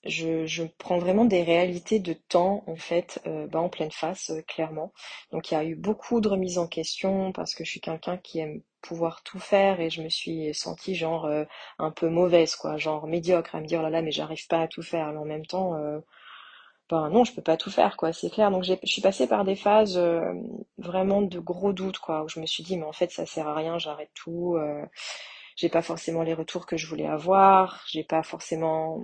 je, 0.04 0.46
je, 0.46 0.64
prends 0.78 0.98
vraiment 0.98 1.24
des 1.24 1.42
réalités 1.42 2.00
de 2.00 2.12
temps 2.12 2.64
en 2.66 2.76
fait 2.76 3.20
euh, 3.26 3.46
bah, 3.46 3.60
en 3.60 3.68
pleine 3.68 3.90
face 3.92 4.30
euh, 4.30 4.42
clairement. 4.42 4.92
Donc 5.30 5.50
il 5.50 5.54
y 5.54 5.56
a 5.56 5.64
eu 5.64 5.76
beaucoup 5.76 6.20
de 6.20 6.28
remises 6.28 6.58
en 6.58 6.66
question 6.66 7.32
parce 7.32 7.54
que 7.54 7.64
je 7.64 7.70
suis 7.70 7.80
quelqu'un 7.80 8.16
qui 8.16 8.40
aime 8.40 8.62
pouvoir 8.80 9.22
tout 9.22 9.38
faire 9.38 9.80
et 9.80 9.90
je 9.90 10.02
me 10.02 10.08
suis 10.08 10.52
sentie 10.54 10.96
genre 10.96 11.26
euh, 11.26 11.44
un 11.78 11.92
peu 11.92 12.08
mauvaise 12.08 12.56
quoi 12.56 12.76
genre 12.78 13.06
médiocre 13.06 13.54
à 13.54 13.60
me 13.60 13.66
dire 13.66 13.78
oh 13.80 13.82
là 13.82 13.90
là 13.90 14.02
mais 14.02 14.10
j'arrive 14.10 14.46
pas 14.48 14.62
à 14.62 14.68
tout 14.68 14.82
faire 14.82 15.12
mais 15.12 15.18
en 15.18 15.24
même 15.24 15.46
temps 15.46 15.74
ben 16.90 17.08
non 17.10 17.24
je 17.24 17.32
peux 17.32 17.42
pas 17.42 17.56
tout 17.56 17.70
faire 17.70 17.96
quoi 17.96 18.12
c'est 18.12 18.30
clair. 18.30 18.50
Donc 18.50 18.64
je 18.64 18.74
suis 18.84 19.02
passée 19.02 19.28
par 19.28 19.44
des 19.44 19.54
phases 19.56 20.00
vraiment 20.78 21.22
de 21.22 21.38
gros 21.38 21.72
doutes 21.72 21.98
quoi 21.98 22.24
où 22.24 22.28
je 22.28 22.40
me 22.40 22.46
suis 22.46 22.64
dit 22.64 22.76
mais 22.76 22.84
en 22.84 22.92
fait 22.92 23.10
ça 23.12 23.24
sert 23.26 23.46
à 23.48 23.54
rien 23.54 23.78
j'arrête 23.78 24.10
tout 24.14 24.56
j'ai 25.56 25.68
pas 25.68 25.82
forcément 25.82 26.22
les 26.22 26.34
retours 26.34 26.66
que 26.66 26.76
je 26.76 26.86
voulais 26.88 27.06
avoir 27.06 27.84
j'ai 27.88 28.04
pas 28.04 28.22
forcément 28.24 29.00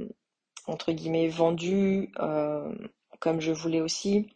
entre 0.68 0.92
guillemets 0.92 1.28
vendu 1.28 2.12
euh, 2.20 2.72
comme 3.20 3.40
je 3.40 3.52
voulais 3.52 3.80
aussi 3.80 4.28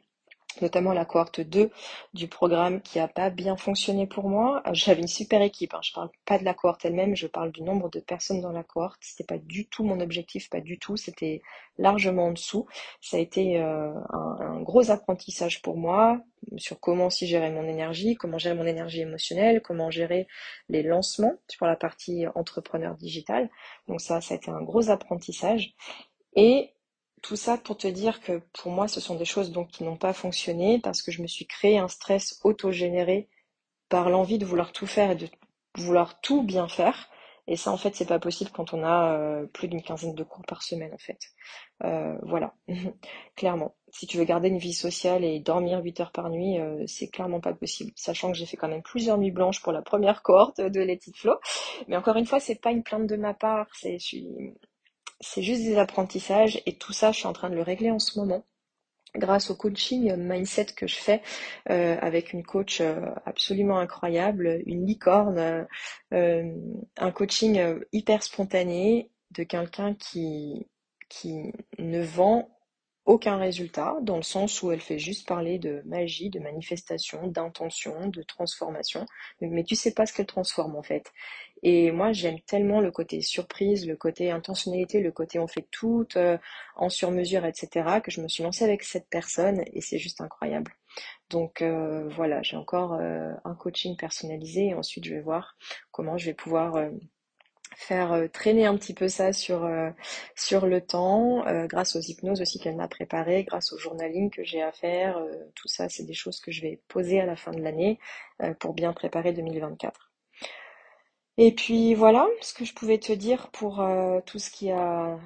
notamment 0.61 0.93
la 0.93 1.05
cohorte 1.05 1.41
2 1.41 1.71
du 2.13 2.29
programme 2.29 2.83
qui 2.83 2.99
a 2.99 3.09
pas 3.09 3.31
bien 3.31 3.57
fonctionné 3.57 4.07
pour 4.07 4.29
moi. 4.29 4.63
Euh, 4.67 4.71
j'avais 4.75 5.01
une 5.01 5.09
super 5.09 5.41
équipe, 5.41 5.73
hein. 5.75 5.81
je 5.83 5.93
parle 5.93 6.11
pas 6.27 6.39
de 6.39 6.45
la 6.45 6.53
cohorte 6.53 6.85
elle-même, 6.85 7.17
je 7.17 7.27
parle 7.27 7.53
du 7.53 7.63
nombre 7.63 7.89
de 7.89 8.01
personnes 8.01 8.41
dans 8.41 8.53
la 8.53 8.63
cohorte. 8.63 8.99
C'était 9.01 9.25
pas 9.25 9.39
du 9.39 9.67
tout 9.67 9.85
mon 9.85 10.01
objectif, 10.01 10.51
pas 10.51 10.61
du 10.61 10.79
tout, 10.79 10.97
c'était 10.97 11.41
largement 11.79 12.27
en 12.27 12.33
dessous. 12.33 12.67
Ça 13.01 13.17
a 13.17 13.21
été 13.21 13.59
euh, 13.59 13.93
un, 14.11 14.37
un, 14.41 14.61
gros 14.61 14.91
apprentissage 14.91 15.63
pour 15.63 15.77
moi 15.77 16.21
sur 16.57 16.81
comment 16.81 17.07
aussi 17.07 17.27
gérer 17.27 17.51
mon 17.51 17.65
énergie, 17.65 18.17
comment 18.17 18.37
gérer 18.37 18.57
mon 18.57 18.67
énergie 18.67 19.01
émotionnelle, 19.01 19.63
comment 19.63 19.91
gérer 19.91 20.27
les 20.69 20.83
lancements 20.83 21.35
pour 21.57 21.69
la 21.69 21.77
partie 21.77 22.27
entrepreneur 22.35 22.97
digital. 22.97 23.49
Donc 23.87 24.01
ça, 24.01 24.21
ça 24.21 24.35
a 24.35 24.37
été 24.37 24.51
un 24.51 24.63
gros 24.63 24.91
apprentissage. 24.91 25.75
Et 26.35 26.71
tout 27.23 27.37
ça 27.37 27.57
pour 27.57 27.77
te 27.77 27.87
dire 27.87 28.21
que 28.21 28.43
pour 28.53 28.73
moi, 28.73 28.89
ce 28.89 29.01
sont 29.01 29.15
des 29.15 29.25
choses 29.25 29.53
donc 29.53 29.69
qui 29.69 29.85
n'ont 29.85 29.97
pas 29.97 30.13
fonctionné 30.13 30.81
parce 30.81 31.03
que 31.03 31.13
je 31.13 31.23
me 31.23 31.27
suis 31.27 31.47
créé 31.47 31.79
un 31.79 31.89
stress 31.89 32.41
autogénéré 32.43 33.29
par 33.89 34.11
l'envie 34.11 34.39
de 34.39 34.47
vouloir 34.47 34.73
tout 34.73 34.87
faire 34.87 35.11
et 35.13 35.17
de 35.17 35.29
vouloir 35.77 36.21
tout 36.21 36.43
bien 36.43 36.69
faire. 36.69 37.09
Et 37.49 37.57
ça, 37.57 37.73
en 37.73 37.77
fait, 37.77 37.95
c'est 37.97 38.07
pas 38.07 38.21
possible 38.21 38.51
quand 38.53 38.73
on 38.73 38.85
a 38.85 39.15
euh, 39.15 39.47
plus 39.47 39.67
d'une 39.67 39.83
quinzaine 39.83 40.15
de 40.15 40.23
cours 40.23 40.45
par 40.47 40.63
semaine, 40.63 40.95
en 40.95 40.99
fait. 40.99 41.19
Euh, 41.85 42.17
voilà, 42.23 42.55
clairement. 43.37 43.75
Si 43.89 44.07
tu 44.07 44.17
veux 44.17 44.25
garder 44.25 44.49
une 44.49 44.59
vie 44.59 44.73
sociale 44.73 45.25
et 45.25 45.41
dormir 45.41 45.83
8 45.83 46.01
heures 46.01 46.13
par 46.13 46.31
nuit, 46.31 46.59
euh, 46.61 46.85
c'est 46.87 47.09
clairement 47.09 47.41
pas 47.41 47.53
possible. 47.53 47.91
Sachant 47.97 48.31
que 48.31 48.39
j'ai 48.39 48.47
fait 48.47 48.57
quand 48.57 48.69
même 48.69 48.83
plusieurs 48.83 49.19
nuits 49.19 49.33
blanches 49.33 49.61
pour 49.61 49.73
la 49.73 49.83
première 49.83 50.23
cohorte 50.23 50.61
de 50.61 50.81
Let 50.81 51.01
It 51.07 51.17
Flow. 51.17 51.35
Mais 51.89 51.97
encore 51.97 52.17
une 52.17 52.27
fois, 52.27 52.39
c'est 52.39 52.61
pas 52.61 52.71
une 52.71 52.85
plainte 52.85 53.09
de 53.09 53.17
ma 53.17 53.35
part. 53.35 53.67
C'est, 53.75 53.99
je 53.99 54.05
suis, 54.05 54.29
c'est 55.23 55.43
juste 55.43 55.63
des 55.63 55.79
apprentissages 55.79 56.61
et 56.67 56.77
tout 56.77 56.93
ça, 56.93 57.13
je 57.13 57.19
suis 57.19 57.27
en 57.27 57.33
train 57.33 57.49
de 57.51 57.55
le 57.55 57.63
régler 57.63 57.91
en 57.91 57.99
ce 57.99 58.19
moment 58.19 58.45
grâce 59.15 59.51
au 59.51 59.55
coaching 59.55 60.15
mindset 60.17 60.67
que 60.77 60.87
je 60.87 60.97
fais 60.97 61.23
euh, 61.71 61.97
avec 62.01 62.33
une 62.33 62.43
coach 62.43 62.81
euh, 62.81 63.01
absolument 63.27 63.79
incroyable, 63.79 64.63
une 64.67 64.87
licorne, 64.87 65.67
euh, 66.13 66.55
un 66.97 67.11
coaching 67.11 67.61
hyper 67.93 68.23
spontané 68.23 69.11
de 69.31 69.45
quelqu'un 69.45 69.95
qui, 69.95 70.67
ne 71.79 72.03
vend 72.03 72.49
aucun 73.05 73.37
résultat, 73.37 73.97
dans 74.03 74.17
le 74.17 74.23
sens 74.23 74.63
où 74.63 74.71
elle 74.71 74.81
fait 74.81 74.99
juste 74.99 75.27
parler 75.27 75.59
de 75.59 75.83
magie, 75.85 76.31
de 76.31 76.39
manifestation, 76.39 77.27
d'intention, 77.27 78.09
de 78.09 78.23
transformation, 78.23 79.05
mais 79.41 79.65
tu 79.65 79.75
sais 79.75 79.93
pas 79.93 80.07
ce 80.07 80.13
qu'elle 80.13 80.27
transforme 80.27 80.77
en 80.77 80.83
fait. 80.83 81.13
Et 81.63 81.93
moi 81.93 82.13
j'aime 82.13 82.41
tellement 82.41 82.81
le 82.81 82.91
côté 82.91 83.21
surprise, 83.21 83.87
le 83.87 83.97
côté 83.97 84.31
intentionnalité, 84.31 85.01
le 85.01 85.13
côté 85.13 85.39
on 85.39 85.47
fait 85.47 85.67
tout 85.71 86.07
euh, 86.17 86.39
en 86.77 86.89
sur-mesure, 86.89 87.45
etc., 87.45 88.01
que 88.03 88.11
je 88.11 88.21
me 88.21 88.29
suis 88.29 88.43
lancée 88.43 88.65
avec 88.65 88.83
cette 88.83 89.09
personne 89.09 89.63
et 89.73 89.81
c'est 89.81 89.99
juste 89.99 90.21
incroyable. 90.21 90.73
Donc 91.31 91.63
euh, 91.63 92.09
voilà, 92.11 92.43
j'ai 92.43 92.57
encore 92.57 92.95
euh, 92.95 93.33
un 93.45 93.55
coaching 93.55 93.97
personnalisé 93.97 94.69
et 94.69 94.75
ensuite 94.75 95.05
je 95.05 95.15
vais 95.15 95.21
voir 95.21 95.57
comment 95.93 96.19
je 96.19 96.27
vais 96.27 96.35
pouvoir 96.35 96.77
faire 97.77 98.13
euh, 98.13 98.29
traîner 98.29 98.67
un 98.67 98.77
petit 98.77 98.95
peu 98.95 99.09
ça 99.09 99.33
sur, 99.33 99.65
euh, 99.65 99.91
sur 100.37 100.67
le 100.67 100.81
temps, 100.81 101.47
euh, 101.47 101.67
grâce 101.67 101.97
aux 101.97 102.01
hypnoses 102.01 102.41
aussi 102.41 102.59
qu'elle 102.59 102.77
m'a 102.77 102.89
préparées, 102.89 103.45
grâce 103.45 103.73
au 103.73 103.79
journaling 103.79 104.31
que 104.31 104.45
j'ai 104.45 104.63
à 104.63 104.73
faire. 104.73 105.21
tout 105.55 105.69
ça, 105.69 105.89
c'est 105.89 106.05
des 106.05 106.15
choses 106.15 106.41
que 106.41 106.53
je 106.53 106.63
vais 106.63 106.81
poser 106.89 107.21
à 107.21 107.27
la 107.27 107.37
fin 107.37 107.53
de 107.53 107.61
l'année 107.61 107.99
pour 108.61 108.75
bien 108.75 108.93
préparer 108.93 109.33
2024. 109.33 110.12
Et 111.45 111.53
puis 111.53 111.95
voilà 111.95 112.29
ce 112.41 112.55
que 112.55 112.65
je 112.65 112.73
pouvais 112.73 112.99
te 112.99 113.13
dire 113.13 113.51
pour 113.51 113.85
tout 114.27 114.39
ce 114.39 114.49
qui 114.49 114.71
a 114.71 115.19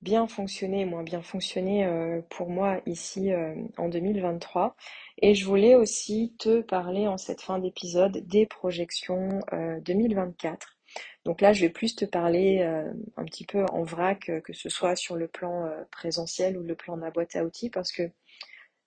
bien 0.00 0.28
fonctionné 0.28 0.84
moins 0.84 1.02
bien 1.02 1.20
fonctionné 1.20 1.84
pour 2.30 2.48
moi 2.48 2.80
ici 2.86 3.30
en 3.76 3.88
2023. 3.88 4.76
Et 5.22 5.34
je 5.34 5.44
voulais 5.44 5.74
aussi 5.74 6.36
te 6.38 6.60
parler 6.60 7.08
en 7.08 7.18
cette 7.18 7.40
fin 7.40 7.58
d'épisode 7.58 8.18
des 8.28 8.46
projections 8.46 9.40
2024. 9.84 10.76
Donc 11.24 11.40
là, 11.40 11.52
je 11.52 11.62
vais 11.62 11.70
plus 11.70 11.96
te 11.96 12.04
parler 12.04 12.60
euh, 12.60 12.92
un 13.16 13.24
petit 13.24 13.44
peu 13.44 13.64
en 13.72 13.82
vrac, 13.82 14.28
euh, 14.28 14.40
que 14.40 14.52
ce 14.52 14.68
soit 14.68 14.94
sur 14.96 15.16
le 15.16 15.26
plan 15.28 15.66
euh, 15.66 15.82
présentiel 15.90 16.56
ou 16.56 16.62
le 16.62 16.76
plan 16.76 16.96
de 16.96 17.02
ma 17.02 17.10
boîte 17.10 17.34
à 17.36 17.44
outils, 17.44 17.70
parce 17.70 17.92
que 17.92 18.10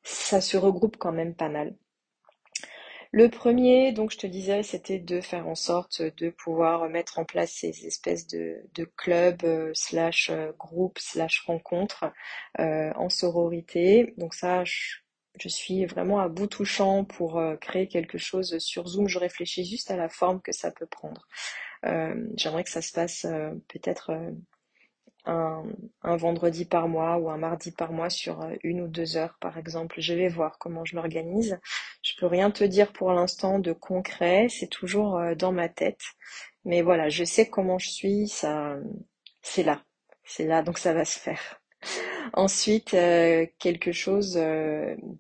ça 0.04 0.42
se 0.42 0.58
regroupe 0.58 0.98
quand 0.98 1.12
même 1.12 1.36
pas 1.36 1.50
mal. 1.50 1.76
Le 3.12 3.28
premier, 3.30 3.92
donc 3.92 4.12
je 4.12 4.18
te 4.18 4.28
disais, 4.28 4.62
c'était 4.62 5.00
de 5.00 5.20
faire 5.20 5.48
en 5.48 5.56
sorte 5.56 6.02
de 6.02 6.30
pouvoir 6.30 6.88
mettre 6.90 7.18
en 7.18 7.26
place 7.26 7.52
ces 7.52 7.88
espèces 7.88 8.28
de, 8.28 8.62
clubs 8.98 9.72
slash 9.74 10.32
groupes 10.60 11.00
slash 11.00 11.44
rencontres 11.48 12.06
en 12.60 13.10
sororité. 13.10 14.14
Donc 14.18 14.36
ça, 14.36 14.64
je, 14.64 15.48
suis 15.48 15.86
vraiment 15.86 16.20
à 16.20 16.28
bout 16.28 16.48
touchant 16.48 17.04
pour 17.04 17.42
créer 17.60 17.88
quelque 17.88 18.20
chose 18.20 18.60
sur 18.60 18.88
Zoom. 18.88 19.08
Je 19.08 19.18
réfléchis 19.18 19.66
juste 19.66 19.90
à 19.90 19.96
la 19.96 20.10
forme 20.10 20.40
que 20.42 20.52
ça 20.52 20.70
peut 20.70 20.86
prendre. 20.86 21.28
Euh, 21.86 22.28
j'aimerais 22.36 22.64
que 22.64 22.70
ça 22.70 22.82
se 22.82 22.92
passe 22.92 23.26
euh, 23.26 23.52
peut-être 23.70 24.12
euh, 24.12 24.32
un, 25.26 25.64
vendredi 26.04 26.66
par 26.66 26.88
mois 26.88 27.18
ou 27.18 27.30
un 27.30 27.38
mardi 27.38 27.72
par 27.72 27.92
mois 27.92 28.10
sur 28.10 28.48
une 28.64 28.82
ou 28.82 28.88
deux 28.88 29.18
heures 29.18 29.38
par 29.40 29.58
exemple. 29.58 30.00
Je 30.00 30.14
vais 30.14 30.28
voir 30.28 30.58
comment 30.60 30.86
je 30.86 30.96
m'organise. 30.96 31.60
Je 32.02 32.14
peux 32.20 32.26
rien 32.26 32.52
te 32.52 32.64
dire 32.64 32.92
pour 32.92 33.12
l'instant 33.12 33.60
de 33.60 33.74
concret, 33.74 34.48
c'est 34.50 34.68
toujours 34.68 35.20
dans 35.38 35.52
ma 35.52 35.70
tête. 35.70 36.02
Mais 36.66 36.82
voilà, 36.82 37.10
je 37.10 37.24
sais 37.24 37.48
comment 37.50 37.80
je 37.80 37.90
suis, 37.90 38.28
ça 38.28 38.78
c'est 39.42 39.64
là. 39.64 39.84
C'est 40.24 40.46
là, 40.46 40.62
donc 40.64 40.78
ça 40.78 40.94
va 40.94 41.06
se 41.06 41.20
faire. 41.20 41.62
Ensuite, 42.34 42.92
quelque 42.92 43.92
chose 43.92 44.40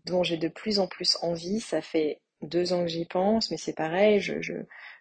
dont 0.05 0.23
j'ai 0.23 0.37
de 0.37 0.47
plus 0.47 0.79
en 0.79 0.87
plus 0.87 1.17
envie, 1.21 1.59
ça 1.59 1.81
fait 1.81 2.21
deux 2.41 2.73
ans 2.73 2.81
que 2.83 2.87
j'y 2.87 3.05
pense, 3.05 3.51
mais 3.51 3.57
c'est 3.57 3.73
pareil, 3.73 4.19
je, 4.19 4.33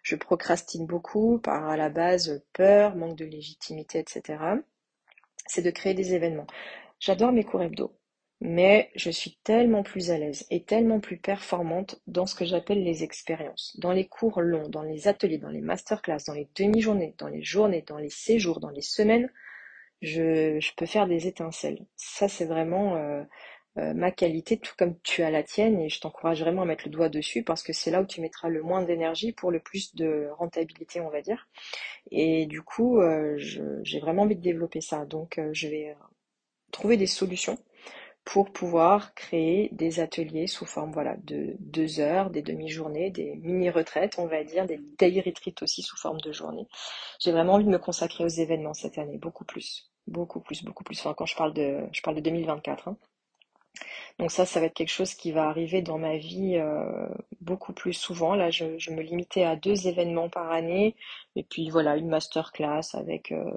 je 0.03 0.15
procrastine 0.15 0.85
beaucoup 0.85 1.39
par 1.39 1.69
à 1.69 1.77
la 1.77 1.89
base 1.89 2.43
peur, 2.53 2.95
manque 2.95 3.17
de 3.17 3.25
légitimité, 3.25 3.99
etc. 3.99 4.37
C'est 5.49 5.63
de 5.63 5.71
créer 5.71 5.95
des 5.95 6.13
événements. 6.13 6.45
J'adore 6.99 7.31
mes 7.31 7.43
cours 7.43 7.63
hebdo, 7.63 7.91
mais 8.39 8.91
je 8.95 9.09
suis 9.09 9.39
tellement 9.43 9.81
plus 9.81 10.11
à 10.11 10.19
l'aise 10.19 10.45
et 10.51 10.63
tellement 10.63 10.99
plus 10.99 11.17
performante 11.17 11.99
dans 12.05 12.27
ce 12.27 12.35
que 12.35 12.45
j'appelle 12.45 12.83
les 12.83 13.03
expériences, 13.03 13.75
dans 13.79 13.91
les 13.91 14.07
cours 14.07 14.41
longs, 14.41 14.69
dans 14.69 14.83
les 14.83 15.07
ateliers, 15.07 15.39
dans 15.39 15.49
les 15.49 15.61
masterclass, 15.61 16.19
dans 16.27 16.35
les 16.35 16.47
demi-journées, 16.55 17.15
dans 17.17 17.29
les 17.29 17.41
journées, 17.41 17.83
dans 17.87 17.97
les 17.97 18.11
séjours, 18.11 18.59
dans 18.59 18.69
les 18.69 18.83
semaines. 18.83 19.31
Je, 20.03 20.59
peux 20.77 20.85
faire 20.85 21.07
des 21.07 21.25
étincelles. 21.25 21.83
Ça, 21.95 22.27
c'est 22.29 22.45
vraiment 22.45 22.95
euh, 22.95 23.23
ma 23.75 24.11
qualité, 24.11 24.57
tout 24.57 24.73
comme 24.77 24.99
tu 25.03 25.23
as 25.23 25.31
la 25.31 25.43
tienne, 25.43 25.79
et 25.79 25.89
je 25.89 26.01
t'encourage 26.01 26.41
vraiment 26.41 26.63
à 26.63 26.65
mettre 26.65 26.83
le 26.85 26.91
doigt 26.91 27.09
dessus 27.09 27.43
parce 27.43 27.63
que 27.63 27.71
c'est 27.71 27.91
là 27.91 28.01
où 28.01 28.05
tu 28.05 28.19
mettras 28.19 28.49
le 28.49 28.61
moins 28.61 28.83
d'énergie 28.83 29.31
pour 29.31 29.51
le 29.51 29.59
plus 29.59 29.95
de 29.95 30.27
rentabilité, 30.37 30.99
on 30.99 31.09
va 31.09 31.21
dire. 31.21 31.47
Et 32.11 32.45
du 32.45 32.61
coup, 32.61 32.99
j'ai 33.37 33.99
vraiment 33.99 34.23
envie 34.23 34.35
de 34.35 34.41
développer 34.41 34.81
ça. 34.81 35.05
Donc, 35.05 35.39
je 35.53 35.67
vais 35.67 35.95
trouver 36.71 36.97
des 36.97 37.07
solutions 37.07 37.57
pour 38.25 38.51
pouvoir 38.51 39.15
créer 39.15 39.69
des 39.71 40.01
ateliers 40.01 40.45
sous 40.45 40.65
forme 40.65 40.91
voilà, 40.91 41.15
de 41.23 41.55
deux 41.59 41.99
heures, 41.99 42.29
des 42.29 42.43
demi-journées, 42.43 43.09
des 43.09 43.35
mini-retraites, 43.37 44.19
on 44.19 44.27
va 44.27 44.43
dire, 44.43 44.67
des 44.67 44.79
day 44.99 45.19
retreats 45.25 45.63
aussi 45.63 45.81
sous 45.81 45.97
forme 45.97 46.21
de 46.21 46.31
journée. 46.31 46.67
J'ai 47.19 47.31
vraiment 47.31 47.53
envie 47.53 47.65
de 47.65 47.69
me 47.69 47.79
consacrer 47.79 48.23
aux 48.23 48.27
événements 48.27 48.75
cette 48.75 48.99
année, 48.99 49.17
beaucoup 49.17 49.45
plus, 49.45 49.89
beaucoup 50.05 50.41
plus, 50.41 50.63
beaucoup 50.63 50.83
plus. 50.83 50.99
Enfin, 50.99 51.15
quand 51.17 51.25
je 51.25 51.35
parle 51.35 51.53
de, 51.53 51.79
je 51.91 52.01
parle 52.01 52.17
de 52.17 52.21
2024. 52.21 52.89
Hein. 52.89 52.97
Donc 54.19 54.31
ça, 54.31 54.45
ça 54.45 54.59
va 54.59 54.65
être 54.65 54.73
quelque 54.73 54.89
chose 54.89 55.13
qui 55.13 55.31
va 55.31 55.47
arriver 55.47 55.81
dans 55.81 55.97
ma 55.97 56.17
vie 56.17 56.57
euh, 56.57 57.07
beaucoup 57.39 57.71
plus 57.73 57.93
souvent. 57.93 58.35
Là, 58.35 58.51
je, 58.51 58.65
me 58.91 59.01
limitais 59.01 59.43
à 59.43 59.55
deux 59.55 59.87
événements 59.87 60.29
par 60.29 60.51
année, 60.51 60.95
et 61.35 61.43
puis 61.43 61.69
voilà, 61.69 61.95
une 61.95 62.09
masterclass 62.09 62.81
avec 62.93 63.31
euh, 63.31 63.49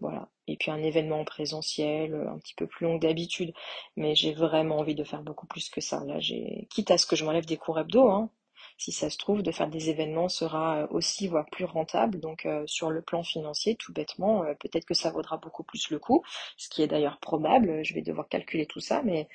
voilà, 0.00 0.28
et 0.46 0.56
puis 0.56 0.70
un 0.70 0.82
événement 0.82 1.24
présentiel 1.24 2.14
euh, 2.14 2.30
un 2.30 2.38
petit 2.38 2.54
peu 2.54 2.66
plus 2.68 2.86
long 2.86 2.98
que 2.98 3.06
d'habitude. 3.06 3.52
Mais 3.96 4.14
j'ai 4.14 4.32
vraiment 4.32 4.78
envie 4.78 4.94
de 4.94 5.04
faire 5.04 5.22
beaucoup 5.22 5.46
plus 5.46 5.68
que 5.68 5.80
ça. 5.80 6.04
Là, 6.04 6.20
j'ai 6.20 6.68
quitte 6.70 6.90
à 6.92 6.98
ce 6.98 7.06
que 7.06 7.16
je 7.16 7.24
m'enlève 7.24 7.46
des 7.46 7.56
cours 7.56 7.78
hebdo, 7.78 8.08
hein, 8.08 8.30
si 8.76 8.92
ça 8.92 9.10
se 9.10 9.18
trouve, 9.18 9.42
de 9.42 9.52
faire 9.52 9.68
des 9.68 9.90
événements 9.90 10.28
sera 10.28 10.82
euh, 10.82 10.86
aussi, 10.90 11.28
voire 11.28 11.46
plus 11.46 11.64
rentable. 11.64 12.18
Donc 12.20 12.46
euh, 12.46 12.64
sur 12.66 12.90
le 12.90 13.02
plan 13.02 13.22
financier, 13.22 13.76
tout 13.76 13.92
bêtement, 13.92 14.44
euh, 14.44 14.54
peut-être 14.54 14.84
que 14.84 14.94
ça 14.94 15.10
vaudra 15.10 15.36
beaucoup 15.36 15.62
plus 15.62 15.90
le 15.90 15.98
coup, 15.98 16.22
ce 16.56 16.68
qui 16.68 16.82
est 16.82 16.86
d'ailleurs 16.86 17.18
probable. 17.18 17.84
Je 17.84 17.94
vais 17.94 18.02
devoir 18.02 18.28
calculer 18.28 18.66
tout 18.66 18.80
ça, 18.80 19.02
mais 19.02 19.28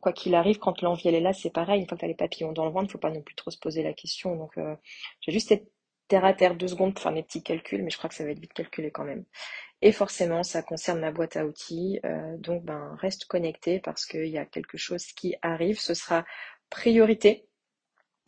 quoi 0.00 0.12
qu'il 0.12 0.34
arrive, 0.34 0.58
quand 0.58 0.82
l'envie 0.82 1.08
elle 1.08 1.14
est 1.14 1.20
là, 1.20 1.32
c'est 1.32 1.50
pareil. 1.50 1.80
Une 1.80 1.88
fois 1.88 1.96
que 1.96 2.00
tu 2.00 2.04
as 2.04 2.08
les 2.08 2.14
papillons 2.14 2.52
dans 2.52 2.64
le 2.64 2.70
ventre, 2.70 2.86
il 2.86 2.92
faut 2.92 2.98
pas 2.98 3.10
non 3.10 3.22
plus 3.22 3.34
trop 3.34 3.50
se 3.50 3.58
poser 3.58 3.82
la 3.82 3.92
question. 3.92 4.36
Donc 4.36 4.58
j'ai 5.20 5.32
juste 5.32 5.52
être 5.52 5.66
terre 6.08 6.24
à 6.24 6.34
terre 6.34 6.56
deux 6.56 6.68
secondes 6.68 6.94
pour 6.94 7.02
faire 7.02 7.12
mes 7.12 7.22
petits 7.22 7.42
calculs, 7.42 7.82
mais 7.82 7.90
je 7.90 7.98
crois 7.98 8.08
que 8.08 8.14
ça 8.16 8.24
va 8.24 8.30
être 8.30 8.38
vite 8.38 8.52
calculé 8.52 8.90
quand 8.90 9.04
même. 9.04 9.24
Et 9.82 9.92
forcément, 9.92 10.42
ça 10.42 10.62
concerne 10.62 11.00
ma 11.00 11.12
boîte 11.12 11.36
à 11.36 11.44
outils. 11.46 12.00
donc, 12.38 12.64
ben, 12.64 12.96
reste 13.00 13.26
connecté 13.26 13.80
parce 13.80 14.06
qu'il 14.06 14.28
y 14.28 14.38
a 14.38 14.46
quelque 14.46 14.78
chose 14.78 15.06
qui 15.06 15.36
arrive. 15.42 15.78
Ce 15.78 15.94
sera 15.94 16.24
priorité 16.70 17.47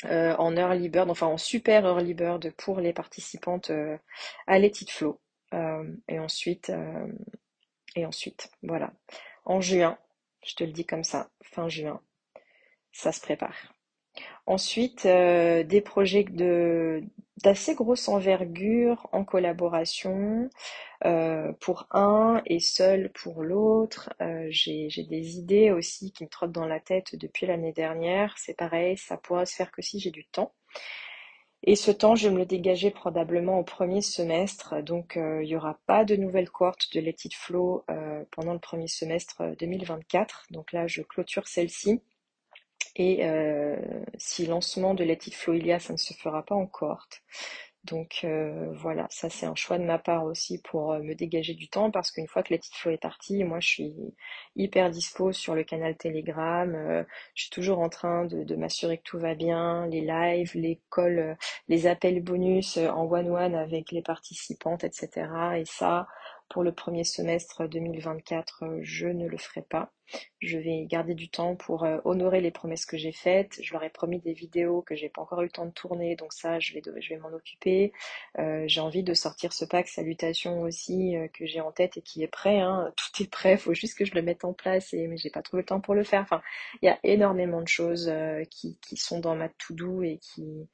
euh, 0.06 0.34
en 0.36 0.56
early 0.56 0.88
bird, 0.88 1.10
enfin 1.10 1.26
en 1.26 1.38
super 1.38 1.84
early 1.84 2.14
bird 2.14 2.52
pour 2.56 2.80
les 2.80 2.92
participantes 2.92 3.70
euh, 3.70 3.96
à 4.46 4.58
Let 4.58 4.72
Flow. 4.88 5.20
Euh, 5.52 5.84
et 6.08 6.18
ensuite, 6.18 6.72
et 7.96 8.06
ensuite, 8.06 8.50
voilà. 8.62 8.92
En 9.44 9.60
juin, 9.60 9.98
je 10.44 10.54
te 10.54 10.64
le 10.64 10.72
dis 10.72 10.86
comme 10.86 11.04
ça, 11.04 11.30
fin 11.42 11.68
juin, 11.68 12.00
ça 12.92 13.12
se 13.12 13.20
prépare. 13.20 13.74
Ensuite, 14.46 15.06
des 15.06 15.80
projets 15.84 16.24
de 16.24 17.02
d'assez 17.42 17.74
grosse 17.74 18.08
envergure 18.08 19.08
en 19.12 19.24
collaboration 19.24 20.50
euh, 21.04 21.52
pour 21.60 21.86
un 21.90 22.42
et 22.46 22.60
seul 22.60 23.10
pour 23.12 23.42
l'autre. 23.42 24.10
Euh, 24.20 24.46
j'ai 24.50 24.88
des 25.08 25.38
idées 25.38 25.70
aussi 25.70 26.12
qui 26.12 26.24
me 26.24 26.28
trottent 26.28 26.52
dans 26.52 26.66
la 26.66 26.80
tête 26.80 27.16
depuis 27.16 27.46
l'année 27.46 27.72
dernière. 27.72 28.34
C'est 28.38 28.56
pareil, 28.56 28.96
ça 28.96 29.16
pourra 29.16 29.46
se 29.46 29.54
faire 29.54 29.70
que 29.70 29.82
si 29.82 30.00
j'ai 30.00 30.10
du 30.10 30.26
temps. 30.26 30.52
Et 31.62 31.76
ce 31.76 31.90
temps, 31.90 32.14
je 32.14 32.28
vais 32.28 32.34
me 32.34 32.38
le 32.38 32.46
dégager 32.46 32.90
probablement 32.90 33.58
au 33.58 33.64
premier 33.64 34.00
semestre. 34.00 34.82
Donc, 34.82 35.18
euh, 35.18 35.42
il 35.42 35.48
n'y 35.48 35.56
aura 35.56 35.78
pas 35.86 36.06
de 36.06 36.16
nouvelle 36.16 36.48
cohorte 36.48 36.94
de 36.94 37.00
Let 37.00 37.16
It 37.24 37.34
Flow 37.34 37.84
pendant 38.30 38.54
le 38.54 38.58
premier 38.58 38.88
semestre 38.88 39.42
2024. 39.58 40.46
Donc 40.50 40.72
là, 40.72 40.86
je 40.86 41.02
clôture 41.02 41.48
celle-ci. 41.48 42.00
Et 43.02 43.22
si 44.18 44.44
lancement 44.46 44.92
de 44.92 45.04
Let 45.04 45.20
It 45.26 45.34
Flow 45.34 45.54
il 45.54 45.66
y 45.66 45.72
a, 45.72 45.78
ça 45.78 45.94
ne 45.94 45.98
se 45.98 46.12
fera 46.12 46.44
pas 46.44 46.54
en 46.54 46.66
cohorte. 46.66 47.22
Donc 47.84 48.20
euh, 48.24 48.70
voilà, 48.74 49.06
ça 49.08 49.30
c'est 49.30 49.46
un 49.46 49.54
choix 49.54 49.78
de 49.78 49.84
ma 49.84 49.98
part 49.98 50.24
aussi 50.24 50.60
pour 50.60 50.92
euh, 50.92 50.98
me 51.00 51.14
dégager 51.14 51.54
du 51.54 51.68
temps 51.68 51.90
parce 51.90 52.10
qu'une 52.10 52.26
fois 52.26 52.42
que 52.42 52.52
la 52.52 52.58
petite 52.58 52.74
flow 52.74 52.92
est 52.92 52.98
partie, 52.98 53.42
moi 53.42 53.58
je 53.60 53.68
suis 53.68 53.94
hyper 54.54 54.90
dispo 54.90 55.32
sur 55.32 55.54
le 55.54 55.64
canal 55.64 55.96
Telegram, 55.96 56.74
euh, 56.74 57.04
je 57.34 57.44
suis 57.44 57.50
toujours 57.50 57.78
en 57.78 57.88
train 57.88 58.26
de, 58.26 58.54
m'assurer 58.54 58.98
que 58.98 59.04
tout 59.04 59.18
va 59.18 59.34
bien, 59.34 59.86
les 59.86 60.02
lives, 60.02 60.52
les 60.54 60.78
calls, 60.94 61.38
les 61.68 61.86
appels 61.86 62.22
bonus 62.22 62.76
en 62.76 63.06
one-one 63.10 63.54
avec 63.54 63.92
les 63.92 64.02
participantes, 64.02 64.84
etc. 64.84 65.28
Et 65.56 65.64
ça, 65.64 66.06
pour 66.50 66.64
le 66.64 66.72
premier 66.72 67.04
semestre 67.04 67.68
2024, 67.68 68.64
euh, 68.64 68.80
je 68.82 69.06
ne 69.06 69.28
le 69.28 69.38
ferai 69.38 69.62
pas. 69.62 69.92
Je 70.40 70.58
vais 70.58 70.84
garder 70.86 71.14
du 71.14 71.30
temps 71.30 71.54
pour 71.54 71.84
euh, 71.84 71.98
honorer 72.04 72.40
les 72.40 72.50
promesses 72.50 72.84
que 72.84 72.96
j'ai 72.98 73.12
faites. 73.12 73.60
Je 73.62 73.72
leur 73.72 73.84
ai 73.84 73.88
promis 73.88 74.18
des 74.18 74.32
vidéos 74.32 74.82
que 74.82 74.96
j'ai 74.96 75.08
pas 75.08 75.22
encore 75.22 75.42
eu 75.42 75.44
le 75.44 75.50
temps 75.50 75.66
de 75.66 75.70
tourner, 75.70 76.16
donc 76.16 76.32
ça, 76.32 76.58
je 76.58 76.74
vais, 76.74 76.82
je 76.98 77.08
vais 77.08 77.18
m'en 77.18 77.32
occuper. 77.32 77.92
Euh, 78.40 78.64
j'ai 78.66 78.80
envie 78.80 79.04
de 79.04 79.14
sortir 79.14 79.52
ce 79.52 79.64
pack 79.64 79.86
salutations 79.86 80.62
aussi 80.62 81.14
que 81.32 81.46
j'ai 81.46 81.60
en 81.60 81.70
tête 81.70 81.96
et 81.96 82.02
qui 82.02 82.24
est 82.24 82.28
prêt. 82.28 82.58
Hein. 82.58 82.92
Tout 82.96 83.22
est 83.22 83.30
prêt, 83.30 83.56
faut 83.56 83.72
juste 83.72 83.96
que 83.96 84.04
je 84.04 84.14
le 84.16 84.22
mette 84.22 84.44
en 84.44 84.52
place. 84.52 84.92
Et 84.92 85.06
mais 85.06 85.16
j'ai 85.16 85.30
pas 85.30 85.42
trouvé 85.42 85.62
le 85.62 85.66
temps 85.66 85.80
pour 85.80 85.94
le 85.94 86.02
faire. 86.02 86.22
Enfin, 86.22 86.42
il 86.82 86.86
y 86.86 86.88
a 86.88 86.98
énormément 87.04 87.62
de 87.62 87.68
choses 87.68 88.12
qui, 88.50 88.76
qui 88.80 88.96
sont 88.96 89.20
dans 89.20 89.36
ma 89.36 89.48
to-do 89.48 90.02
et 90.02 90.18
qui 90.18 90.68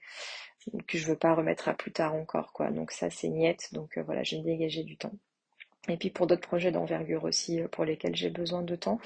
que 0.88 0.98
je 0.98 1.06
veux 1.06 1.16
pas 1.16 1.34
remettre 1.34 1.68
à 1.68 1.74
plus 1.74 1.92
tard 1.92 2.14
encore 2.14 2.52
quoi. 2.54 2.70
Donc 2.70 2.92
ça 2.92 3.10
c'est 3.10 3.28
niette. 3.28 3.68
Donc 3.72 3.98
voilà, 3.98 4.22
je 4.22 4.36
vais 4.36 4.42
me 4.42 4.46
dégager 4.46 4.82
du 4.82 4.96
temps 4.96 5.12
et 5.88 5.96
puis 5.96 6.10
pour 6.10 6.26
d'autres 6.26 6.46
projets 6.46 6.72
d'envergure 6.72 7.24
aussi 7.24 7.60
euh, 7.60 7.68
pour 7.68 7.84
lesquels 7.84 8.16
j'ai 8.16 8.30
besoin 8.30 8.62
de 8.62 8.76
temps. 8.76 9.00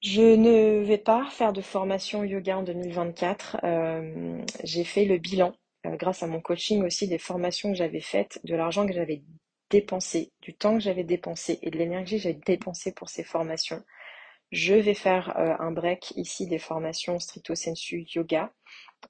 Je 0.00 0.22
ne 0.22 0.84
vais 0.84 0.98
pas 0.98 1.28
faire 1.30 1.52
de 1.52 1.60
formation 1.60 2.22
yoga 2.22 2.58
en 2.58 2.62
2024. 2.62 3.58
Euh, 3.64 4.40
j'ai 4.62 4.84
fait 4.84 5.04
le 5.04 5.18
bilan 5.18 5.52
euh, 5.86 5.96
grâce 5.96 6.22
à 6.22 6.26
mon 6.26 6.40
coaching 6.40 6.84
aussi 6.84 7.08
des 7.08 7.18
formations 7.18 7.70
que 7.70 7.76
j'avais 7.76 8.00
faites, 8.00 8.40
de 8.44 8.54
l'argent 8.54 8.86
que 8.86 8.92
j'avais 8.92 9.22
dépensé, 9.70 10.32
du 10.40 10.54
temps 10.54 10.74
que 10.74 10.82
j'avais 10.82 11.04
dépensé 11.04 11.58
et 11.62 11.70
de 11.70 11.78
l'énergie 11.78 12.16
que 12.16 12.22
j'avais 12.22 12.40
dépensé 12.46 12.92
pour 12.92 13.08
ces 13.08 13.24
formations. 13.24 13.82
Je 14.50 14.74
vais 14.74 14.94
faire 14.94 15.36
un 15.36 15.72
break 15.72 16.12
ici 16.16 16.46
des 16.46 16.58
formations 16.58 17.18
stricto 17.18 17.54
sensu 17.54 18.06
yoga 18.14 18.50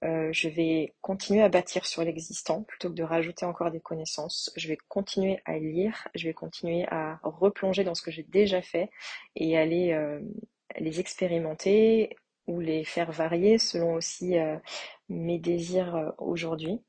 euh, 0.05 0.31
je 0.33 0.49
vais 0.49 0.95
continuer 1.01 1.43
à 1.43 1.49
bâtir 1.49 1.87
sur 1.87 2.03
l'existant 2.03 2.63
plutôt 2.63 2.89
que 2.89 2.95
de 2.95 3.03
rajouter 3.03 3.47
encore 3.47 3.71
des 3.71 3.81
connaissances. 3.81 4.53
Je 4.57 4.69
vais 4.69 4.79
continuer 4.89 5.41
à 5.45 5.59
lire, 5.59 6.09
je 6.15 6.29
vais 6.29 6.35
continuer 6.35 6.87
à 6.89 7.19
replonger 7.23 7.85
dans 7.85 7.95
ce 7.95 8.03
que 8.03 8.11
j'ai 8.11 8.23
déjà 8.23 8.63
fait 8.63 8.91
et 9.35 9.59
aller 9.59 9.93
euh, 9.93 10.21
les 10.79 11.01
expérimenter 11.01 12.17
ou 12.47 12.61
les 12.61 12.85
faire 12.85 13.13
varier 13.13 13.59
selon 13.59 13.95
aussi 13.95 14.39
euh, 14.39 14.57
mes 15.09 15.39
désirs 15.39 16.15
aujourd'hui. 16.19 16.81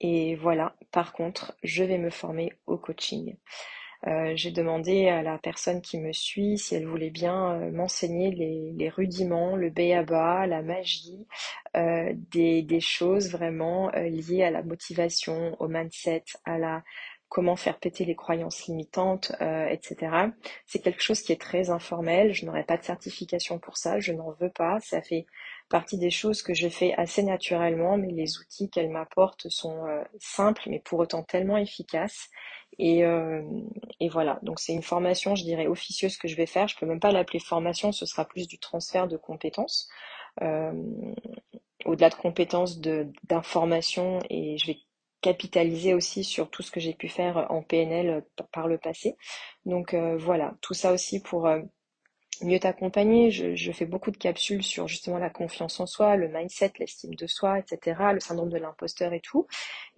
Et 0.00 0.34
voilà, 0.36 0.76
par 0.92 1.12
contre, 1.12 1.56
je 1.62 1.84
vais 1.84 1.98
me 1.98 2.10
former 2.10 2.52
au 2.66 2.78
coaching. 2.78 3.36
Euh, 4.06 4.32
j'ai 4.34 4.50
demandé 4.50 5.08
à 5.08 5.22
la 5.22 5.38
personne 5.38 5.82
qui 5.82 5.98
me 5.98 6.12
suit 6.12 6.56
si 6.56 6.74
elle 6.74 6.86
voulait 6.86 7.10
bien 7.10 7.52
euh, 7.52 7.70
m'enseigner 7.70 8.30
les, 8.30 8.88
rudiments, 8.88 9.56
le 9.56 9.68
béaba, 9.68 10.46
la 10.46 10.62
magie, 10.62 11.26
euh, 11.76 12.12
des, 12.30 12.62
des, 12.62 12.80
choses 12.80 13.30
vraiment 13.30 13.90
liées 13.90 14.42
à 14.42 14.50
la 14.50 14.62
motivation, 14.62 15.56
au 15.60 15.68
mindset, 15.68 16.24
à 16.44 16.58
la 16.58 16.82
comment 17.28 17.54
faire 17.54 17.78
péter 17.78 18.04
les 18.04 18.16
croyances 18.16 18.66
limitantes, 18.66 19.30
etc. 19.70 20.32
C'est 20.66 20.80
quelque 20.80 21.00
chose 21.00 21.22
qui 21.22 21.30
est 21.30 21.40
très 21.40 21.70
informel. 21.70 22.34
Je 22.34 22.44
n'aurai 22.44 22.64
pas 22.64 22.76
de 22.76 22.82
certification 22.82 23.60
pour 23.60 23.76
ça. 23.76 24.00
Je 24.00 24.12
n'en 24.12 24.32
veux 24.40 24.50
pas. 24.50 24.80
Ça 24.80 25.00
fait 25.00 25.26
partie 25.70 25.96
des 25.96 26.10
choses 26.10 26.42
que 26.42 26.52
je 26.52 26.68
fais 26.68 26.92
assez 26.94 27.22
naturellement, 27.22 27.96
mais 27.96 28.10
les 28.10 28.38
outils 28.38 28.68
qu'elle 28.68 28.90
m'apporte 28.90 29.48
sont 29.48 29.86
simples, 30.18 30.64
mais 30.66 30.80
pour 30.80 30.98
autant 30.98 31.22
tellement 31.22 31.56
efficaces. 31.56 32.28
Euh, 32.78 33.42
et, 34.00 34.08
voilà, 34.08 34.38
donc 34.42 34.60
c'est 34.60 34.72
une 34.72 34.82
formation, 34.82 35.34
je 35.34 35.44
dirais, 35.44 35.66
officieuse 35.66 36.16
que 36.16 36.28
je 36.28 36.36
vais 36.36 36.46
faire. 36.46 36.68
Je 36.68 36.76
peux 36.76 36.86
même 36.86 37.00
pas 37.00 37.12
l'appeler 37.12 37.40
formation, 37.40 37.92
ce 37.92 38.06
sera 38.06 38.24
plus 38.24 38.46
du 38.48 38.58
transfert 38.58 39.08
de 39.08 39.16
compétences. 39.16 39.88
Euh, 40.42 40.72
au-delà 41.84 42.10
de 42.10 42.14
compétences 42.14 42.78
d'information 42.78 44.20
et 44.28 44.58
je 44.58 44.66
vais 44.66 44.78
capitaliser 45.22 45.92
aussi 45.92 46.24
sur 46.24 46.50
tout 46.50 46.62
ce 46.62 46.70
que 46.70 46.80
j'ai 46.80 46.94
pu 46.94 47.08
faire 47.08 47.46
en 47.50 47.62
PNL 47.62 48.24
par 48.52 48.68
le 48.68 48.78
passé. 48.78 49.16
Donc 49.66 49.94
euh, 49.94 50.16
voilà, 50.16 50.54
tout 50.60 50.74
ça 50.74 50.92
aussi 50.92 51.20
pour 51.20 51.48
mieux 52.44 52.58
t'accompagner. 52.58 53.30
Je, 53.30 53.72
fais 53.72 53.86
beaucoup 53.86 54.10
de 54.10 54.16
capsules 54.16 54.62
sur 54.62 54.88
justement 54.88 55.18
la 55.18 55.30
confiance 55.30 55.80
en 55.80 55.86
soi, 55.86 56.16
le 56.16 56.28
mindset, 56.28 56.72
l'estime 56.78 57.14
de 57.14 57.26
soi, 57.26 57.58
etc., 57.58 58.00
le 58.12 58.20
syndrome 58.20 58.50
de 58.50 58.58
l'imposteur 58.58 59.12
et 59.12 59.20
tout. 59.20 59.46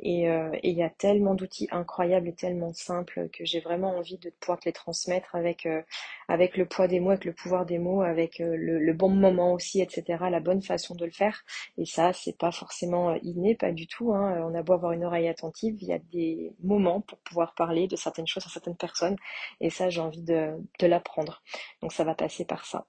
Euh, 0.05 0.51
et 0.63 0.71
il 0.71 0.77
y 0.77 0.83
a 0.83 0.91
tellement 0.91 1.35
d'outils 1.35 1.69
incroyables 1.71 2.29
et 2.29 2.35
tellement 2.35 2.73
simples 2.73 3.29
que 3.33 3.45
j'ai 3.45 3.61
vraiment 3.61 3.97
envie 3.97 4.19
de 4.19 4.31
pouvoir 4.41 4.59
te 4.59 4.67
les 4.67 4.73
transmettre 4.73 5.35
avec, 5.35 5.67
euh, 5.67 5.83
avec 6.29 6.57
le 6.57 6.67
poids 6.67 6.89
des 6.89 7.01
mots, 7.01 7.11
avec 7.11 7.25
le 7.25 7.33
pouvoir 7.33 7.67
des 7.67 7.79
mots, 7.79 8.03
avec 8.03 8.41
euh, 8.41 8.57
le, 8.57 8.79
le, 8.79 8.93
bon 8.93 9.11
moment 9.11 9.53
aussi, 9.53 9.81
etc., 9.81 10.25
la 10.31 10.41
bonne 10.41 10.63
façon 10.63 10.95
de 10.95 11.05
le 11.05 11.13
faire. 11.13 11.45
Et 11.79 11.87
ça, 11.87 12.13
c'est 12.13 12.37
pas 12.37 12.53
forcément 12.53 13.15
inné, 13.23 13.55
pas 13.55 13.73
du 13.73 13.87
tout. 13.87 14.13
Hein. 14.13 14.43
On 14.45 14.55
a 14.55 14.63
beau 14.63 14.73
avoir 14.75 14.93
une 14.93 15.05
oreille 15.05 15.29
attentive, 15.29 15.77
il 15.81 15.89
y 15.89 15.93
a 15.93 15.99
des 15.99 16.53
moments 16.63 17.01
pour 17.01 17.19
pouvoir 17.19 17.55
parler 17.55 17.87
de 17.87 17.97
certaines 17.97 18.27
choses 18.27 18.47
à 18.47 18.51
certaines 18.51 18.77
personnes. 18.77 19.17
Et 19.61 19.71
ça, 19.71 19.91
j'ai 19.91 20.01
envie 20.01 20.23
de, 20.23 20.57
de 20.79 20.87
l'apprendre. 20.87 21.43
Donc 21.81 21.93
ça 21.93 22.05
va 22.05 22.15
passer 22.15 22.32
par 22.45 22.67
ça. 22.67 22.87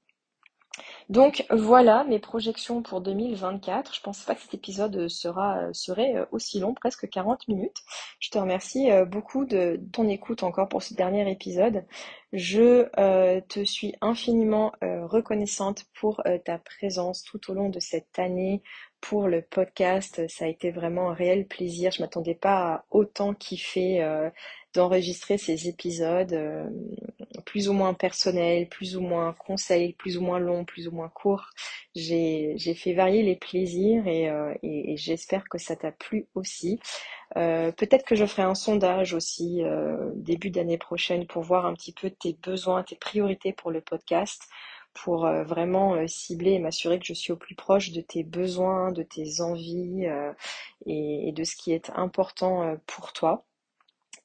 Donc 1.09 1.45
voilà 1.51 2.03
mes 2.05 2.19
projections 2.19 2.81
pour 2.81 3.01
2024. 3.01 3.93
Je 3.93 4.01
pense 4.01 4.23
pas 4.23 4.35
que 4.35 4.41
cet 4.41 4.53
épisode 4.53 5.07
sera, 5.07 5.71
serait 5.73 6.15
euh, 6.15 6.25
aussi 6.31 6.59
long, 6.59 6.73
presque 6.73 7.09
40 7.09 7.47
minutes. 7.47 7.77
Je 8.19 8.29
te 8.29 8.37
remercie 8.37 8.89
euh, 8.89 9.05
beaucoup 9.05 9.45
de 9.45 9.79
ton 9.91 10.07
écoute 10.07 10.43
encore 10.43 10.69
pour 10.69 10.81
ce 10.81 10.93
dernier 10.93 11.29
épisode. 11.29 11.85
Je 12.31 12.87
euh, 12.97 13.41
te 13.47 13.63
suis 13.63 13.93
infiniment 14.01 14.71
reconnaissante 14.81 15.85
pour 15.99 16.23
ta 16.45 16.57
présence 16.57 17.21
tout 17.21 17.51
au 17.51 17.53
long 17.53 17.69
de 17.69 17.79
cette 17.79 18.17
année, 18.17 18.63
pour 19.01 19.27
le 19.27 19.43
podcast. 19.43 20.27
Ça 20.29 20.45
a 20.45 20.47
été 20.47 20.71
vraiment 20.71 21.11
un 21.11 21.13
réel 21.13 21.45
plaisir. 21.45 21.91
Je 21.91 22.01
m'attendais 22.01 22.33
pas 22.33 22.73
à 22.73 22.85
autant 22.89 23.35
kiffer 23.35 24.01
d'enregistrer 24.73 25.37
ces 25.37 25.67
épisodes 25.67 26.33
euh, 26.33 26.67
plus 27.41 27.69
ou 27.69 27.73
moins 27.73 27.93
personnels, 27.93 28.67
plus 28.69 28.95
ou 28.95 29.01
moins 29.01 29.33
conseils, 29.33 29.93
plus 29.93 30.17
ou 30.17 30.21
moins 30.21 30.39
longs, 30.39 30.65
plus 30.65 30.87
ou 30.87 30.91
moins 30.91 31.09
courts. 31.09 31.49
J'ai 31.95 32.75
fait 32.75 32.93
varier 32.93 33.23
les 33.23 33.35
plaisirs 33.35 34.07
et, 34.07 34.29
euh, 34.29 34.53
et, 34.63 34.95
j'espère 34.97 35.47
que 35.49 35.57
ça 35.57 35.75
t'a 35.75 35.91
plu 35.91 36.27
aussi. 36.35 36.79
Euh, 37.37 37.71
Peut-être 37.71 38.05
que 38.05 38.15
je 38.15 38.25
ferai 38.25 38.43
un 38.43 38.55
sondage 38.55 39.13
aussi 39.13 39.63
euh, 39.63 40.11
début 40.15 40.49
d'année 40.49 40.77
prochaine 40.77 41.27
pour 41.27 41.43
voir 41.43 41.65
un 41.65 41.73
petit 41.73 41.93
peu 41.93 42.09
tes 42.09 42.33
besoins, 42.41 42.83
tes 42.83 42.95
priorités 42.95 43.53
pour 43.53 43.71
le 43.71 43.81
podcast 43.81 44.43
pour 44.93 45.25
vraiment 45.25 46.07
cibler 46.07 46.51
et 46.51 46.59
m'assurer 46.59 46.99
que 46.99 47.05
je 47.05 47.13
suis 47.13 47.33
au 47.33 47.35
plus 47.35 47.55
proche 47.55 47.91
de 47.91 48.01
tes 48.01 48.23
besoins, 48.23 48.91
de 48.91 49.01
tes 49.01 49.41
envies 49.41 50.05
et, 50.85 51.31
de 51.31 51.43
ce 51.43 51.55
qui 51.55 51.71
est 51.73 51.89
important 51.95 52.77
pour 52.85 53.11
toi. 53.11 53.43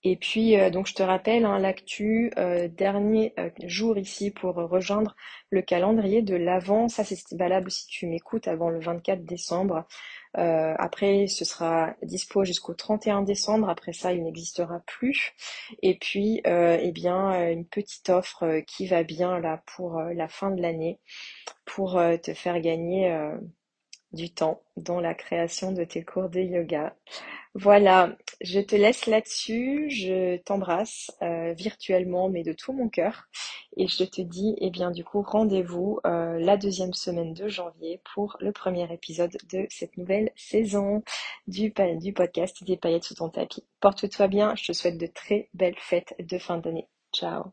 Et 0.05 0.17
puis, 0.17 0.57
euh, 0.57 0.71
donc 0.71 0.87
je 0.87 0.95
te 0.95 1.03
rappelle, 1.03 1.45
hein, 1.45 1.59
l'actu, 1.59 2.33
euh, 2.39 2.69
dernier 2.69 3.35
euh, 3.39 3.51
jour 3.65 3.99
ici 3.99 4.31
pour 4.31 4.55
rejoindre 4.55 5.17
le 5.51 5.61
calendrier 5.61 6.23
de 6.23 6.37
l'Avent. 6.37 6.89
Ça, 6.89 7.03
c'est 7.05 7.19
valable 7.37 7.71
si 7.71 7.87
tu 7.89 8.07
m'écoutes 8.07 8.47
avant 8.47 8.71
le 8.71 8.79
24 8.81 9.25
décembre. 9.25 9.87
après, 10.35 11.27
ce 11.27 11.45
sera 11.45 11.95
dispo 12.03 12.45
jusqu'au 12.45 12.75
31 12.75 13.23
décembre. 13.23 13.69
Après 13.69 13.93
ça, 13.93 14.13
il 14.13 14.23
n'existera 14.23 14.81
plus. 14.87 15.35
Et 15.83 15.97
puis, 15.99 16.43
eh 16.45 16.93
bien, 16.93 17.51
une 17.51 17.67
petite 17.67 18.09
offre 18.11 18.61
qui 18.67 18.87
va 18.87 19.03
bien 19.03 19.41
là 19.41 19.63
pour 19.67 20.01
la 20.01 20.29
fin 20.29 20.51
de 20.51 20.63
l'année 20.63 21.01
pour 21.65 22.01
te 22.23 22.35
faire 22.35 22.61
gagner 22.61 23.11
du 24.13 24.31
temps 24.31 24.63
dans 24.77 25.01
la 25.01 25.15
création 25.15 25.73
de 25.73 25.85
tes 25.85 26.05
cours 26.05 26.29
de 26.29 26.41
yoga. 26.41 26.95
Voilà, 27.55 28.17
je 28.41 28.61
te 28.61 28.77
laisse 28.77 29.07
là-dessus. 29.07 29.91
Je 29.91 30.37
t'embrasse 30.39 31.11
euh, 31.23 31.53
virtuellement, 31.55 32.29
mais 32.29 32.43
de 32.43 32.53
tout 32.53 32.73
mon 32.73 32.89
cœur. 32.89 33.25
Et 33.77 33.89
je 33.89 34.05
te 34.05 34.21
dis, 34.21 34.55
eh 34.59 34.71
bien, 34.71 34.91
du 34.91 35.05
coup, 35.05 35.23
rendez-vous 35.23 35.99
euh, 36.07 36.39
la 36.39 36.57
deuxième 36.57 36.93
semaine 36.93 37.35
de 37.35 37.49
janvier 37.49 38.01
pour 38.15 38.37
le 38.41 38.53
premier 38.53 38.93
épisode 38.93 39.37
de 39.51 39.67
cette 39.71 39.97
nouvelle 39.97 40.31
saison 40.37 41.03
du, 41.47 41.73
du 41.97 42.13
podcast 42.13 42.63
des 42.65 42.77
paillettes 42.77 43.05
sous 43.05 43.15
ton 43.15 43.29
tapis. 43.29 43.65
Porte-toi 43.81 44.29
bien. 44.29 44.55
Je 44.57 44.67
te 44.67 44.73
souhaite 44.73 44.99
de 44.99 45.07
très 45.07 45.49
belles 45.55 45.79
fêtes 45.79 46.15
de 46.19 46.39
fin 46.39 46.59
d'année. 46.59 46.89
Ciao. 47.13 47.53